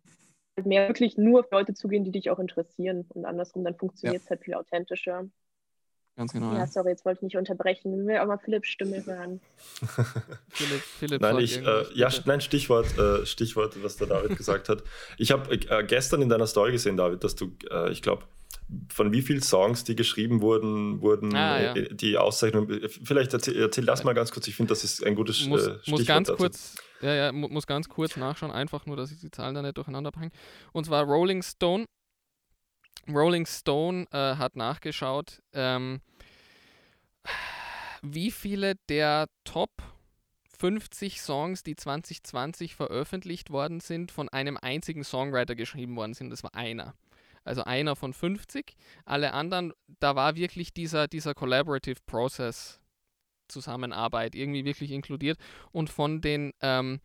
mehr 0.64 0.88
wirklich 0.88 1.16
nur 1.16 1.40
auf 1.40 1.50
Leute 1.52 1.74
zugehen, 1.74 2.04
die 2.04 2.12
dich 2.12 2.30
auch 2.30 2.38
interessieren. 2.38 3.06
Und 3.10 3.24
andersrum, 3.24 3.64
dann 3.64 3.76
funktioniert 3.76 4.22
es 4.22 4.28
ja. 4.28 4.30
halt 4.30 4.44
viel 4.44 4.54
authentischer. 4.54 5.28
Ganz 6.18 6.32
genau. 6.32 6.52
Ja, 6.52 6.66
sorry, 6.66 6.88
jetzt 6.90 7.04
wollte 7.04 7.18
ich 7.18 7.22
nicht 7.22 7.36
unterbrechen. 7.36 8.00
Ich 8.00 8.06
will 8.08 8.18
auch 8.18 8.26
mal 8.26 8.38
Philipps 8.38 8.68
Stimme 8.68 9.06
hören. 9.06 9.40
Philipp, 10.48 10.82
Philipp 10.98 11.22
nein, 11.22 11.38
ich, 11.38 11.64
äh, 11.64 11.84
ja, 11.94 12.08
nein, 12.24 12.40
Stichwort, 12.40 12.98
äh, 12.98 13.24
Stichwort, 13.24 13.80
was 13.84 13.98
der 13.98 14.08
David 14.08 14.36
gesagt 14.36 14.68
hat. 14.68 14.82
Ich 15.16 15.30
habe 15.30 15.54
äh, 15.54 15.84
gestern 15.84 16.20
in 16.20 16.28
deiner 16.28 16.48
Story 16.48 16.72
gesehen, 16.72 16.96
David, 16.96 17.22
dass 17.22 17.36
du, 17.36 17.52
äh, 17.70 17.92
ich 17.92 18.02
glaube, 18.02 18.24
von 18.88 19.12
wie 19.12 19.22
vielen 19.22 19.42
Songs, 19.42 19.84
die 19.84 19.94
geschrieben 19.94 20.40
wurden, 20.42 21.00
wurden 21.02 21.36
Ah, 21.36 21.62
ja. 21.62 21.76
äh, 21.76 21.94
die 21.94 22.18
Auszeichnung. 22.18 22.68
Vielleicht 23.04 23.32
erzähl, 23.32 23.56
erzähl 23.56 23.86
das 23.86 24.02
mal 24.02 24.12
ganz 24.12 24.32
kurz. 24.32 24.48
Ich 24.48 24.56
finde, 24.56 24.70
das 24.70 24.82
ist 24.82 25.04
ein 25.06 25.14
gutes 25.14 25.46
muss, 25.46 25.68
äh, 25.68 25.78
Stichwort 25.78 25.88
muss 25.88 26.06
ganz 26.06 26.26
dazu. 26.26 26.36
kurz, 26.38 26.74
ja, 27.00 27.14
ja, 27.14 27.32
mu 27.32 27.46
muss 27.46 27.68
ganz 27.68 27.88
kurz 27.88 28.16
nachschauen, 28.16 28.50
einfach 28.50 28.86
nur, 28.86 28.96
dass 28.96 29.12
ich 29.12 29.20
die 29.20 29.30
Zahlen 29.30 29.54
da 29.54 29.62
nicht 29.62 29.76
durcheinander 29.76 30.10
bringe. 30.10 30.32
Und 30.72 30.84
zwar 30.84 31.04
Rolling 31.04 31.44
Stone. 31.44 31.84
Rolling 33.08 33.46
Stone 33.46 34.06
äh, 34.10 34.36
hat 34.36 34.56
nachgeschaut, 34.56 35.42
ähm, 35.52 36.00
wie 38.02 38.30
viele 38.30 38.74
der 38.88 39.28
Top 39.44 39.70
50 40.58 41.20
Songs, 41.20 41.62
die 41.62 41.76
2020 41.76 42.74
veröffentlicht 42.74 43.50
worden 43.50 43.80
sind, 43.80 44.10
von 44.10 44.28
einem 44.28 44.56
einzigen 44.56 45.04
Songwriter 45.04 45.54
geschrieben 45.54 45.96
worden 45.96 46.14
sind. 46.14 46.30
Das 46.30 46.42
war 46.42 46.54
einer. 46.54 46.94
Also 47.44 47.64
einer 47.64 47.96
von 47.96 48.12
50. 48.12 48.74
Alle 49.04 49.32
anderen, 49.32 49.72
da 50.00 50.16
war 50.16 50.36
wirklich 50.36 50.74
dieser, 50.74 51.08
dieser 51.08 51.34
Collaborative 51.34 52.00
Process 52.06 52.80
Zusammenarbeit 53.48 54.34
irgendwie 54.34 54.64
wirklich 54.64 54.90
inkludiert. 54.90 55.38
Und 55.72 55.90
von 55.90 56.20
den 56.20 56.52
ähm, 56.60 57.00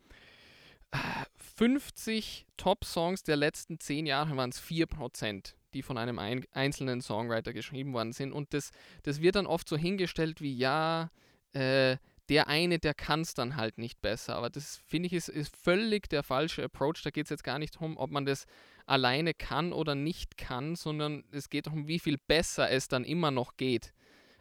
50 1.56 2.46
Top-Songs 2.56 3.22
der 3.22 3.36
letzten 3.36 3.80
10 3.80 4.06
Jahre 4.06 4.36
waren 4.36 4.50
es 4.50 4.62
4%, 4.62 5.54
die 5.74 5.82
von 5.82 5.98
einem 5.98 6.18
ein 6.18 6.44
einzelnen 6.52 7.02
Songwriter 7.02 7.52
geschrieben 7.52 7.92
worden 7.92 8.12
sind. 8.12 8.32
Und 8.32 8.54
das, 8.54 8.70
das 9.02 9.20
wird 9.20 9.34
dann 9.34 9.46
oft 9.46 9.68
so 9.68 9.76
hingestellt 9.76 10.40
wie, 10.40 10.56
ja, 10.56 11.10
äh, 11.52 11.96
der 12.28 12.48
eine, 12.48 12.78
der 12.78 12.94
kann 12.94 13.20
es 13.20 13.34
dann 13.34 13.56
halt 13.56 13.78
nicht 13.78 14.00
besser. 14.00 14.36
Aber 14.36 14.48
das 14.48 14.80
finde 14.86 15.08
ich 15.08 15.12
ist, 15.12 15.28
ist 15.28 15.54
völlig 15.56 16.08
der 16.08 16.22
falsche 16.22 16.64
Approach. 16.64 17.02
Da 17.02 17.10
geht 17.10 17.26
es 17.26 17.30
jetzt 17.30 17.44
gar 17.44 17.58
nicht 17.58 17.74
darum, 17.74 17.96
ob 17.96 18.10
man 18.10 18.24
das 18.24 18.46
alleine 18.86 19.34
kann 19.34 19.72
oder 19.72 19.94
nicht 19.94 20.36
kann, 20.36 20.76
sondern 20.76 21.24
es 21.32 21.50
geht 21.50 21.66
darum, 21.66 21.86
wie 21.86 21.98
viel 21.98 22.18
besser 22.26 22.70
es 22.70 22.88
dann 22.88 23.04
immer 23.04 23.30
noch 23.30 23.56
geht. 23.56 23.92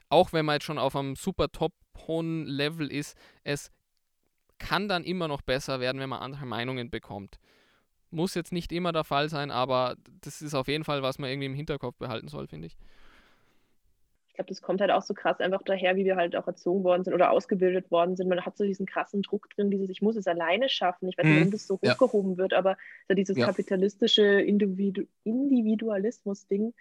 Auch 0.10 0.32
wenn 0.32 0.46
man 0.46 0.56
jetzt 0.56 0.66
schon 0.66 0.78
auf 0.78 0.96
einem 0.96 1.16
super 1.16 1.52
top 1.52 1.74
hohen 2.08 2.46
Level 2.46 2.92
ist, 2.92 3.18
es 3.44 3.72
kann 4.60 4.88
dann 4.88 5.04
immer 5.04 5.28
noch 5.28 5.42
besser 5.42 5.80
werden, 5.80 6.00
wenn 6.00 6.10
man 6.10 6.22
andere 6.22 6.46
Meinungen 6.46 6.90
bekommt. 6.90 7.38
Muss 8.14 8.36
jetzt 8.36 8.54
nicht 8.54 8.72
immer 8.72 8.92
der 8.92 9.04
Fall 9.04 9.28
sein, 9.28 9.50
aber 9.50 9.96
das 10.22 10.42
ist 10.44 10.54
auf 10.54 10.68
jeden 10.68 10.84
Fall, 10.84 11.02
was 11.02 11.18
man 11.18 11.30
irgendwie 11.32 11.48
im 11.48 11.56
Hinterkopf 11.56 11.98
behalten 11.98 12.28
soll, 12.28 12.48
finde 12.48 12.68
ich. 12.68 12.78
Ich 14.28 14.36
glaube, 14.36 14.50
das 14.50 14.62
kommt 14.62 14.82
halt 14.82 14.90
auch 14.92 15.02
so 15.04 15.14
krass 15.14 15.40
einfach 15.40 15.62
daher, 15.64 15.96
wie 15.96 16.06
wir 16.06 16.16
halt 16.16 16.36
auch 16.36 16.48
erzogen 16.48 16.84
worden 16.84 17.04
sind 17.04 17.14
oder 17.14 17.30
ausgebildet 17.32 17.90
worden 17.92 18.16
sind. 18.16 18.30
Man 18.30 18.44
hat 18.44 18.58
so 18.58 18.64
diesen 18.64 18.86
krassen 18.86 19.22
Druck 19.22 19.50
drin, 19.52 19.70
dieses, 19.70 19.90
ich 19.90 20.02
muss 20.02 20.16
es 20.16 20.26
alleine 20.28 20.70
schaffen. 20.70 21.08
Ich 21.08 21.18
weiß 21.18 21.26
nicht, 21.26 21.34
Mhm. 21.36 21.40
warum 21.40 21.52
das 21.52 21.68
so 21.68 21.80
Ja. 21.82 21.92
hochgehoben 21.94 22.38
wird, 22.38 22.54
aber 22.54 22.78
so 23.08 23.14
dieses 23.16 23.38
Ja. 23.38 23.46
kapitalistische 23.46 24.24
Individu 24.42 25.04
Individualismus-Ding, 25.24 26.74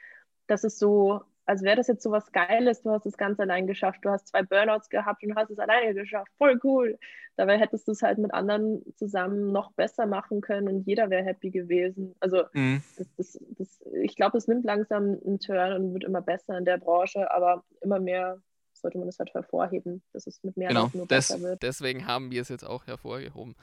das 0.47 0.65
ist 0.65 0.79
so, 0.79 1.23
als 1.53 1.63
wäre 1.63 1.77
das 1.77 1.87
jetzt 1.87 2.03
so 2.03 2.11
was 2.11 2.33
Geiles, 2.33 2.83
du 2.83 2.91
hast 2.91 3.07
es 3.07 3.17
ganz 3.17 3.39
allein 3.39 3.67
geschafft, 3.67 4.01
du 4.03 4.11
hast 4.11 4.29
zwei 4.29 4.43
Burnouts 4.43 4.89
gehabt 4.89 5.23
und 5.23 5.31
du 5.31 5.35
hast 5.37 5.51
es 5.51 5.59
alleine 5.59 5.95
geschafft, 5.95 6.31
voll 6.39 6.59
cool. 6.65 6.99
Dabei 7.37 7.59
hättest 7.59 7.87
du 7.89 7.93
es 7.93 8.03
halt 8.03 8.19
mit 8.19 8.35
anderen 8.35 8.83
zusammen 8.97 9.53
noch 9.53 9.73
besser 9.73 10.07
machen 10.07 10.41
können 10.41 10.69
und 10.69 10.87
jeder 10.87 11.09
wäre 11.11 11.25
happy 11.25 11.51
gewesen. 11.51 12.15
Also 12.21 12.43
Mhm. 12.53 12.83
das, 12.99 13.09
das, 13.17 13.39
das, 13.59 13.81
ich 14.03 14.17
glaube, 14.17 14.37
es 14.39 14.49
nimmt 14.49 14.65
langsam 14.65 15.19
einen 15.25 15.39
Turn 15.41 15.73
und 15.75 15.93
wird 15.95 16.05
immer 16.05 16.21
besser 16.23 16.59
in 16.59 16.65
der 16.65 16.79
Branche, 16.79 17.31
aber 17.31 17.65
immer 17.81 18.01
mehr 18.01 18.39
sollte 18.75 18.99
man 18.99 19.09
es 19.09 19.19
halt 19.19 19.33
hervorheben, 19.33 20.03
dass 20.13 20.27
es 20.27 20.43
mit 20.43 20.57
mehr 20.57 20.69
Genau, 20.69 20.91
nur 20.93 21.07
das- 21.07 21.29
besser 21.29 21.41
wird. 21.43 21.63
Deswegen 21.63 22.07
haben 22.07 22.31
wir 22.33 22.43
es 22.43 22.49
jetzt 22.49 22.65
auch 22.67 22.87
hervorgehoben. 22.87 23.55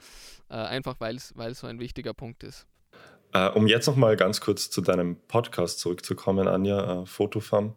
Äh, 0.48 0.54
einfach 0.54 0.98
weil 1.00 1.16
es 1.16 1.34
so 1.60 1.66
ein 1.66 1.78
wichtiger 1.78 2.14
Punkt 2.14 2.42
ist. 2.42 2.66
Äh, 3.32 3.48
um 3.50 3.66
jetzt 3.66 3.86
noch 3.86 3.96
mal 3.96 4.16
ganz 4.16 4.40
kurz 4.40 4.70
zu 4.70 4.80
deinem 4.80 5.16
Podcast 5.28 5.78
zurückzukommen, 5.78 6.48
Anja, 6.48 7.02
äh, 7.02 7.06
Fotofarm. 7.06 7.76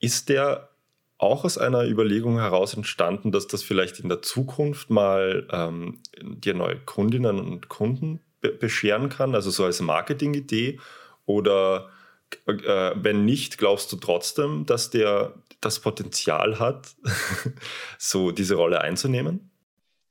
Ist 0.00 0.28
der 0.28 0.70
auch 1.18 1.44
aus 1.44 1.56
einer 1.56 1.84
Überlegung 1.84 2.38
heraus 2.38 2.74
entstanden, 2.74 3.32
dass 3.32 3.46
das 3.46 3.62
vielleicht 3.62 4.00
in 4.00 4.08
der 4.08 4.20
Zukunft 4.20 4.90
mal 4.90 5.48
ähm, 5.50 6.00
dir 6.20 6.54
neue 6.54 6.76
Kundinnen 6.76 7.38
und 7.38 7.68
Kunden 7.68 8.20
be 8.40 8.50
bescheren 8.50 9.08
kann, 9.08 9.34
also 9.34 9.50
so 9.50 9.64
als 9.64 9.80
Marketingidee? 9.80 10.80
Oder 11.24 11.88
äh, 12.46 12.92
wenn 12.96 13.24
nicht, 13.24 13.56
glaubst 13.56 13.90
du 13.92 13.96
trotzdem, 13.96 14.66
dass 14.66 14.90
der 14.90 15.34
das 15.60 15.80
Potenzial 15.80 16.58
hat, 16.58 16.94
so 17.98 18.30
diese 18.30 18.56
Rolle 18.56 18.82
einzunehmen? 18.82 19.50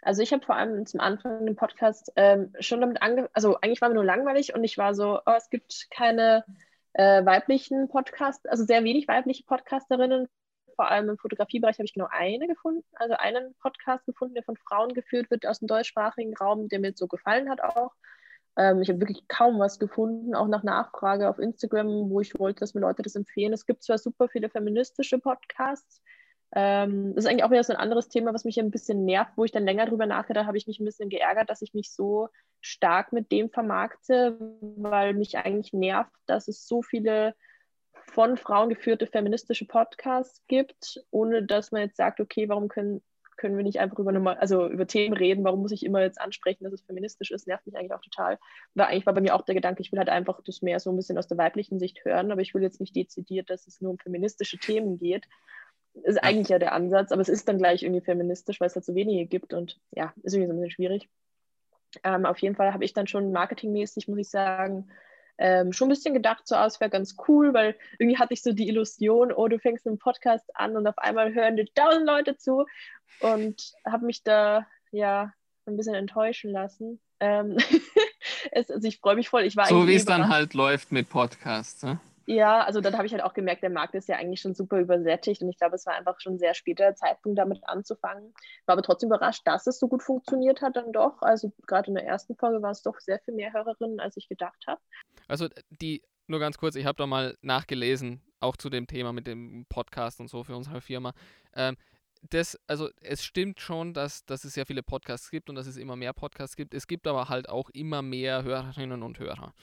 Also 0.03 0.21
ich 0.21 0.33
habe 0.33 0.45
vor 0.45 0.55
allem 0.55 0.85
zum 0.85 0.99
Anfang 0.99 1.47
im 1.47 1.55
Podcast 1.55 2.11
ähm, 2.15 2.53
schon 2.59 2.81
damit 2.81 3.01
angefangen, 3.01 3.29
also 3.33 3.57
eigentlich 3.61 3.81
war 3.81 3.89
mir 3.89 3.95
nur 3.95 4.05
langweilig 4.05 4.53
und 4.53 4.63
ich 4.63 4.77
war 4.77 4.93
so, 4.93 5.19
oh, 5.25 5.33
es 5.35 5.49
gibt 5.49 5.87
keine 5.91 6.43
äh, 6.93 7.25
weiblichen 7.25 7.87
Podcasts, 7.89 8.45
also 8.45 8.65
sehr 8.65 8.83
wenig 8.83 9.07
weibliche 9.07 9.43
Podcasterinnen. 9.43 10.27
Vor 10.75 10.89
allem 10.89 11.09
im 11.09 11.17
Fotografiebereich 11.17 11.77
habe 11.77 11.85
ich 11.85 11.93
genau 11.93 12.07
eine 12.09 12.47
gefunden, 12.47 12.83
also 12.93 13.13
einen 13.15 13.53
Podcast 13.61 14.05
gefunden, 14.05 14.33
der 14.33 14.43
von 14.43 14.57
Frauen 14.57 14.93
geführt 14.93 15.29
wird 15.29 15.45
aus 15.45 15.59
dem 15.59 15.67
deutschsprachigen 15.67 16.35
Raum, 16.35 16.67
der 16.67 16.79
mir 16.79 16.87
jetzt 16.87 16.99
so 16.99 17.07
gefallen 17.07 17.49
hat 17.49 17.61
auch. 17.61 17.91
Ähm, 18.55 18.81
ich 18.81 18.89
habe 18.89 18.99
wirklich 18.99 19.27
kaum 19.27 19.59
was 19.59 19.79
gefunden, 19.79 20.35
auch 20.35 20.47
nach 20.47 20.63
Nachfrage 20.63 21.29
auf 21.29 21.39
Instagram, 21.39 22.09
wo 22.09 22.21
ich 22.21 22.37
wollte, 22.39 22.61
dass 22.61 22.73
mir 22.73 22.81
Leute 22.81 23.01
das 23.01 23.15
empfehlen. 23.15 23.53
Es 23.53 23.65
gibt 23.65 23.83
zwar 23.83 23.97
super 23.97 24.27
viele 24.27 24.49
feministische 24.49 25.19
Podcasts, 25.19 26.01
ähm, 26.55 27.15
das 27.15 27.25
ist 27.25 27.29
eigentlich 27.29 27.43
auch 27.43 27.51
wieder 27.51 27.63
so 27.63 27.73
ein 27.73 27.79
anderes 27.79 28.09
Thema, 28.09 28.33
was 28.33 28.45
mich 28.45 28.59
ein 28.59 28.69
bisschen 28.69 29.05
nervt, 29.05 29.31
wo 29.35 29.43
ich 29.43 29.51
dann 29.51 29.65
länger 29.65 29.87
drüber 29.87 30.05
nachgedacht 30.05 30.45
habe, 30.45 30.57
ich 30.57 30.67
mich 30.67 30.79
ein 30.79 30.85
bisschen 30.85 31.09
geärgert, 31.09 31.49
dass 31.49 31.63
ich 31.63 31.73
mich 31.73 31.91
so 31.91 32.29
stark 32.61 33.11
mit 33.11 33.31
dem 33.31 33.49
vermarkte, 33.49 34.37
weil 34.77 35.13
mich 35.15 35.37
eigentlich 35.37 35.73
nervt, 35.73 36.11
dass 36.27 36.47
es 36.47 36.67
so 36.67 36.83
viele 36.83 37.33
von 38.05 38.37
Frauen 38.37 38.69
geführte 38.69 39.07
feministische 39.07 39.65
Podcasts 39.65 40.43
gibt, 40.47 41.03
ohne 41.09 41.43
dass 41.43 41.71
man 41.71 41.81
jetzt 41.81 41.97
sagt, 41.97 42.19
okay, 42.19 42.47
warum 42.47 42.67
können, 42.67 43.01
können 43.37 43.57
wir 43.57 43.63
nicht 43.63 43.79
einfach 43.79 43.97
über, 43.97 44.11
eine, 44.11 44.39
also 44.39 44.67
über 44.67 44.85
Themen 44.85 45.17
reden, 45.17 45.43
warum 45.43 45.61
muss 45.61 45.71
ich 45.71 45.83
immer 45.83 46.01
jetzt 46.01 46.21
ansprechen, 46.21 46.65
dass 46.65 46.73
es 46.73 46.83
feministisch 46.83 47.31
ist, 47.31 47.47
nervt 47.47 47.65
mich 47.65 47.75
eigentlich 47.75 47.93
auch 47.93 48.01
total. 48.01 48.37
Weil 48.75 48.87
eigentlich 48.87 49.07
war 49.07 49.13
bei 49.15 49.21
mir 49.21 49.33
auch 49.33 49.41
der 49.41 49.55
Gedanke, 49.55 49.81
ich 49.81 49.91
will 49.91 49.97
halt 49.97 50.09
einfach 50.09 50.39
das 50.43 50.61
mehr 50.61 50.79
so 50.79 50.91
ein 50.91 50.97
bisschen 50.97 51.17
aus 51.17 51.27
der 51.27 51.39
weiblichen 51.39 51.79
Sicht 51.79 52.05
hören, 52.05 52.31
aber 52.31 52.41
ich 52.41 52.53
will 52.53 52.61
jetzt 52.61 52.79
nicht 52.79 52.95
dezidiert, 52.95 53.49
dass 53.49 53.65
es 53.65 53.81
nur 53.81 53.89
um 53.89 53.97
feministische 53.97 54.59
Themen 54.59 54.99
geht 54.99 55.25
ist 55.93 56.15
Ja. 56.15 56.23
eigentlich 56.23 56.49
ja 56.49 56.59
der 56.59 56.73
Ansatz, 56.73 57.11
aber 57.11 57.21
es 57.21 57.29
ist 57.29 57.47
dann 57.47 57.57
gleich 57.57 57.83
irgendwie 57.83 58.01
feministisch, 58.01 58.59
weil 58.59 58.67
es 58.67 58.75
halt 58.75 58.85
so 58.85 58.95
wenige 58.95 59.25
gibt 59.25 59.53
und 59.53 59.79
ja, 59.91 60.13
ist 60.23 60.33
irgendwie 60.33 60.47
so 60.47 60.53
ein 60.53 60.61
bisschen 60.61 60.71
schwierig. 60.71 61.09
Ähm, 62.03 62.25
auf 62.25 62.39
jeden 62.39 62.55
Fall 62.55 62.73
habe 62.73 62.85
ich 62.85 62.93
dann 62.93 63.07
schon 63.07 63.31
marketingmäßig, 63.31 64.07
muss 64.07 64.17
ich 64.17 64.29
sagen, 64.29 64.89
ähm, 65.37 65.73
schon 65.73 65.87
ein 65.87 65.89
bisschen 65.89 66.13
gedacht, 66.13 66.47
so, 66.47 66.55
ah, 66.55 66.65
es 66.65 66.79
wäre 66.79 66.89
ganz 66.89 67.15
cool, 67.27 67.53
weil 67.53 67.75
irgendwie 67.97 68.17
hatte 68.17 68.33
ich 68.33 68.41
so 68.41 68.53
die 68.53 68.67
Illusion, 68.67 69.31
oh, 69.31 69.47
du 69.47 69.59
fängst 69.59 69.87
einen 69.87 69.97
Podcast 69.97 70.45
an 70.55 70.75
und 70.75 70.87
auf 70.87 70.97
einmal 70.97 71.33
hören 71.33 71.55
dir 71.55 71.65
tausend 71.73 72.05
Leute 72.05 72.37
zu 72.37 72.65
und 73.19 73.73
habe 73.85 74.05
mich 74.05 74.23
da 74.23 74.67
ja 74.91 75.33
ein 75.65 75.77
bisschen 75.77 75.95
enttäuschen 75.95 76.51
lassen. 76.51 76.99
Ähm, 77.19 77.57
es, 78.51 78.69
also 78.69 78.87
ich 78.87 78.99
freue 78.99 79.15
mich 79.15 79.29
voll. 79.29 79.43
Ich 79.43 79.55
war 79.55 79.67
So 79.67 79.87
wie 79.87 79.95
es 79.95 80.05
dann 80.05 80.29
halt 80.29 80.53
läuft 80.53 80.91
mit 80.91 81.09
Podcasts. 81.09 81.83
Ne? 81.83 81.99
Ja, 82.25 82.63
also 82.63 82.79
dann 82.79 82.95
habe 82.95 83.05
ich 83.05 83.11
halt 83.11 83.23
auch 83.23 83.33
gemerkt, 83.33 83.63
der 83.63 83.69
Markt 83.69 83.95
ist 83.95 84.07
ja 84.07 84.15
eigentlich 84.15 84.39
schon 84.39 84.55
super 84.55 84.79
übersättigt 84.79 85.41
und 85.41 85.49
ich 85.49 85.57
glaube, 85.57 85.75
es 85.75 85.85
war 85.85 85.95
einfach 85.95 86.19
schon 86.19 86.35
ein 86.35 86.39
sehr 86.39 86.53
später 86.53 86.95
Zeitpunkt, 86.95 87.37
damit 87.37 87.59
anzufangen. 87.63 88.33
War 88.65 88.73
aber 88.73 88.81
trotzdem 88.81 89.09
überrascht, 89.09 89.41
dass 89.45 89.67
es 89.67 89.79
so 89.79 89.87
gut 89.87 90.03
funktioniert 90.03 90.61
hat 90.61 90.75
dann 90.75 90.93
doch. 90.93 91.21
Also 91.21 91.51
gerade 91.67 91.89
in 91.89 91.95
der 91.95 92.05
ersten 92.05 92.35
Folge 92.35 92.61
war 92.61 92.71
es 92.71 92.81
doch 92.81 92.99
sehr 92.99 93.19
viel 93.19 93.33
mehr 93.33 93.51
Hörerinnen, 93.51 93.99
als 93.99 94.15
ich 94.15 94.29
gedacht 94.29 94.63
habe. 94.67 94.81
Also 95.27 95.47
die, 95.69 96.01
nur 96.27 96.39
ganz 96.39 96.57
kurz, 96.57 96.75
ich 96.75 96.85
habe 96.85 96.97
da 96.97 97.07
mal 97.07 97.37
nachgelesen, 97.41 98.21
auch 98.39 98.55
zu 98.55 98.69
dem 98.69 98.87
Thema 98.87 99.11
mit 99.11 99.27
dem 99.27 99.65
Podcast 99.67 100.19
und 100.19 100.29
so 100.29 100.43
für 100.43 100.55
unsere 100.55 100.81
Firma. 100.81 101.13
Ähm, 101.55 101.75
das, 102.29 102.57
also 102.67 102.89
es 103.01 103.23
stimmt 103.23 103.59
schon, 103.59 103.93
dass, 103.93 104.25
dass 104.25 104.45
es 104.45 104.53
sehr 104.53 104.65
viele 104.65 104.81
Podcasts 104.81 105.29
gibt 105.29 105.49
und 105.49 105.55
dass 105.55 105.67
es 105.67 105.77
immer 105.77 105.95
mehr 105.95 106.13
Podcasts 106.13 106.55
gibt. 106.55 106.73
Es 106.73 106.87
gibt 106.87 107.05
aber 107.05 107.27
halt 107.27 107.49
auch 107.49 107.69
immer 107.71 108.01
mehr 108.01 108.43
Hörerinnen 108.43 109.03
und 109.03 109.19
Hörer. 109.19 109.53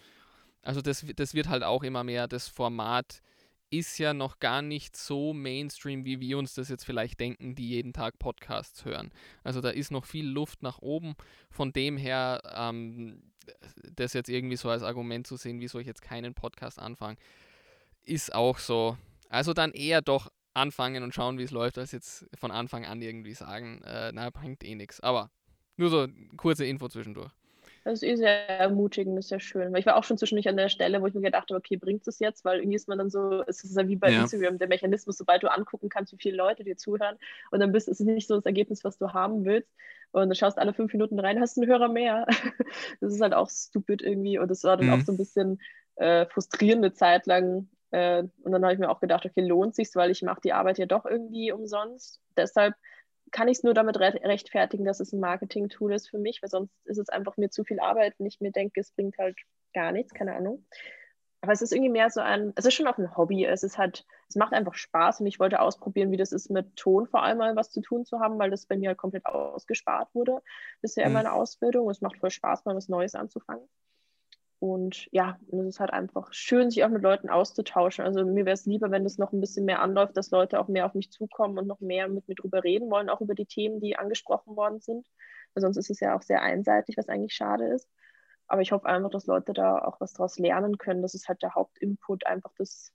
Also 0.63 0.81
das, 0.83 1.05
das 1.17 1.35
wird 1.35 1.49
halt 1.49 1.63
auch 1.63 1.83
immer 1.83 2.05
mehr. 2.05 2.29
Das 2.29 2.49
Format 2.49 3.23
ist 3.71 3.99
ja 3.99 4.13
noch 4.13 4.41
gar 4.41 4.63
nicht 4.63 4.97
so 4.97 5.33
Mainstream, 5.33 6.05
wie 6.05 6.21
wir 6.21 6.39
uns 6.39 6.55
das 6.55 6.69
jetzt 6.69 6.85
vielleicht 6.85 7.21
denken, 7.21 7.55
die 7.55 7.69
jeden 7.69 7.93
Tag 7.93 8.19
Podcasts 8.19 8.85
hören. 8.85 9.13
Also 9.45 9.61
da 9.61 9.71
ist 9.71 9.93
noch 9.93 10.05
viel 10.05 10.27
Luft 10.27 10.63
nach 10.63 10.79
oben. 10.81 11.15
Von 11.51 11.73
dem 11.73 11.97
her, 11.97 12.43
ähm, 12.55 13.23
das 13.95 14.13
jetzt 14.13 14.29
irgendwie 14.29 14.57
so 14.57 14.69
als 14.69 14.83
Argument 14.83 15.27
zu 15.27 15.37
sehen, 15.37 15.61
wieso 15.61 15.79
ich 15.79 15.87
jetzt 15.87 16.03
keinen 16.03 16.35
Podcast 16.35 16.79
anfange, 16.79 17.17
ist 18.03 18.35
auch 18.35 18.59
so. 18.59 18.99
Also 19.29 19.55
dann 19.55 19.71
eher 19.71 20.03
doch 20.03 20.31
anfangen 20.53 21.05
und 21.05 21.15
schauen, 21.15 21.39
wie 21.39 21.45
es 21.45 21.53
läuft, 21.53 21.79
als 21.79 21.93
jetzt 21.93 22.27
von 22.35 22.51
Anfang 22.51 22.85
an 22.85 23.01
irgendwie 23.01 23.35
sagen, 23.35 23.83
äh, 23.83 24.11
na, 24.13 24.31
bringt 24.31 24.65
eh 24.65 24.75
nichts. 24.75 25.01
Aber 25.01 25.31
nur 25.77 25.91
so 25.91 26.09
kurze 26.37 26.65
Info 26.65 26.89
zwischendurch. 26.89 27.31
Das 27.85 27.95
ist 27.95 28.03
eh 28.03 28.15
sehr 28.17 28.49
ermutigend, 28.49 29.17
das 29.17 29.27
ist 29.27 29.31
ja 29.31 29.41
schön. 29.41 29.73
Weil 29.73 29.81
ich 29.81 29.87
war 29.87 29.97
auch 29.97 30.05
schon 30.05 30.19
zwischendurch 30.19 30.49
an 30.49 30.57
der 30.59 30.69
Stelle, 30.69 31.01
wo 31.01 31.07
ich 31.07 31.15
mir 31.15 31.23
gedacht 31.23 31.49
habe, 31.51 31.57
okay, 31.59 31.77
bringt 31.77 32.07
es 32.07 32.19
jetzt? 32.19 32.45
Weil 32.45 32.59
irgendwie 32.61 32.77
ist 32.77 32.89
man 32.89 32.99
dann 32.99 33.09
so, 33.09 33.43
es 33.47 33.65
ist 33.65 33.75
ja 33.77 33.89
wie 33.89 33.97
bei 33.97 34.13
Ja. 34.13 34.21
Instagram, 34.21 34.59
der 34.59 34.69
Mechanismus, 34.69 35.17
sobald 35.17 35.43
du 35.43 35.51
angucken 35.51 35.89
kannst, 35.89 36.13
wie 36.13 36.19
viele 36.21 36.37
Leute 36.37 36.63
dir 36.63 36.77
zuhören 36.77 37.17
und 37.51 37.61
dann 37.61 37.73
bist 37.73 37.89
ist 37.89 38.01
es 38.01 38.07
nicht 38.07 38.29
so 38.29 38.37
das 38.37 38.45
Ergebnis, 38.45 38.85
was 38.85 38.99
du 38.99 39.13
haben 39.15 39.45
willst. 39.47 39.71
Und 40.13 40.29
du 40.29 40.35
schaust 40.35 40.59
alle 40.59 40.75
fünf 40.75 40.93
Minuten 40.93 41.19
rein, 41.21 41.41
hast 41.41 41.57
einen 41.59 41.69
Hörer 41.69 41.89
mehr. 41.89 42.27
Das 43.01 43.13
ist 43.15 43.21
halt 43.23 43.33
auch 43.35 43.49
stupid 43.49 44.03
irgendwie. 44.03 44.39
Und 44.39 44.51
das 44.51 44.65
war 44.65 44.77
dann 44.77 44.89
Mhm. 44.89 44.91
auch 44.91 45.01
so 45.01 45.13
ein 45.13 45.17
bisschen 45.19 45.61
äh, 45.97 46.27
frustrierende 46.27 46.93
Zeit 46.93 47.27
lang. 47.27 47.69
Äh, 47.93 48.25
und 48.43 48.53
dann 48.53 48.63
habe 48.65 48.75
ich 48.75 48.79
mir 48.81 48.91
auch 48.91 49.01
gedacht, 49.01 49.25
okay, 49.25 49.41
lohnt 49.47 49.75
sich 49.75 49.89
weil 49.95 50.11
ich 50.11 50.23
mache 50.23 50.41
die 50.43 50.53
Arbeit 50.53 50.79
ja 50.79 50.87
doch 50.87 51.07
irgendwie 51.07 51.53
umsonst. 51.53 52.21
Deshalb 52.37 52.75
kann 53.31 53.49
ich 53.49 53.59
es 53.59 53.65
nur 53.65 53.75
damit 53.75 53.99
re 53.99 54.15
rechtfertigen, 54.23 54.85
dass 54.85 55.01
es 55.01 55.13
ein 55.13 55.21
Marketing-Tool 55.21 55.93
ist 55.93 56.11
für 56.11 56.19
mich, 56.19 56.43
weil 56.43 56.51
sonst 56.51 56.73
ist 56.85 56.99
es 56.99 57.09
einfach 57.09 57.37
mir 57.37 57.51
zu 57.51 57.65
viel 57.65 57.81
Arbeit 57.81 58.15
und 58.19 58.27
ich 58.27 58.41
mir 58.41 58.53
denke, 58.53 58.81
es 58.81 58.93
bringt 58.93 59.19
halt 59.19 59.37
gar 59.73 59.93
nichts, 59.93 60.13
keine 60.15 60.35
Ahnung. 60.35 60.65
Aber 61.43 61.53
es 61.53 61.63
ist 61.63 61.73
irgendwie 61.73 61.91
mehr 61.91 62.11
so 62.11 62.21
ein, 62.21 62.53
es 62.57 62.67
ist 62.67 62.75
schon 62.75 62.87
auch 62.87 62.99
ein 62.99 63.17
Hobby. 63.17 63.47
Es 63.47 63.63
ist 63.63 63.79
halt, 63.79 64.05
es 64.29 64.37
macht 64.37 64.53
einfach 64.53 64.75
Spaß 64.75 65.21
und 65.21 65.27
ich 65.27 65.41
wollte 65.41 65.61
ausprobieren, 65.61 66.11
wie 66.11 66.19
das 66.19 66.33
ist, 66.33 66.51
mit 66.51 66.77
Ton 66.77 67.07
vor 67.07 67.23
allem 67.23 67.39
mal 67.39 67.57
was 67.57 67.71
zu 67.71 67.81
tun 67.81 68.05
zu 68.05 68.21
haben, 68.21 68.39
weil 68.39 68.51
das 68.51 68.67
bei 68.67 68.77
mir 68.77 68.89
halt 68.89 68.99
komplett 68.99 69.25
ausgespart 69.25 70.15
wurde 70.15 70.43
bisher 70.83 71.05
in 71.05 71.11
mhm. 71.11 71.15
meiner 71.15 71.33
Ausbildung. 71.33 71.89
Es 71.89 72.03
macht 72.03 72.19
voll 72.19 72.31
Spaß, 72.31 72.67
mal 72.67 72.77
was 72.77 72.89
Neues 72.89 73.15
anzufangen. 73.15 73.67
Und 74.61 75.09
ja, 75.11 75.39
es 75.51 75.67
ist 75.67 75.81
halt 75.81 75.91
einfach 75.91 76.35
schön, 76.35 76.71
sich 76.71 76.85
auch 76.85 76.91
mit 76.91 77.03
Leuten 77.03 77.31
auszutauschen. 77.31 78.05
Also 78.05 78.27
mir 78.27 78.45
wäre 78.45 78.55
es 78.55 78.67
lieber, 78.67 78.91
wenn 78.91 79.05
das 79.05 79.17
noch 79.17 79.33
ein 79.33 79.41
bisschen 79.41 79.65
mehr 79.65 79.81
anläuft, 79.81 80.19
dass 80.19 80.31
Leute 80.31 80.61
auch 80.61 80.69
mehr 80.69 80.85
auf 80.85 80.93
mich 80.93 81.11
zukommen 81.11 81.59
und 81.59 81.67
noch 81.67 81.81
mehr 81.81 82.09
mit 82.09 82.29
mir 82.29 82.35
drüber 82.35 82.63
reden 82.63 82.91
wollen, 82.91 83.09
auch 83.09 83.23
über 83.23 83.35
die 83.35 83.47
Themen, 83.47 83.81
die 83.81 83.97
angesprochen 83.97 84.57
worden 84.57 84.79
sind. 84.81 85.07
Weil 85.55 85.63
sonst 85.63 85.79
ist 85.79 85.89
es 85.89 86.01
ja 86.01 86.15
auch 86.15 86.21
sehr 86.21 86.43
einseitig, 86.43 86.99
was 86.99 87.09
eigentlich 87.09 87.33
schade 87.33 87.69
ist. 87.69 87.89
Aber 88.49 88.61
ich 88.61 88.71
hoffe 88.73 88.85
einfach, 88.85 89.09
dass 89.11 89.27
Leute 89.27 89.55
da 89.55 89.79
auch 89.79 89.99
was 89.99 90.13
daraus 90.13 90.39
lernen 90.39 90.77
können. 90.77 91.01
Das 91.01 91.15
ist 91.15 91.27
halt 91.27 91.43
der 91.43 91.55
Hauptinput, 91.55 92.27
einfach 92.27 92.53
das 92.59 92.93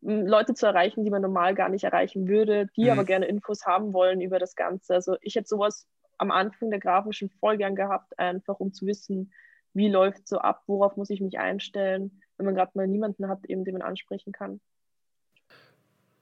Leute 0.00 0.54
zu 0.54 0.66
erreichen, 0.66 1.04
die 1.04 1.10
man 1.10 1.22
normal 1.22 1.54
gar 1.54 1.68
nicht 1.68 1.84
erreichen 1.84 2.26
würde, 2.26 2.66
die 2.76 2.84
mhm. 2.84 2.90
aber 2.90 3.04
gerne 3.04 3.26
Infos 3.26 3.64
haben 3.64 3.92
wollen 3.92 4.20
über 4.20 4.40
das 4.40 4.56
Ganze. 4.56 4.94
Also 4.94 5.16
ich 5.20 5.36
hätte 5.36 5.46
sowas 5.46 5.86
am 6.18 6.32
Anfang 6.32 6.70
der 6.70 6.80
grafischen 6.80 7.30
voll 7.30 7.58
gern 7.58 7.76
gehabt, 7.76 8.18
einfach 8.18 8.58
um 8.58 8.72
zu 8.72 8.86
wissen, 8.86 9.32
wie 9.76 9.88
läuft 9.88 10.26
so 10.26 10.38
ab, 10.38 10.62
worauf 10.66 10.96
muss 10.96 11.10
ich 11.10 11.20
mich 11.20 11.38
einstellen, 11.38 12.22
wenn 12.36 12.46
man 12.46 12.54
gerade 12.54 12.72
mal 12.74 12.86
niemanden 12.86 13.28
hat, 13.28 13.44
eben 13.46 13.64
den 13.64 13.74
man 13.74 13.82
ansprechen 13.82 14.32
kann. 14.32 14.60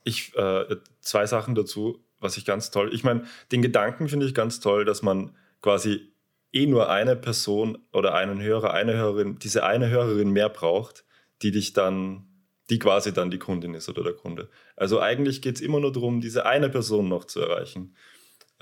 Ich 0.02 0.36
äh, 0.36 0.76
zwei 1.00 1.26
Sachen 1.26 1.54
dazu, 1.54 2.04
was 2.18 2.36
ich 2.36 2.44
ganz 2.44 2.70
toll. 2.70 2.92
Ich 2.92 3.04
meine, 3.04 3.24
den 3.52 3.62
Gedanken 3.62 4.08
finde 4.08 4.26
ich 4.26 4.34
ganz 4.34 4.60
toll, 4.60 4.84
dass 4.84 5.02
man 5.02 5.36
quasi 5.62 6.12
eh 6.52 6.66
nur 6.66 6.90
eine 6.90 7.16
Person 7.16 7.78
oder 7.92 8.14
einen 8.14 8.42
Hörer, 8.42 8.74
eine 8.74 8.94
Hörerin, 8.94 9.38
diese 9.38 9.64
eine 9.64 9.88
Hörerin 9.88 10.30
mehr 10.30 10.48
braucht, 10.48 11.04
die 11.42 11.52
dich 11.52 11.72
dann, 11.72 12.26
die 12.70 12.78
quasi 12.78 13.12
dann 13.12 13.30
die 13.30 13.38
Kundin 13.38 13.74
ist 13.74 13.88
oder 13.88 14.02
der 14.02 14.14
Kunde. 14.14 14.50
Also 14.76 15.00
eigentlich 15.00 15.42
geht 15.42 15.56
es 15.56 15.60
immer 15.60 15.80
nur 15.80 15.92
darum, 15.92 16.20
diese 16.20 16.44
eine 16.44 16.68
Person 16.68 17.08
noch 17.08 17.24
zu 17.24 17.40
erreichen. 17.40 17.94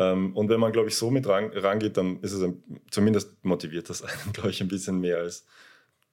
Ähm, 0.03 0.37
und 0.37 0.49
wenn 0.49 0.61
man, 0.61 0.73
glaube 0.73 0.89
ich, 0.89 0.97
so 0.97 1.11
mit 1.11 1.27
ran, 1.27 1.51
rangeht, 1.55 1.97
dann 1.97 2.21
ist 2.21 2.33
es 2.33 2.43
ein, 2.43 2.63
zumindest 2.91 3.45
motiviert 3.45 3.91
das 3.91 4.03
einen, 4.03 4.33
glaube 4.33 4.51
ich, 4.51 4.61
ein 4.61 4.69
bisschen 4.69 5.01
mehr 5.01 5.19
als 5.19 5.47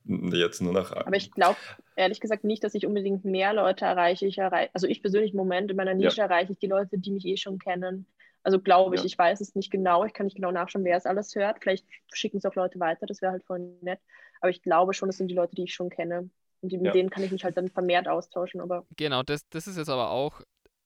jetzt 0.06 0.62
nur 0.62 0.74
nach. 0.74 0.92
Aber 0.92 1.16
ich 1.16 1.32
glaube 1.32 1.58
ehrlich 1.96 2.20
gesagt 2.20 2.44
nicht, 2.44 2.64
dass 2.64 2.74
ich 2.74 2.86
unbedingt 2.86 3.26
mehr 3.26 3.54
Leute 3.54 3.86
erreiche. 3.86 4.26
Ich 4.26 4.38
erreiche 4.38 4.72
also 4.74 4.88
ich 4.88 5.02
persönlich 5.02 5.32
im 5.32 5.38
Moment 5.38 5.70
in 5.70 5.78
meiner 5.78 5.94
Nische 5.94 6.18
ja. 6.18 6.24
erreiche 6.24 6.54
ich 6.54 6.58
die 6.58 6.68
Leute, 6.68 6.98
die 6.98 7.12
mich 7.12 7.26
eh 7.26 7.38
schon 7.38 7.60
kennen. 7.60 8.08
Also 8.42 8.60
glaube 8.60 8.96
ich, 8.96 9.02
ja. 9.02 9.06
ich 9.06 9.18
weiß 9.18 9.42
es 9.42 9.56
nicht 9.56 9.70
genau, 9.70 10.06
ich 10.06 10.14
kann 10.14 10.26
nicht 10.26 10.36
genau 10.36 10.52
nachschauen, 10.52 10.86
wer 10.86 10.98
es 10.98 11.06
alles 11.06 11.36
hört. 11.36 11.60
Vielleicht 11.62 11.86
schicken 12.14 12.38
es 12.38 12.46
auch 12.46 12.56
Leute 12.56 12.80
weiter, 12.80 13.06
das 13.06 13.22
wäre 13.22 13.34
halt 13.34 13.44
voll 13.44 13.60
nett. 13.82 14.00
Aber 14.40 14.50
ich 14.50 14.62
glaube 14.62 14.94
schon, 14.94 15.10
das 15.10 15.18
sind 15.18 15.28
die 15.28 15.36
Leute, 15.36 15.56
die 15.56 15.66
ich 15.66 15.74
schon 15.74 15.90
kenne. 15.90 16.30
Und 16.62 16.72
mit 16.72 16.86
ja. 16.86 16.92
denen 16.92 17.10
kann 17.10 17.24
ich 17.24 17.32
mich 17.32 17.44
halt 17.44 17.58
dann 17.58 17.70
vermehrt 17.70 18.08
austauschen. 18.08 18.62
Aber 18.62 18.86
genau, 18.96 19.24
das, 19.24 19.48
das 19.50 19.68
ist 19.68 19.78
jetzt 19.78 19.90
aber 19.90 20.10
auch 20.12 20.42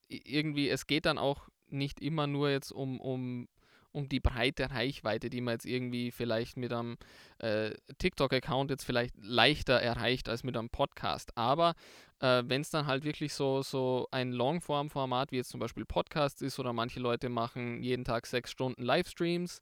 irgendwie, 0.09 0.69
es 0.69 0.87
geht 0.87 1.05
dann 1.05 1.17
auch 1.17 1.47
nicht 1.73 1.99
immer 1.99 2.27
nur 2.27 2.49
jetzt 2.49 2.71
um, 2.71 2.99
um 2.99 3.47
um 3.93 4.09
die 4.09 4.19
breite 4.19 4.71
Reichweite, 4.71 5.29
die 5.29 5.39
man 5.39 5.53
jetzt 5.53 5.65
irgendwie 5.65 6.11
vielleicht 6.11 6.57
mit 6.57 6.73
einem 6.73 6.97
äh, 7.37 7.71
TikTok-Account 7.99 8.71
jetzt 8.71 8.83
vielleicht 8.83 9.15
leichter 9.21 9.79
erreicht 9.79 10.27
als 10.27 10.43
mit 10.43 10.57
einem 10.57 10.69
Podcast. 10.69 11.37
Aber 11.37 11.75
äh, 12.19 12.43
wenn 12.45 12.61
es 12.61 12.71
dann 12.71 12.87
halt 12.87 13.03
wirklich 13.03 13.33
so, 13.33 13.61
so 13.61 14.07
ein 14.11 14.31
Longform-Format 14.31 15.31
wie 15.31 15.37
jetzt 15.37 15.51
zum 15.51 15.59
Beispiel 15.59 15.85
Podcast 15.85 16.41
ist 16.41 16.59
oder 16.59 16.73
manche 16.73 16.99
Leute 16.99 17.29
machen 17.29 17.83
jeden 17.83 18.03
Tag 18.03 18.25
sechs 18.25 18.51
Stunden 18.51 18.81
Livestreams, 18.81 19.61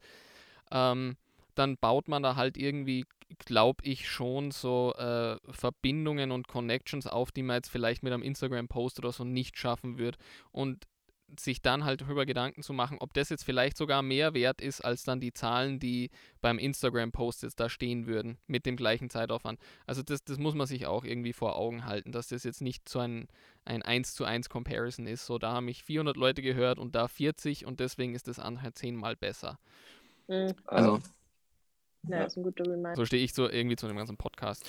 ähm, 0.71 1.17
dann 1.55 1.75
baut 1.77 2.07
man 2.07 2.23
da 2.23 2.37
halt 2.37 2.57
irgendwie, 2.57 3.05
glaube 3.39 3.83
ich, 3.83 4.09
schon 4.09 4.51
so 4.51 4.93
äh, 4.97 5.35
Verbindungen 5.51 6.31
und 6.31 6.47
Connections 6.47 7.05
auf, 7.05 7.33
die 7.33 7.43
man 7.43 7.57
jetzt 7.57 7.69
vielleicht 7.69 8.01
mit 8.01 8.13
einem 8.13 8.23
Instagram-Post 8.23 8.99
oder 8.99 9.11
so 9.11 9.25
nicht 9.25 9.57
schaffen 9.57 9.97
wird. 9.97 10.17
Und 10.53 10.85
sich 11.39 11.61
dann 11.61 11.85
halt 11.85 12.01
darüber 12.01 12.25
Gedanken 12.25 12.63
zu 12.63 12.73
machen, 12.73 12.97
ob 12.99 13.13
das 13.13 13.29
jetzt 13.29 13.43
vielleicht 13.43 13.77
sogar 13.77 14.01
mehr 14.01 14.33
wert 14.33 14.61
ist, 14.61 14.81
als 14.81 15.03
dann 15.03 15.19
die 15.19 15.33
Zahlen, 15.33 15.79
die 15.79 16.09
beim 16.41 16.57
Instagram-Post 16.59 17.43
jetzt 17.43 17.59
da 17.59 17.69
stehen 17.69 18.07
würden, 18.07 18.37
mit 18.47 18.65
dem 18.65 18.75
gleichen 18.75 19.09
Zeitaufwand. 19.09 19.59
Also 19.85 20.03
das, 20.03 20.23
das 20.23 20.37
muss 20.37 20.55
man 20.55 20.67
sich 20.67 20.85
auch 20.85 21.03
irgendwie 21.03 21.33
vor 21.33 21.55
Augen 21.55 21.85
halten, 21.85 22.11
dass 22.11 22.27
das 22.27 22.43
jetzt 22.43 22.61
nicht 22.61 22.89
so 22.89 22.99
ein, 22.99 23.27
ein 23.65 23.81
1 23.81 24.13
zu 24.13 24.25
1 24.25 24.49
Comparison 24.49 25.07
ist. 25.07 25.25
So, 25.25 25.37
da 25.37 25.53
haben 25.53 25.65
mich 25.65 25.83
400 25.83 26.17
Leute 26.17 26.41
gehört 26.41 26.79
und 26.79 26.95
da 26.95 27.07
40 27.07 27.65
und 27.65 27.79
deswegen 27.79 28.15
ist 28.15 28.27
das 28.27 28.39
andere 28.39 28.73
zehnmal 28.73 29.15
besser. 29.15 29.59
Mhm. 30.27 30.53
Also, 30.65 30.99
ja, 32.07 32.23
ist 32.23 32.37
ein 32.37 32.43
guter 32.43 32.63
Reminder. 32.63 32.95
So 32.95 33.05
stehe 33.05 33.23
ich 33.23 33.33
so 33.33 33.49
irgendwie 33.49 33.75
zu 33.75 33.87
dem 33.87 33.97
ganzen 33.97 34.17
Podcast 34.17 34.65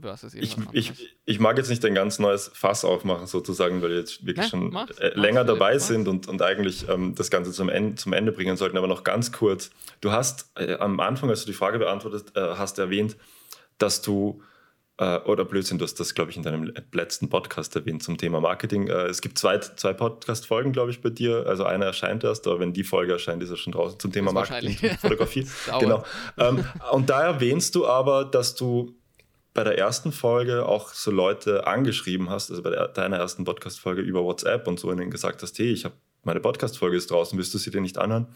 versus 0.00 0.34
ich, 0.34 0.56
ich, 0.72 1.16
ich, 1.24 1.40
mag 1.40 1.56
jetzt 1.56 1.70
nicht 1.70 1.84
ein 1.84 1.94
ganz 1.94 2.18
neues 2.18 2.50
Fass 2.52 2.84
aufmachen, 2.84 3.26
sozusagen, 3.26 3.82
weil 3.82 3.90
wir 3.90 3.98
jetzt 3.98 4.26
wirklich 4.26 4.46
ne? 4.46 4.50
schon 4.50 4.70
mach's, 4.70 4.98
äh, 4.98 5.18
länger 5.18 5.44
mach's, 5.44 5.52
dabei 5.54 5.74
mach's. 5.74 5.86
sind 5.86 6.08
und, 6.08 6.28
und 6.28 6.42
eigentlich 6.42 6.88
ähm, 6.88 7.14
das 7.14 7.30
Ganze 7.30 7.52
zum 7.52 7.68
Ende, 7.68 7.94
zum 7.94 8.12
Ende 8.12 8.32
bringen 8.32 8.56
sollten. 8.56 8.76
Aber 8.76 8.88
noch 8.88 9.04
ganz 9.04 9.32
kurz. 9.32 9.70
Du 10.00 10.12
hast 10.12 10.50
äh, 10.56 10.74
am 10.74 11.00
Anfang, 11.00 11.30
als 11.30 11.40
du 11.40 11.46
die 11.46 11.56
Frage 11.56 11.78
beantwortet 11.78 12.36
äh, 12.36 12.40
hast, 12.40 12.78
erwähnt, 12.78 13.16
dass 13.78 14.02
du 14.02 14.42
äh, 14.98 15.18
oder 15.20 15.44
Blödsinn, 15.44 15.78
du 15.78 15.84
hast 15.84 16.00
das, 16.00 16.14
glaube 16.14 16.30
ich, 16.30 16.36
in 16.36 16.42
deinem 16.42 16.72
letzten 16.92 17.28
Podcast 17.28 17.76
erwähnt 17.76 18.02
zum 18.02 18.16
Thema 18.16 18.40
Marketing. 18.40 18.88
Äh, 18.88 19.06
es 19.06 19.20
gibt 19.20 19.38
zwei, 19.38 19.58
zwei 19.58 19.92
Podcast-Folgen, 19.92 20.72
glaube 20.72 20.90
ich, 20.90 21.02
bei 21.02 21.10
dir. 21.10 21.44
Also 21.46 21.64
eine 21.64 21.84
erscheint 21.84 22.24
erst, 22.24 22.46
aber 22.46 22.60
wenn 22.60 22.72
die 22.72 22.84
Folge 22.84 23.12
erscheint, 23.12 23.42
ist 23.42 23.50
er 23.50 23.56
schon 23.56 23.72
draußen 23.72 23.98
zum 23.98 24.12
Thema 24.12 24.32
Marketing, 24.32 24.76
Fotografie. 25.00 25.46
genau. 25.78 26.04
Ähm, 26.38 26.64
und 26.92 27.10
da 27.10 27.22
erwähnst 27.22 27.74
du 27.74 27.86
aber, 27.86 28.24
dass 28.24 28.54
du 28.54 28.94
bei 29.52 29.64
der 29.64 29.78
ersten 29.78 30.12
Folge 30.12 30.66
auch 30.66 30.92
so 30.92 31.10
Leute 31.10 31.66
angeschrieben 31.66 32.30
hast, 32.30 32.50
also 32.50 32.62
bei 32.62 32.70
der, 32.70 32.88
deiner 32.88 33.16
ersten 33.16 33.44
Podcast-Folge 33.44 34.02
über 34.02 34.22
WhatsApp 34.22 34.66
und 34.66 34.78
so 34.78 34.92
ihnen 34.92 35.10
gesagt 35.10 35.42
hast, 35.42 35.58
hey, 35.58 35.72
ich 35.72 35.84
habe 35.84 35.94
meine 36.24 36.40
Podcast-Folge 36.40 36.96
ist 36.96 37.10
draußen, 37.10 37.38
willst 37.38 37.54
du 37.54 37.58
sie 37.58 37.70
dir 37.70 37.80
nicht 37.80 37.98
anhören? 37.98 38.26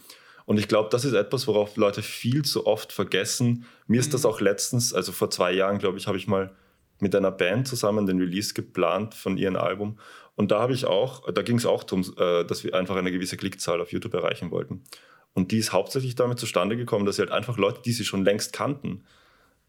Und 0.45 0.57
ich 0.57 0.67
glaube, 0.67 0.89
das 0.89 1.05
ist 1.05 1.13
etwas, 1.13 1.47
worauf 1.47 1.77
Leute 1.77 2.01
viel 2.01 2.43
zu 2.43 2.65
oft 2.65 2.91
vergessen. 2.91 3.65
Mir 3.87 3.99
ist 3.99 4.13
das 4.13 4.23
mhm. 4.23 4.29
auch 4.29 4.41
letztens, 4.41 4.93
also 4.93 5.11
vor 5.11 5.29
zwei 5.29 5.51
Jahren, 5.51 5.79
glaube 5.79 5.97
ich, 5.97 6.07
habe 6.07 6.17
ich 6.17 6.27
mal 6.27 6.51
mit 6.99 7.15
einer 7.15 7.31
Band 7.31 7.67
zusammen 7.67 8.05
den 8.05 8.19
Release 8.19 8.53
geplant 8.53 9.15
von 9.15 9.37
ihrem 9.37 9.55
Album. 9.55 9.97
Und 10.35 10.51
da 10.51 10.59
habe 10.59 10.73
ich 10.73 10.85
auch, 10.85 11.31
da 11.31 11.41
ging 11.41 11.57
es 11.57 11.65
auch 11.65 11.83
darum, 11.83 12.05
äh, 12.17 12.45
dass 12.45 12.63
wir 12.63 12.73
einfach 12.73 12.95
eine 12.95 13.11
gewisse 13.11 13.37
Klickzahl 13.37 13.81
auf 13.81 13.91
YouTube 13.91 14.13
erreichen 14.13 14.51
wollten. 14.51 14.83
Und 15.33 15.51
die 15.51 15.57
ist 15.57 15.73
hauptsächlich 15.73 16.15
damit 16.15 16.39
zustande 16.39 16.77
gekommen, 16.77 17.05
dass 17.05 17.15
sie 17.15 17.21
halt 17.21 17.31
einfach 17.31 17.57
Leute, 17.57 17.81
die 17.83 17.91
sie 17.91 18.05
schon 18.05 18.23
längst 18.23 18.53
kannten, 18.53 19.05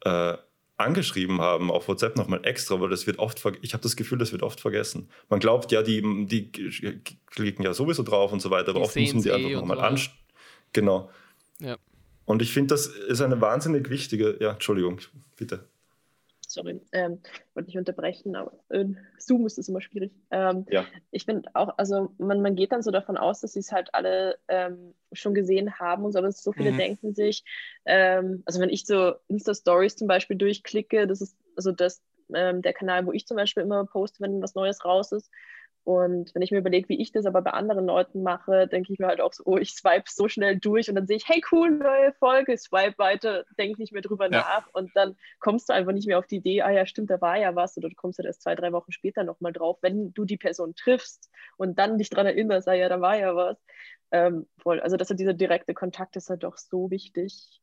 äh, 0.01 0.35
angeschrieben 0.77 1.39
haben 1.39 1.71
auf 1.71 1.87
WhatsApp 1.87 2.17
nochmal 2.17 2.41
extra, 2.43 2.79
weil 2.81 2.89
das 2.89 3.07
wird 3.07 3.19
oft, 3.19 3.41
ich 3.61 3.73
habe 3.73 3.83
das 3.83 3.95
Gefühl, 3.95 4.17
das 4.17 4.31
wird 4.31 4.43
oft 4.43 4.59
vergessen. 4.59 5.09
Man 5.29 5.39
glaubt 5.39 5.71
ja, 5.71 5.81
die, 5.81 6.01
die 6.25 6.51
klicken 7.27 7.63
ja 7.63 7.73
sowieso 7.73 8.03
drauf 8.03 8.33
und 8.33 8.41
so 8.41 8.49
weiter, 8.49 8.69
aber 8.69 8.79
die 8.79 8.85
oft 8.85 8.95
müssen 8.95 9.21
die 9.21 9.31
einfach 9.31 9.51
nochmal 9.51 9.79
anschauen. 9.79 10.17
Genau. 10.73 11.09
Ja. 11.59 11.77
Und 12.25 12.41
ich 12.41 12.53
finde, 12.53 12.73
das 12.73 12.87
ist 12.87 13.21
eine 13.21 13.41
wahnsinnig 13.41 13.89
wichtige, 13.89 14.37
ja, 14.39 14.51
Entschuldigung, 14.51 14.99
bitte 15.35 15.65
sorry, 16.53 16.79
ähm, 16.91 17.19
wollte 17.53 17.67
nicht 17.67 17.77
unterbrechen, 17.77 18.35
aber 18.35 18.53
in 18.69 18.97
Zoom 19.17 19.45
ist 19.45 19.57
das 19.57 19.67
immer 19.67 19.81
schwierig. 19.81 20.11
Ähm, 20.31 20.65
ja. 20.69 20.85
Ich 21.11 21.25
finde 21.25 21.49
auch, 21.53 21.77
also 21.77 22.13
man, 22.17 22.41
man 22.41 22.55
geht 22.55 22.71
dann 22.71 22.83
so 22.83 22.91
davon 22.91 23.17
aus, 23.17 23.41
dass 23.41 23.53
sie 23.53 23.59
es 23.59 23.71
halt 23.71 23.89
alle 23.93 24.37
ähm, 24.47 24.93
schon 25.11 25.33
gesehen 25.33 25.79
haben 25.79 26.05
und 26.05 26.11
so, 26.11 26.19
aber 26.19 26.31
so 26.31 26.53
viele 26.53 26.71
mhm. 26.71 26.77
denken 26.77 27.15
sich, 27.15 27.43
ähm, 27.85 28.43
also 28.45 28.59
wenn 28.59 28.69
ich 28.69 28.85
so 28.85 29.13
Insta-Stories 29.27 29.95
zum 29.95 30.07
Beispiel 30.07 30.37
durchklicke, 30.37 31.07
das 31.07 31.21
ist 31.21 31.35
also 31.55 31.71
das, 31.71 32.01
ähm, 32.33 32.61
der 32.61 32.73
Kanal, 32.73 33.05
wo 33.05 33.11
ich 33.11 33.25
zum 33.25 33.37
Beispiel 33.37 33.63
immer 33.63 33.85
poste, 33.85 34.21
wenn 34.21 34.41
was 34.41 34.55
Neues 34.55 34.85
raus 34.85 35.11
ist, 35.11 35.29
und 35.83 36.33
wenn 36.33 36.41
ich 36.41 36.51
mir 36.51 36.59
überlege, 36.59 36.87
wie 36.89 37.01
ich 37.01 37.11
das 37.11 37.25
aber 37.25 37.41
bei 37.41 37.51
anderen 37.51 37.85
Leuten 37.85 38.23
mache, 38.23 38.67
denke 38.67 38.93
ich 38.93 38.99
mir 38.99 39.07
halt 39.07 39.19
auch 39.19 39.33
so, 39.33 39.43
oh, 39.45 39.57
ich 39.57 39.71
swipe 39.71 40.05
so 40.07 40.27
schnell 40.29 40.57
durch 40.57 40.89
und 40.89 40.95
dann 40.95 41.07
sehe 41.07 41.17
ich, 41.17 41.27
hey 41.27 41.43
cool, 41.51 41.71
neue 41.71 42.13
Folge, 42.13 42.57
swipe 42.57 42.97
weiter, 42.97 43.43
denke 43.57 43.81
nicht 43.81 43.91
mehr 43.91 44.01
drüber 44.01 44.31
ja. 44.31 44.39
nach 44.39 44.67
und 44.73 44.91
dann 44.95 45.17
kommst 45.39 45.69
du 45.69 45.73
einfach 45.73 45.91
nicht 45.91 46.07
mehr 46.07 46.19
auf 46.19 46.27
die 46.27 46.37
Idee, 46.37 46.61
ah 46.61 46.71
ja, 46.71 46.85
stimmt, 46.85 47.09
da 47.09 47.19
war 47.19 47.37
ja 47.37 47.55
was 47.55 47.77
oder 47.77 47.89
du 47.89 47.95
kommst 47.95 48.19
halt 48.19 48.27
erst 48.27 48.43
zwei, 48.43 48.55
drei 48.55 48.71
Wochen 48.71 48.91
später 48.91 49.23
nochmal 49.23 49.51
drauf, 49.51 49.77
wenn 49.81 50.13
du 50.13 50.25
die 50.25 50.37
Person 50.37 50.73
triffst 50.75 51.29
und 51.57 51.77
dann 51.79 51.97
dich 51.97 52.09
daran 52.09 52.27
erinnerst, 52.27 52.67
ah 52.67 52.73
ja, 52.73 52.87
da 52.87 53.01
war 53.01 53.17
ja 53.17 53.35
was. 53.35 53.57
Ähm, 54.11 54.45
voll. 54.59 54.79
Also, 54.79 54.95
dass 54.95 55.07
dieser 55.07 55.33
direkte 55.33 55.73
Kontakt 55.73 56.15
ist 56.15 56.29
halt 56.29 56.43
doch 56.43 56.57
so 56.57 56.91
wichtig. 56.91 57.62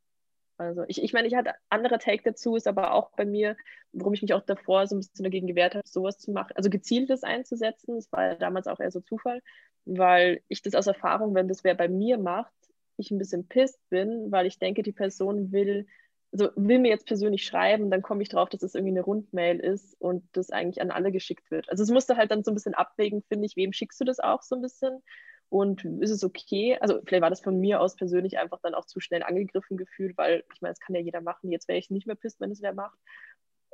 Also 0.61 0.85
ich, 0.89 1.03
ich 1.03 1.13
meine, 1.13 1.27
ich 1.27 1.35
hatte 1.35 1.55
andere 1.71 1.99
Take 1.99 2.23
dazu, 2.23 2.55
ist 2.55 2.69
aber 2.69 2.93
auch 2.93 3.11
bei 3.13 3.25
mir, 3.25 3.57
warum 3.93 4.13
ich 4.13 4.23
mich 4.23 4.35
auch 4.35 4.43
davor 4.43 4.87
so 4.87 4.97
ein 4.97 4.99
bisschen 4.99 5.25
dagegen 5.25 5.47
gewehrt 5.47 5.75
habe, 5.75 5.87
sowas 5.89 6.19
zu 6.19 6.33
machen, 6.33 6.53
also 6.55 6.69
gezieltes 6.69 7.23
einzusetzen. 7.23 7.97
Das 7.97 8.13
war 8.13 8.33
ja 8.33 8.35
damals 8.35 8.67
auch 8.67 8.79
eher 8.79 8.91
so 8.91 9.01
Zufall, 9.01 9.41
weil 9.87 10.43
ich 10.49 10.63
das 10.63 10.75
aus 10.75 10.87
Erfahrung, 10.87 11.35
wenn 11.35 11.49
das 11.49 11.65
wer 11.65 11.75
bei 11.75 11.89
mir 11.89 12.19
macht, 12.19 12.53
ich 12.99 13.11
ein 13.11 13.19
bisschen 13.19 13.49
pisst 13.49 13.81
bin, 13.89 14.31
weil 14.31 14.47
ich 14.47 14.59
denke, 14.59 14.83
die 14.83 14.93
Person 14.93 15.51
will 15.53 15.87
also 16.33 16.51
will 16.55 16.79
mir 16.79 16.91
jetzt 16.91 17.07
persönlich 17.07 17.45
schreiben, 17.45 17.91
dann 17.91 18.03
komme 18.03 18.23
ich 18.23 18.29
drauf, 18.29 18.49
dass 18.51 18.63
es 18.63 18.73
das 18.73 18.75
irgendwie 18.77 18.93
eine 18.93 19.03
Rundmail 19.03 19.59
ist 19.59 20.01
und 20.01 20.23
das 20.33 20.51
eigentlich 20.51 20.81
an 20.81 20.93
alle 20.93 21.11
geschickt 21.11 21.51
wird. 21.51 21.69
Also 21.69 21.83
es 21.83 21.91
musste 21.91 22.17
halt 22.17 22.31
dann 22.31 22.45
so 22.45 22.53
ein 22.53 22.55
bisschen 22.55 22.75
abwägen, 22.75 23.23
finde 23.29 23.47
ich, 23.47 23.57
wem 23.57 23.73
schickst 23.73 24.01
du 24.01 24.05
das 24.05 24.21
auch 24.21 24.43
so 24.43 24.55
ein 24.55 24.63
bisschen 24.63 25.03
und 25.51 25.85
ist 25.85 26.11
es 26.11 26.25
okay? 26.25 26.79
Also 26.81 27.01
vielleicht 27.05 27.23
war 27.23 27.31
das 27.31 27.43
von 27.43 27.61
mir 27.61 27.81
aus 27.81 27.97
persönlich 27.97 28.39
einfach 28.39 28.61
dann 28.63 28.75
auch 28.75 28.87
zu 28.87 29.01
schnell 29.01 29.23
angegriffen 29.23 29.77
gefühlt, 29.77 30.17
weil 30.17 30.45
ich 30.55 30.63
meine, 30.63 30.73
das 30.73 30.81
kann 30.81 30.95
ja 30.95 31.03
jeder 31.03 31.21
machen. 31.21 31.53
Jetzt 31.53 31.69
wäre 31.69 31.79
ich 31.79 31.91
nicht 31.91 32.07
mehr 32.07 32.17
pisst, 32.17 32.41
wenn 32.41 32.51
es 32.51 32.63
wer 32.63 32.73
macht 32.73 32.99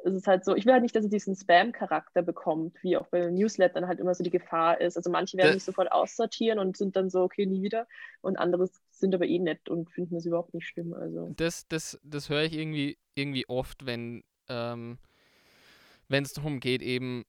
es 0.06 0.14
ist 0.14 0.26
halt 0.26 0.44
so, 0.44 0.54
ich 0.54 0.66
will 0.66 0.72
halt 0.72 0.82
nicht, 0.82 0.94
dass 0.94 1.04
es 1.04 1.10
diesen 1.10 1.34
Spam-Charakter 1.34 2.22
bekommt, 2.22 2.76
wie 2.82 2.96
auch 2.96 3.08
bei 3.08 3.30
Newslettern 3.30 3.88
halt 3.88 3.98
immer 3.98 4.14
so 4.14 4.22
die 4.22 4.30
Gefahr 4.30 4.80
ist. 4.80 4.96
Also 4.96 5.10
manche 5.10 5.36
werden 5.36 5.54
mich 5.54 5.64
sofort 5.64 5.90
aussortieren 5.90 6.58
und 6.58 6.76
sind 6.76 6.96
dann 6.96 7.10
so, 7.10 7.22
okay, 7.22 7.46
nie 7.46 7.62
wieder. 7.62 7.88
Und 8.20 8.38
andere 8.38 8.68
sind 8.90 9.14
aber 9.14 9.26
eh 9.26 9.38
nett 9.38 9.68
und 9.68 9.90
finden 9.90 10.16
es 10.16 10.26
überhaupt 10.26 10.54
nicht 10.54 10.66
schlimm. 10.66 10.92
Also. 10.94 11.32
Das, 11.36 11.66
das, 11.68 11.98
das 12.04 12.28
höre 12.28 12.42
ich 12.42 12.52
irgendwie, 12.52 12.98
irgendwie 13.14 13.48
oft, 13.48 13.86
wenn 13.86 14.22
ähm, 14.48 14.98
es 16.08 16.32
darum 16.32 16.60
geht, 16.60 16.82
eben 16.82 17.24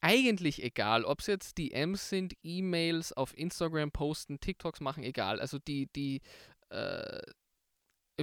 eigentlich 0.00 0.62
egal, 0.62 1.04
ob 1.04 1.20
es 1.20 1.26
jetzt 1.26 1.58
DMs 1.58 2.08
sind, 2.08 2.34
E-Mails, 2.42 3.12
auf 3.12 3.36
Instagram 3.36 3.90
posten, 3.92 4.40
TikToks 4.40 4.80
machen, 4.80 5.02
egal. 5.02 5.40
Also 5.40 5.58
die, 5.58 5.86
die 5.94 6.20
äh, 6.70 7.20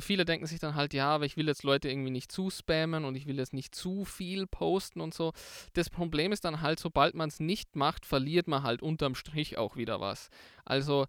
viele 0.01 0.25
denken 0.25 0.45
sich 0.45 0.59
dann 0.59 0.75
halt, 0.75 0.93
ja, 0.93 1.09
aber 1.09 1.25
ich 1.25 1.37
will 1.37 1.47
jetzt 1.47 1.63
Leute 1.63 1.89
irgendwie 1.89 2.11
nicht 2.11 2.31
zu 2.31 2.49
spammen 2.49 3.05
und 3.05 3.15
ich 3.15 3.25
will 3.25 3.37
jetzt 3.37 3.53
nicht 3.53 3.73
zu 3.73 4.05
viel 4.05 4.47
posten 4.47 5.01
und 5.01 5.13
so. 5.13 5.33
Das 5.73 5.89
Problem 5.89 6.31
ist 6.31 6.45
dann 6.45 6.61
halt, 6.61 6.79
sobald 6.79 7.15
man 7.15 7.29
es 7.29 7.39
nicht 7.39 7.75
macht, 7.75 8.05
verliert 8.05 8.47
man 8.47 8.63
halt 8.63 8.81
unterm 8.81 9.15
Strich 9.15 9.57
auch 9.57 9.75
wieder 9.75 9.99
was. 9.99 10.29
Also 10.65 11.07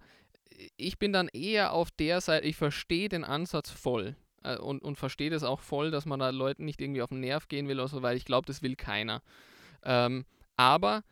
ich 0.77 0.99
bin 0.99 1.13
dann 1.13 1.29
eher 1.29 1.73
auf 1.73 1.91
der 1.91 2.21
Seite, 2.21 2.47
ich 2.47 2.57
verstehe 2.57 3.09
den 3.09 3.25
Ansatz 3.25 3.71
voll 3.71 4.17
äh, 4.43 4.57
und, 4.57 4.83
und 4.83 4.97
verstehe 4.97 5.31
das 5.31 5.45
auch 5.45 5.61
voll, 5.61 5.91
dass 5.91 6.07
man 6.07 6.21
da 6.21 6.31
Leuten 6.31 6.65
nicht 6.65 6.81
irgendwie 6.81 7.03
auf 7.03 7.11
den 7.11 7.21
Nerv 7.21 7.49
gehen 7.49 7.69
will 7.69 7.79
oder 7.79 7.89
so, 7.89 8.03
weil 8.03 8.17
ich 8.17 8.25
glaube, 8.25 8.47
das 8.47 8.63
will 8.63 8.77
keiner. 8.77 9.23
Ähm, 9.83 10.25
aber 10.57 11.03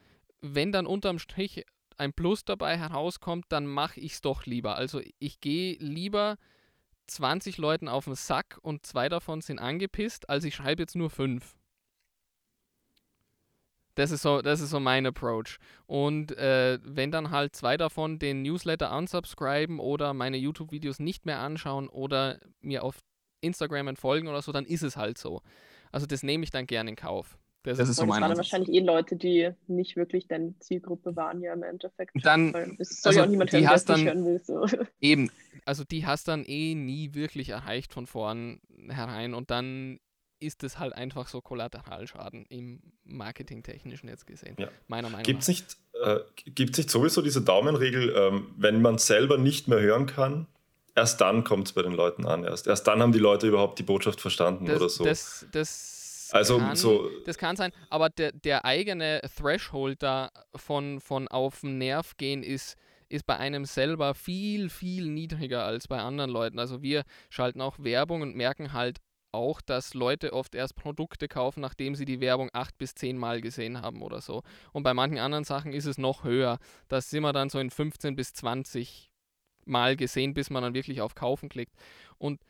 wenn 0.41 0.73
dann 0.73 0.87
unterm 0.87 1.19
Strich 1.19 1.65
ein 1.97 2.13
Plus 2.13 2.45
dabei 2.45 2.77
herauskommt, 2.77 3.47
dann 3.49 3.67
mache 3.67 4.01
ich 4.01 4.13
es 4.13 4.21
doch 4.21 4.45
lieber. 4.47 4.77
Also 4.77 5.01
ich 5.19 5.41
gehe 5.41 5.77
lieber 5.79 6.37
20 7.07 7.59
Leuten 7.59 7.89
auf 7.89 8.05
den 8.05 8.15
Sack 8.15 8.59
und 8.63 8.85
zwei 8.85 9.09
davon 9.09 9.41
sind 9.41 9.59
angepisst, 9.59 10.29
als 10.29 10.45
ich 10.45 10.55
schreibe 10.55 10.83
jetzt 10.83 10.97
nur 10.97 11.11
fünf. 11.11 11.57
Das 13.95 14.11
ist 14.11 14.21
so, 14.21 14.43
das 14.43 14.61
ist 14.61 14.71
so 14.71 14.79
mein 14.79 15.07
Approach. 15.07 15.59
Und 15.87 16.37
äh, 16.37 16.79
wenn 16.83 17.11
dann 17.11 17.31
halt 17.31 17.57
zwei 17.57 17.79
davon 17.79 18.19
den 18.19 18.43
Newsletter 18.43 18.95
unsubscriben 18.95 19.81
oder 19.81 20.13
meine 20.13 20.37
YouTube-Videos 20.37 20.99
nicht 20.99 21.25
mehr 21.25 21.41
anschauen 21.41 21.89
oder 21.89 22.39
mir 22.61 22.85
auf 22.85 23.03
Instagram 23.41 23.89
entfolgen 23.89 24.29
oder 24.29 24.43
so, 24.43 24.53
dann 24.53 24.67
ist 24.67 24.83
es 24.83 24.97
halt 24.97 25.17
so. 25.17 25.41
Also 25.93 26.07
das 26.07 26.23
nehme 26.23 26.45
ich 26.45 26.51
dann 26.51 26.67
gerne 26.67 26.91
in 26.91 26.97
Kauf. 26.97 27.39
Das, 27.67 27.79
das 27.79 27.89
ist 27.89 27.97
so 27.97 28.07
mein 28.07 28.21
Das 28.21 28.29
waren 28.29 28.37
wahrscheinlich 28.37 28.73
eh 28.77 28.79
Leute, 28.79 29.17
die 29.17 29.51
nicht 29.67 29.97
wirklich 29.97 30.29
deine 30.29 30.57
Zielgruppe 30.61 31.17
waren, 31.17 31.43
ja 31.43 31.53
im 31.53 31.65
Endeffekt. 31.65 32.13
Dann, 32.23 32.55
es 32.79 33.03
soll 33.03 33.11
also 33.11 33.19
ja 33.19 33.27
auch 33.27 33.29
niemand 33.29 33.51
hören, 33.51 33.65
der 33.65 33.97
hören 33.97 34.25
will. 34.25 34.41
So. 34.45 34.67
Eben, 35.01 35.33
also 35.65 35.83
die 35.83 36.07
hast 36.07 36.29
dann 36.29 36.45
eh 36.45 36.77
nie 36.77 37.13
wirklich 37.15 37.49
erreicht 37.49 37.93
von 37.93 38.07
vornherein 38.07 39.35
und 39.35 39.51
dann 39.51 39.99
ist 40.39 40.63
es 40.63 40.79
halt 40.79 40.93
einfach 40.93 41.27
so 41.27 41.41
Kollateralschaden 41.41 42.47
im 42.47 42.81
Marketingtechnischen 43.03 44.09
jetzt 44.09 44.29
gesehen. 44.29 44.55
Ja. 44.61 44.69
Meiner 44.87 45.09
Meinung 45.09 45.25
gibt's 45.25 45.49
nach. 45.49 45.55
Nicht, 45.55 45.77
äh, 46.05 46.21
Gibt 46.53 46.73
es 46.73 46.79
nicht 46.79 46.91
sowieso 46.91 47.21
diese 47.21 47.43
Daumenregel, 47.43 48.15
ähm, 48.17 48.47
wenn 48.57 48.81
man 48.81 48.99
selber 48.99 49.39
nicht 49.39 49.67
mehr 49.67 49.81
hören 49.81 50.07
kann, 50.07 50.47
erst 50.95 51.21
dann 51.21 51.43
kommt 51.43 51.67
es 51.67 51.73
bei 51.73 51.83
den 51.83 51.93
Leuten 51.93 52.27
an. 52.27 52.45
Erst, 52.45 52.69
erst 52.69 52.87
dann 52.87 53.03
haben 53.03 53.11
die 53.11 53.19
Leute 53.19 53.49
überhaupt 53.49 53.81
die 53.81 53.83
Botschaft 53.83 54.21
verstanden 54.21 54.67
das, 54.67 54.77
oder 54.77 54.89
so. 54.89 55.05
Das, 55.05 55.47
das 55.51 56.06
also 56.35 56.59
kann, 56.59 56.77
so. 56.77 57.11
Das 57.25 57.39
kann 57.39 57.57
sein, 57.57 57.73
aber 57.91 58.11
der, 58.11 58.33
der 58.33 58.65
eigene 58.65 59.21
Threshold 59.37 60.03
da 60.03 60.31
von, 60.55 61.01
von 61.01 61.29
auf 61.29 61.61
den 61.61 61.79
Nerv 61.79 62.17
gehen 62.17 62.43
ist, 62.43 62.77
ist 63.09 63.27
bei 63.27 63.37
einem 63.37 63.65
selber 63.65 64.15
viel, 64.15 64.69
viel 64.69 65.09
niedriger 65.09 65.65
als 65.65 65.89
bei 65.89 65.99
anderen 65.99 66.31
Leuten. 66.31 66.59
Also 66.59 66.83
wir 66.83 67.05
schalten 67.31 67.61
auch 67.61 67.79
Werbung 67.79 68.23
und 68.23 68.35
merken 68.35 68.73
halt 68.73 68.99
auch, 69.33 69.61
dass 69.61 69.95
Leute 69.95 70.33
oft 70.33 70.55
erst 70.55 70.77
Produkte 70.77 71.29
kaufen, 71.29 71.61
nachdem 71.61 71.95
sie 71.95 72.05
die 72.05 72.21
Werbung 72.21 72.49
acht 72.53 72.77
bis 72.79 72.95
zehn 72.95 73.19
Mal 73.19 73.41
gesehen 73.41 73.83
haben 73.83 74.03
oder 74.03 74.21
so. 74.21 74.43
Und 74.73 74.83
bei 74.83 74.95
manchen 74.95 75.19
anderen 75.19 75.45
Sachen 75.45 75.73
ist 75.73 75.87
es 75.87 75.99
noch 75.99 76.25
höher. 76.25 76.59
Da 76.89 77.01
sind 77.01 77.23
wir 77.23 77.33
dann 77.33 77.51
so 77.51 77.59
in 77.59 77.71
15 77.71 78.17
bis 78.17 78.33
20 78.33 79.11
Mal 79.67 79.97
gesehen, 79.97 80.33
bis 80.33 80.49
man 80.51 80.63
dann 80.63 80.75
wirklich 80.75 81.01
auf 81.01 81.15
Kaufen 81.15 81.49
klickt. 81.49 81.75
Und 82.19 82.41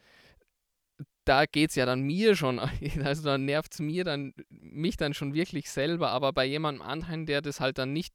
da 1.24 1.47
geht 1.47 1.70
es 1.70 1.76
ja 1.76 1.86
dann 1.86 2.03
mir 2.03 2.36
schon, 2.36 2.59
also 3.05 3.22
da 3.22 3.38
nervt 3.38 3.74
es 3.74 3.80
mir 3.80 4.05
dann, 4.05 4.34
mich 4.49 4.97
dann 4.97 5.14
schon 5.14 5.34
wirklich 5.34 5.70
selber, 5.70 6.11
aber 6.11 6.32
bei 6.32 6.44
jemandem 6.44 6.82
anderen, 6.82 7.26
der 7.26 7.42
das 7.42 7.61
halt 7.61 7.78
dann 7.78 7.92
nicht 7.92 8.14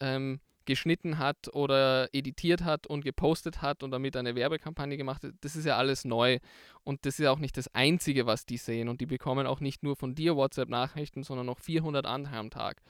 ähm, 0.00 0.40
geschnitten 0.64 1.18
hat 1.18 1.48
oder 1.54 2.08
editiert 2.12 2.62
hat 2.62 2.86
und 2.86 3.02
gepostet 3.02 3.62
hat 3.62 3.82
und 3.82 3.90
damit 3.90 4.16
eine 4.16 4.34
Werbekampagne 4.34 4.98
gemacht 4.98 5.24
hat, 5.24 5.32
das 5.40 5.56
ist 5.56 5.64
ja 5.64 5.76
alles 5.78 6.04
neu 6.04 6.38
und 6.84 7.06
das 7.06 7.14
ist 7.14 7.24
ja 7.24 7.30
auch 7.30 7.38
nicht 7.38 7.56
das 7.56 7.74
Einzige, 7.74 8.26
was 8.26 8.44
die 8.44 8.58
sehen 8.58 8.88
und 8.88 9.00
die 9.00 9.06
bekommen 9.06 9.46
auch 9.46 9.60
nicht 9.60 9.82
nur 9.82 9.96
von 9.96 10.14
dir 10.14 10.36
WhatsApp-Nachrichten, 10.36 11.22
sondern 11.22 11.46
noch 11.46 11.58
400 11.58 12.04
andere 12.04 12.36
am 12.36 12.50
Tag. 12.50 12.82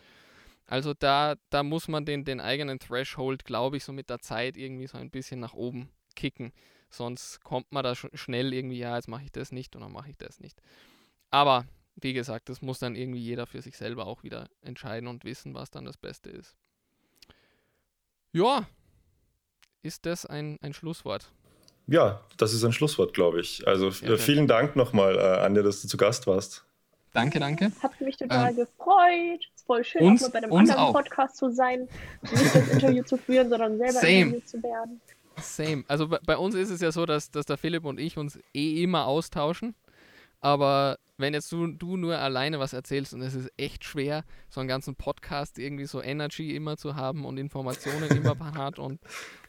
Also 0.66 0.93
da, 0.93 1.37
da 1.51 1.62
muss 1.62 1.89
man 1.89 2.05
den, 2.05 2.24
den 2.24 2.41
eigenen 2.41 2.79
Threshold, 2.79 3.45
glaube 3.45 3.79
ich, 3.79 3.85
so 3.85 3.93
mit 3.93 4.11
der 4.11 4.18
Zeit 4.20 4.57
irgendwie 4.57 4.87
so 4.87 4.99
ein 4.99 5.11
bisschen 5.11 5.41
nach 5.41 5.55
oben 5.55 5.89
kicken. 6.14 6.53
Sonst 6.91 7.43
kommt 7.45 7.70
man 7.72 7.84
da 7.84 7.95
sch 7.95 8.07
schnell 8.14 8.53
irgendwie, 8.53 8.78
ja, 8.78 8.97
jetzt 8.97 9.09
mache 9.09 9.24
ich 9.24 9.32
das 9.32 9.53
nicht 9.53 9.76
und 9.76 9.82
dann 9.82 9.93
mache 9.93 10.11
ich 10.11 10.16
das 10.16 10.41
nicht. 10.41 10.61
Aber 11.30 11.66
wie 11.97 12.12
gesagt, 12.12 12.49
das 12.49 12.62
muss 12.62 12.78
dann 12.78 12.95
irgendwie 12.95 13.20
jeder 13.20 13.47
für 13.47 13.61
sich 13.61 13.76
selber 13.76 14.07
auch 14.07 14.22
wieder 14.22 14.49
entscheiden 14.62 15.09
und 15.09 15.24
wissen, 15.24 15.55
was 15.55 15.70
dann 15.70 15.84
das 15.84 15.97
Beste 15.97 16.30
ist. 16.30 16.57
Ja, 18.32 18.66
ist 19.82 20.07
das 20.07 20.26
ein, 20.26 20.59
ein 20.61 20.72
Schlusswort? 20.72 21.30
Ja, 21.86 22.20
das 22.36 22.53
ist 22.53 22.64
ein 22.64 22.72
Schlusswort, 22.72 23.14
glaube 23.14 23.41
ich. 23.41 23.66
Also 23.66 23.89
ja, 23.89 24.16
vielen 24.16 24.47
Dank 24.47 24.76
nochmal, 24.76 25.16
äh, 25.16 25.45
Anja, 25.45 25.62
dass 25.62 25.82
du 25.82 25.89
zu 25.89 25.97
Gast 25.97 26.26
warst. 26.26 26.64
Danke, 27.14 27.41
danke. 27.41 27.72
Hat 27.82 28.01
mich 28.01 28.16
total 28.16 28.51
ähm, 28.51 28.57
gefreut. 28.57 29.41
Ist 29.55 29.66
voll 29.66 29.82
schön, 29.82 30.03
uns, 30.03 30.22
auch 30.22 30.28
mal 30.28 30.32
bei 30.32 30.47
einem 30.47 30.53
anderen 30.53 30.80
auch. 30.80 30.93
Podcast 30.93 31.36
zu 31.39 31.51
sein. 31.51 31.89
Nicht 32.22 32.55
das 32.55 32.68
Interview 32.68 33.03
zu 33.03 33.16
führen, 33.16 33.49
sondern 33.49 33.78
selber 33.78 34.01
Same. 34.01 34.20
interviewt 34.20 34.49
zu 34.49 34.62
werden. 34.62 35.01
Same. 35.41 35.84
Also 35.89 36.09
bei, 36.09 36.36
uns 36.36 36.55
ist 36.55 36.70
es 36.70 36.80
ja 36.80 36.93
so, 36.93 37.07
dass, 37.07 37.30
dass 37.30 37.47
der 37.47 37.59
Philipp 37.59 37.84
und 37.84 37.99
ich 37.99 38.16
uns 38.16 38.39
eh 38.55 38.82
immer 38.82 39.07
austauschen. 39.07 39.74
Aber 40.41 40.99
wenn 41.16 41.34
jetzt 41.34 41.51
du, 41.51 41.66
du 41.66 41.97
nur 41.97 42.16
alleine 42.16 42.61
was 42.61 42.72
erzählst 42.72 43.12
und 43.12 43.22
es 43.22 43.34
ist 43.34 43.51
echt 43.57 43.84
schwer, 43.84 44.24
so 44.49 44.61
einen 44.61 44.68
ganzen 44.68 44.95
Podcast 44.95 45.59
irgendwie 45.59 45.86
so 45.86 46.01
Energy 46.01 46.55
immer 46.55 46.76
zu 46.76 46.95
haben 46.95 47.24
und 47.24 47.39
Informationen 47.39 48.09
immer 48.11 48.36
parat 48.36 48.78
und, 48.78 49.01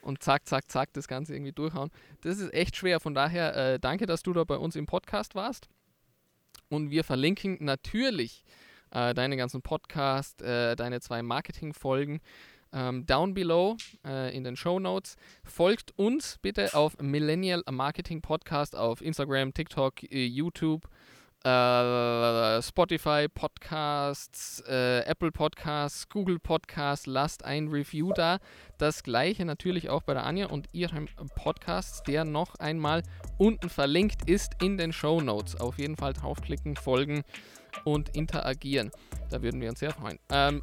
und 0.02 0.22
zack, 0.22 0.48
zack, 0.48 0.68
zack, 0.70 0.92
das 0.92 1.06
Ganze 1.06 1.34
irgendwie 1.34 1.52
durchhauen. 1.52 1.90
Das 2.22 2.38
ist 2.38 2.52
echt 2.52 2.76
schwer. 2.76 2.98
Von 2.98 3.14
daher 3.14 3.56
äh, 3.56 3.78
danke, 3.78 4.06
dass 4.06 4.22
du 4.22 4.32
da 4.32 4.42
bei 4.42 4.56
uns 4.56 4.74
im 4.74 4.86
Podcast 4.86 5.36
warst. 5.36 5.68
Und 6.68 6.90
wir 6.90 7.04
verlinken 7.04 7.58
natürlich 7.60 8.44
äh, 8.90 9.14
deine 9.14 9.36
ganzen 9.36 9.62
Podcasts, 9.62 10.42
äh, 10.42 10.74
deine 10.74 11.00
zwei 11.00 11.22
Marketing-Folgen 11.22 12.20
ähm, 12.72 13.06
down 13.06 13.34
below 13.34 13.76
äh, 14.04 14.34
in 14.36 14.44
den 14.44 14.56
Show 14.56 14.78
Notes. 14.78 15.16
Folgt 15.44 15.92
uns 15.96 16.38
bitte 16.42 16.74
auf 16.74 16.98
Millennial 17.00 17.62
Marketing 17.70 18.20
Podcast 18.20 18.76
auf 18.76 19.00
Instagram, 19.00 19.54
TikTok, 19.54 20.02
äh, 20.04 20.26
YouTube. 20.26 20.88
Uh, 21.42 22.60
Spotify 22.60 23.26
Podcasts, 23.26 24.62
uh, 24.68 25.00
Apple 25.06 25.32
Podcasts, 25.32 26.06
Google 26.10 26.38
Podcasts, 26.38 27.06
lasst 27.06 27.46
ein 27.46 27.68
Review 27.68 28.12
da. 28.12 28.40
Das 28.76 29.02
gleiche 29.02 29.46
natürlich 29.46 29.88
auch 29.88 30.02
bei 30.02 30.12
der 30.12 30.26
Anja 30.26 30.48
und 30.48 30.68
ihrem 30.72 31.08
Podcast, 31.36 32.06
der 32.06 32.26
noch 32.26 32.56
einmal 32.56 33.02
unten 33.38 33.70
verlinkt 33.70 34.28
ist 34.28 34.52
in 34.60 34.76
den 34.76 34.92
Show 34.92 35.22
Notes. 35.22 35.58
Auf 35.58 35.78
jeden 35.78 35.96
Fall 35.96 36.12
draufklicken, 36.12 36.76
folgen 36.76 37.22
und 37.84 38.14
interagieren. 38.14 38.90
Da 39.30 39.40
würden 39.40 39.62
wir 39.62 39.70
uns 39.70 39.78
sehr 39.78 39.92
freuen. 39.92 40.18
Ähm, 40.30 40.62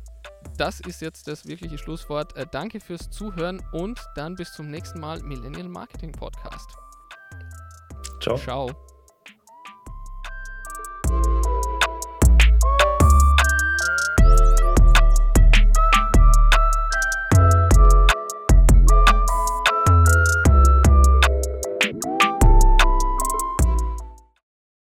das 0.58 0.80
ist 0.82 1.02
jetzt 1.02 1.28
das 1.28 1.48
wirkliche 1.48 1.80
Schlusswort. 1.80 2.36
Äh, 2.36 2.46
danke 2.52 2.80
fürs 2.80 3.10
Zuhören 3.10 3.64
und 3.72 4.00
dann 4.16 4.36
bis 4.36 4.54
zum 4.54 4.70
nächsten 4.70 5.00
Mal 5.00 5.22
Millennial 5.24 5.70
Marketing 5.70 6.12
Podcast. 6.12 6.70
Ciao. 8.22 8.38
Ciao. 8.38 8.97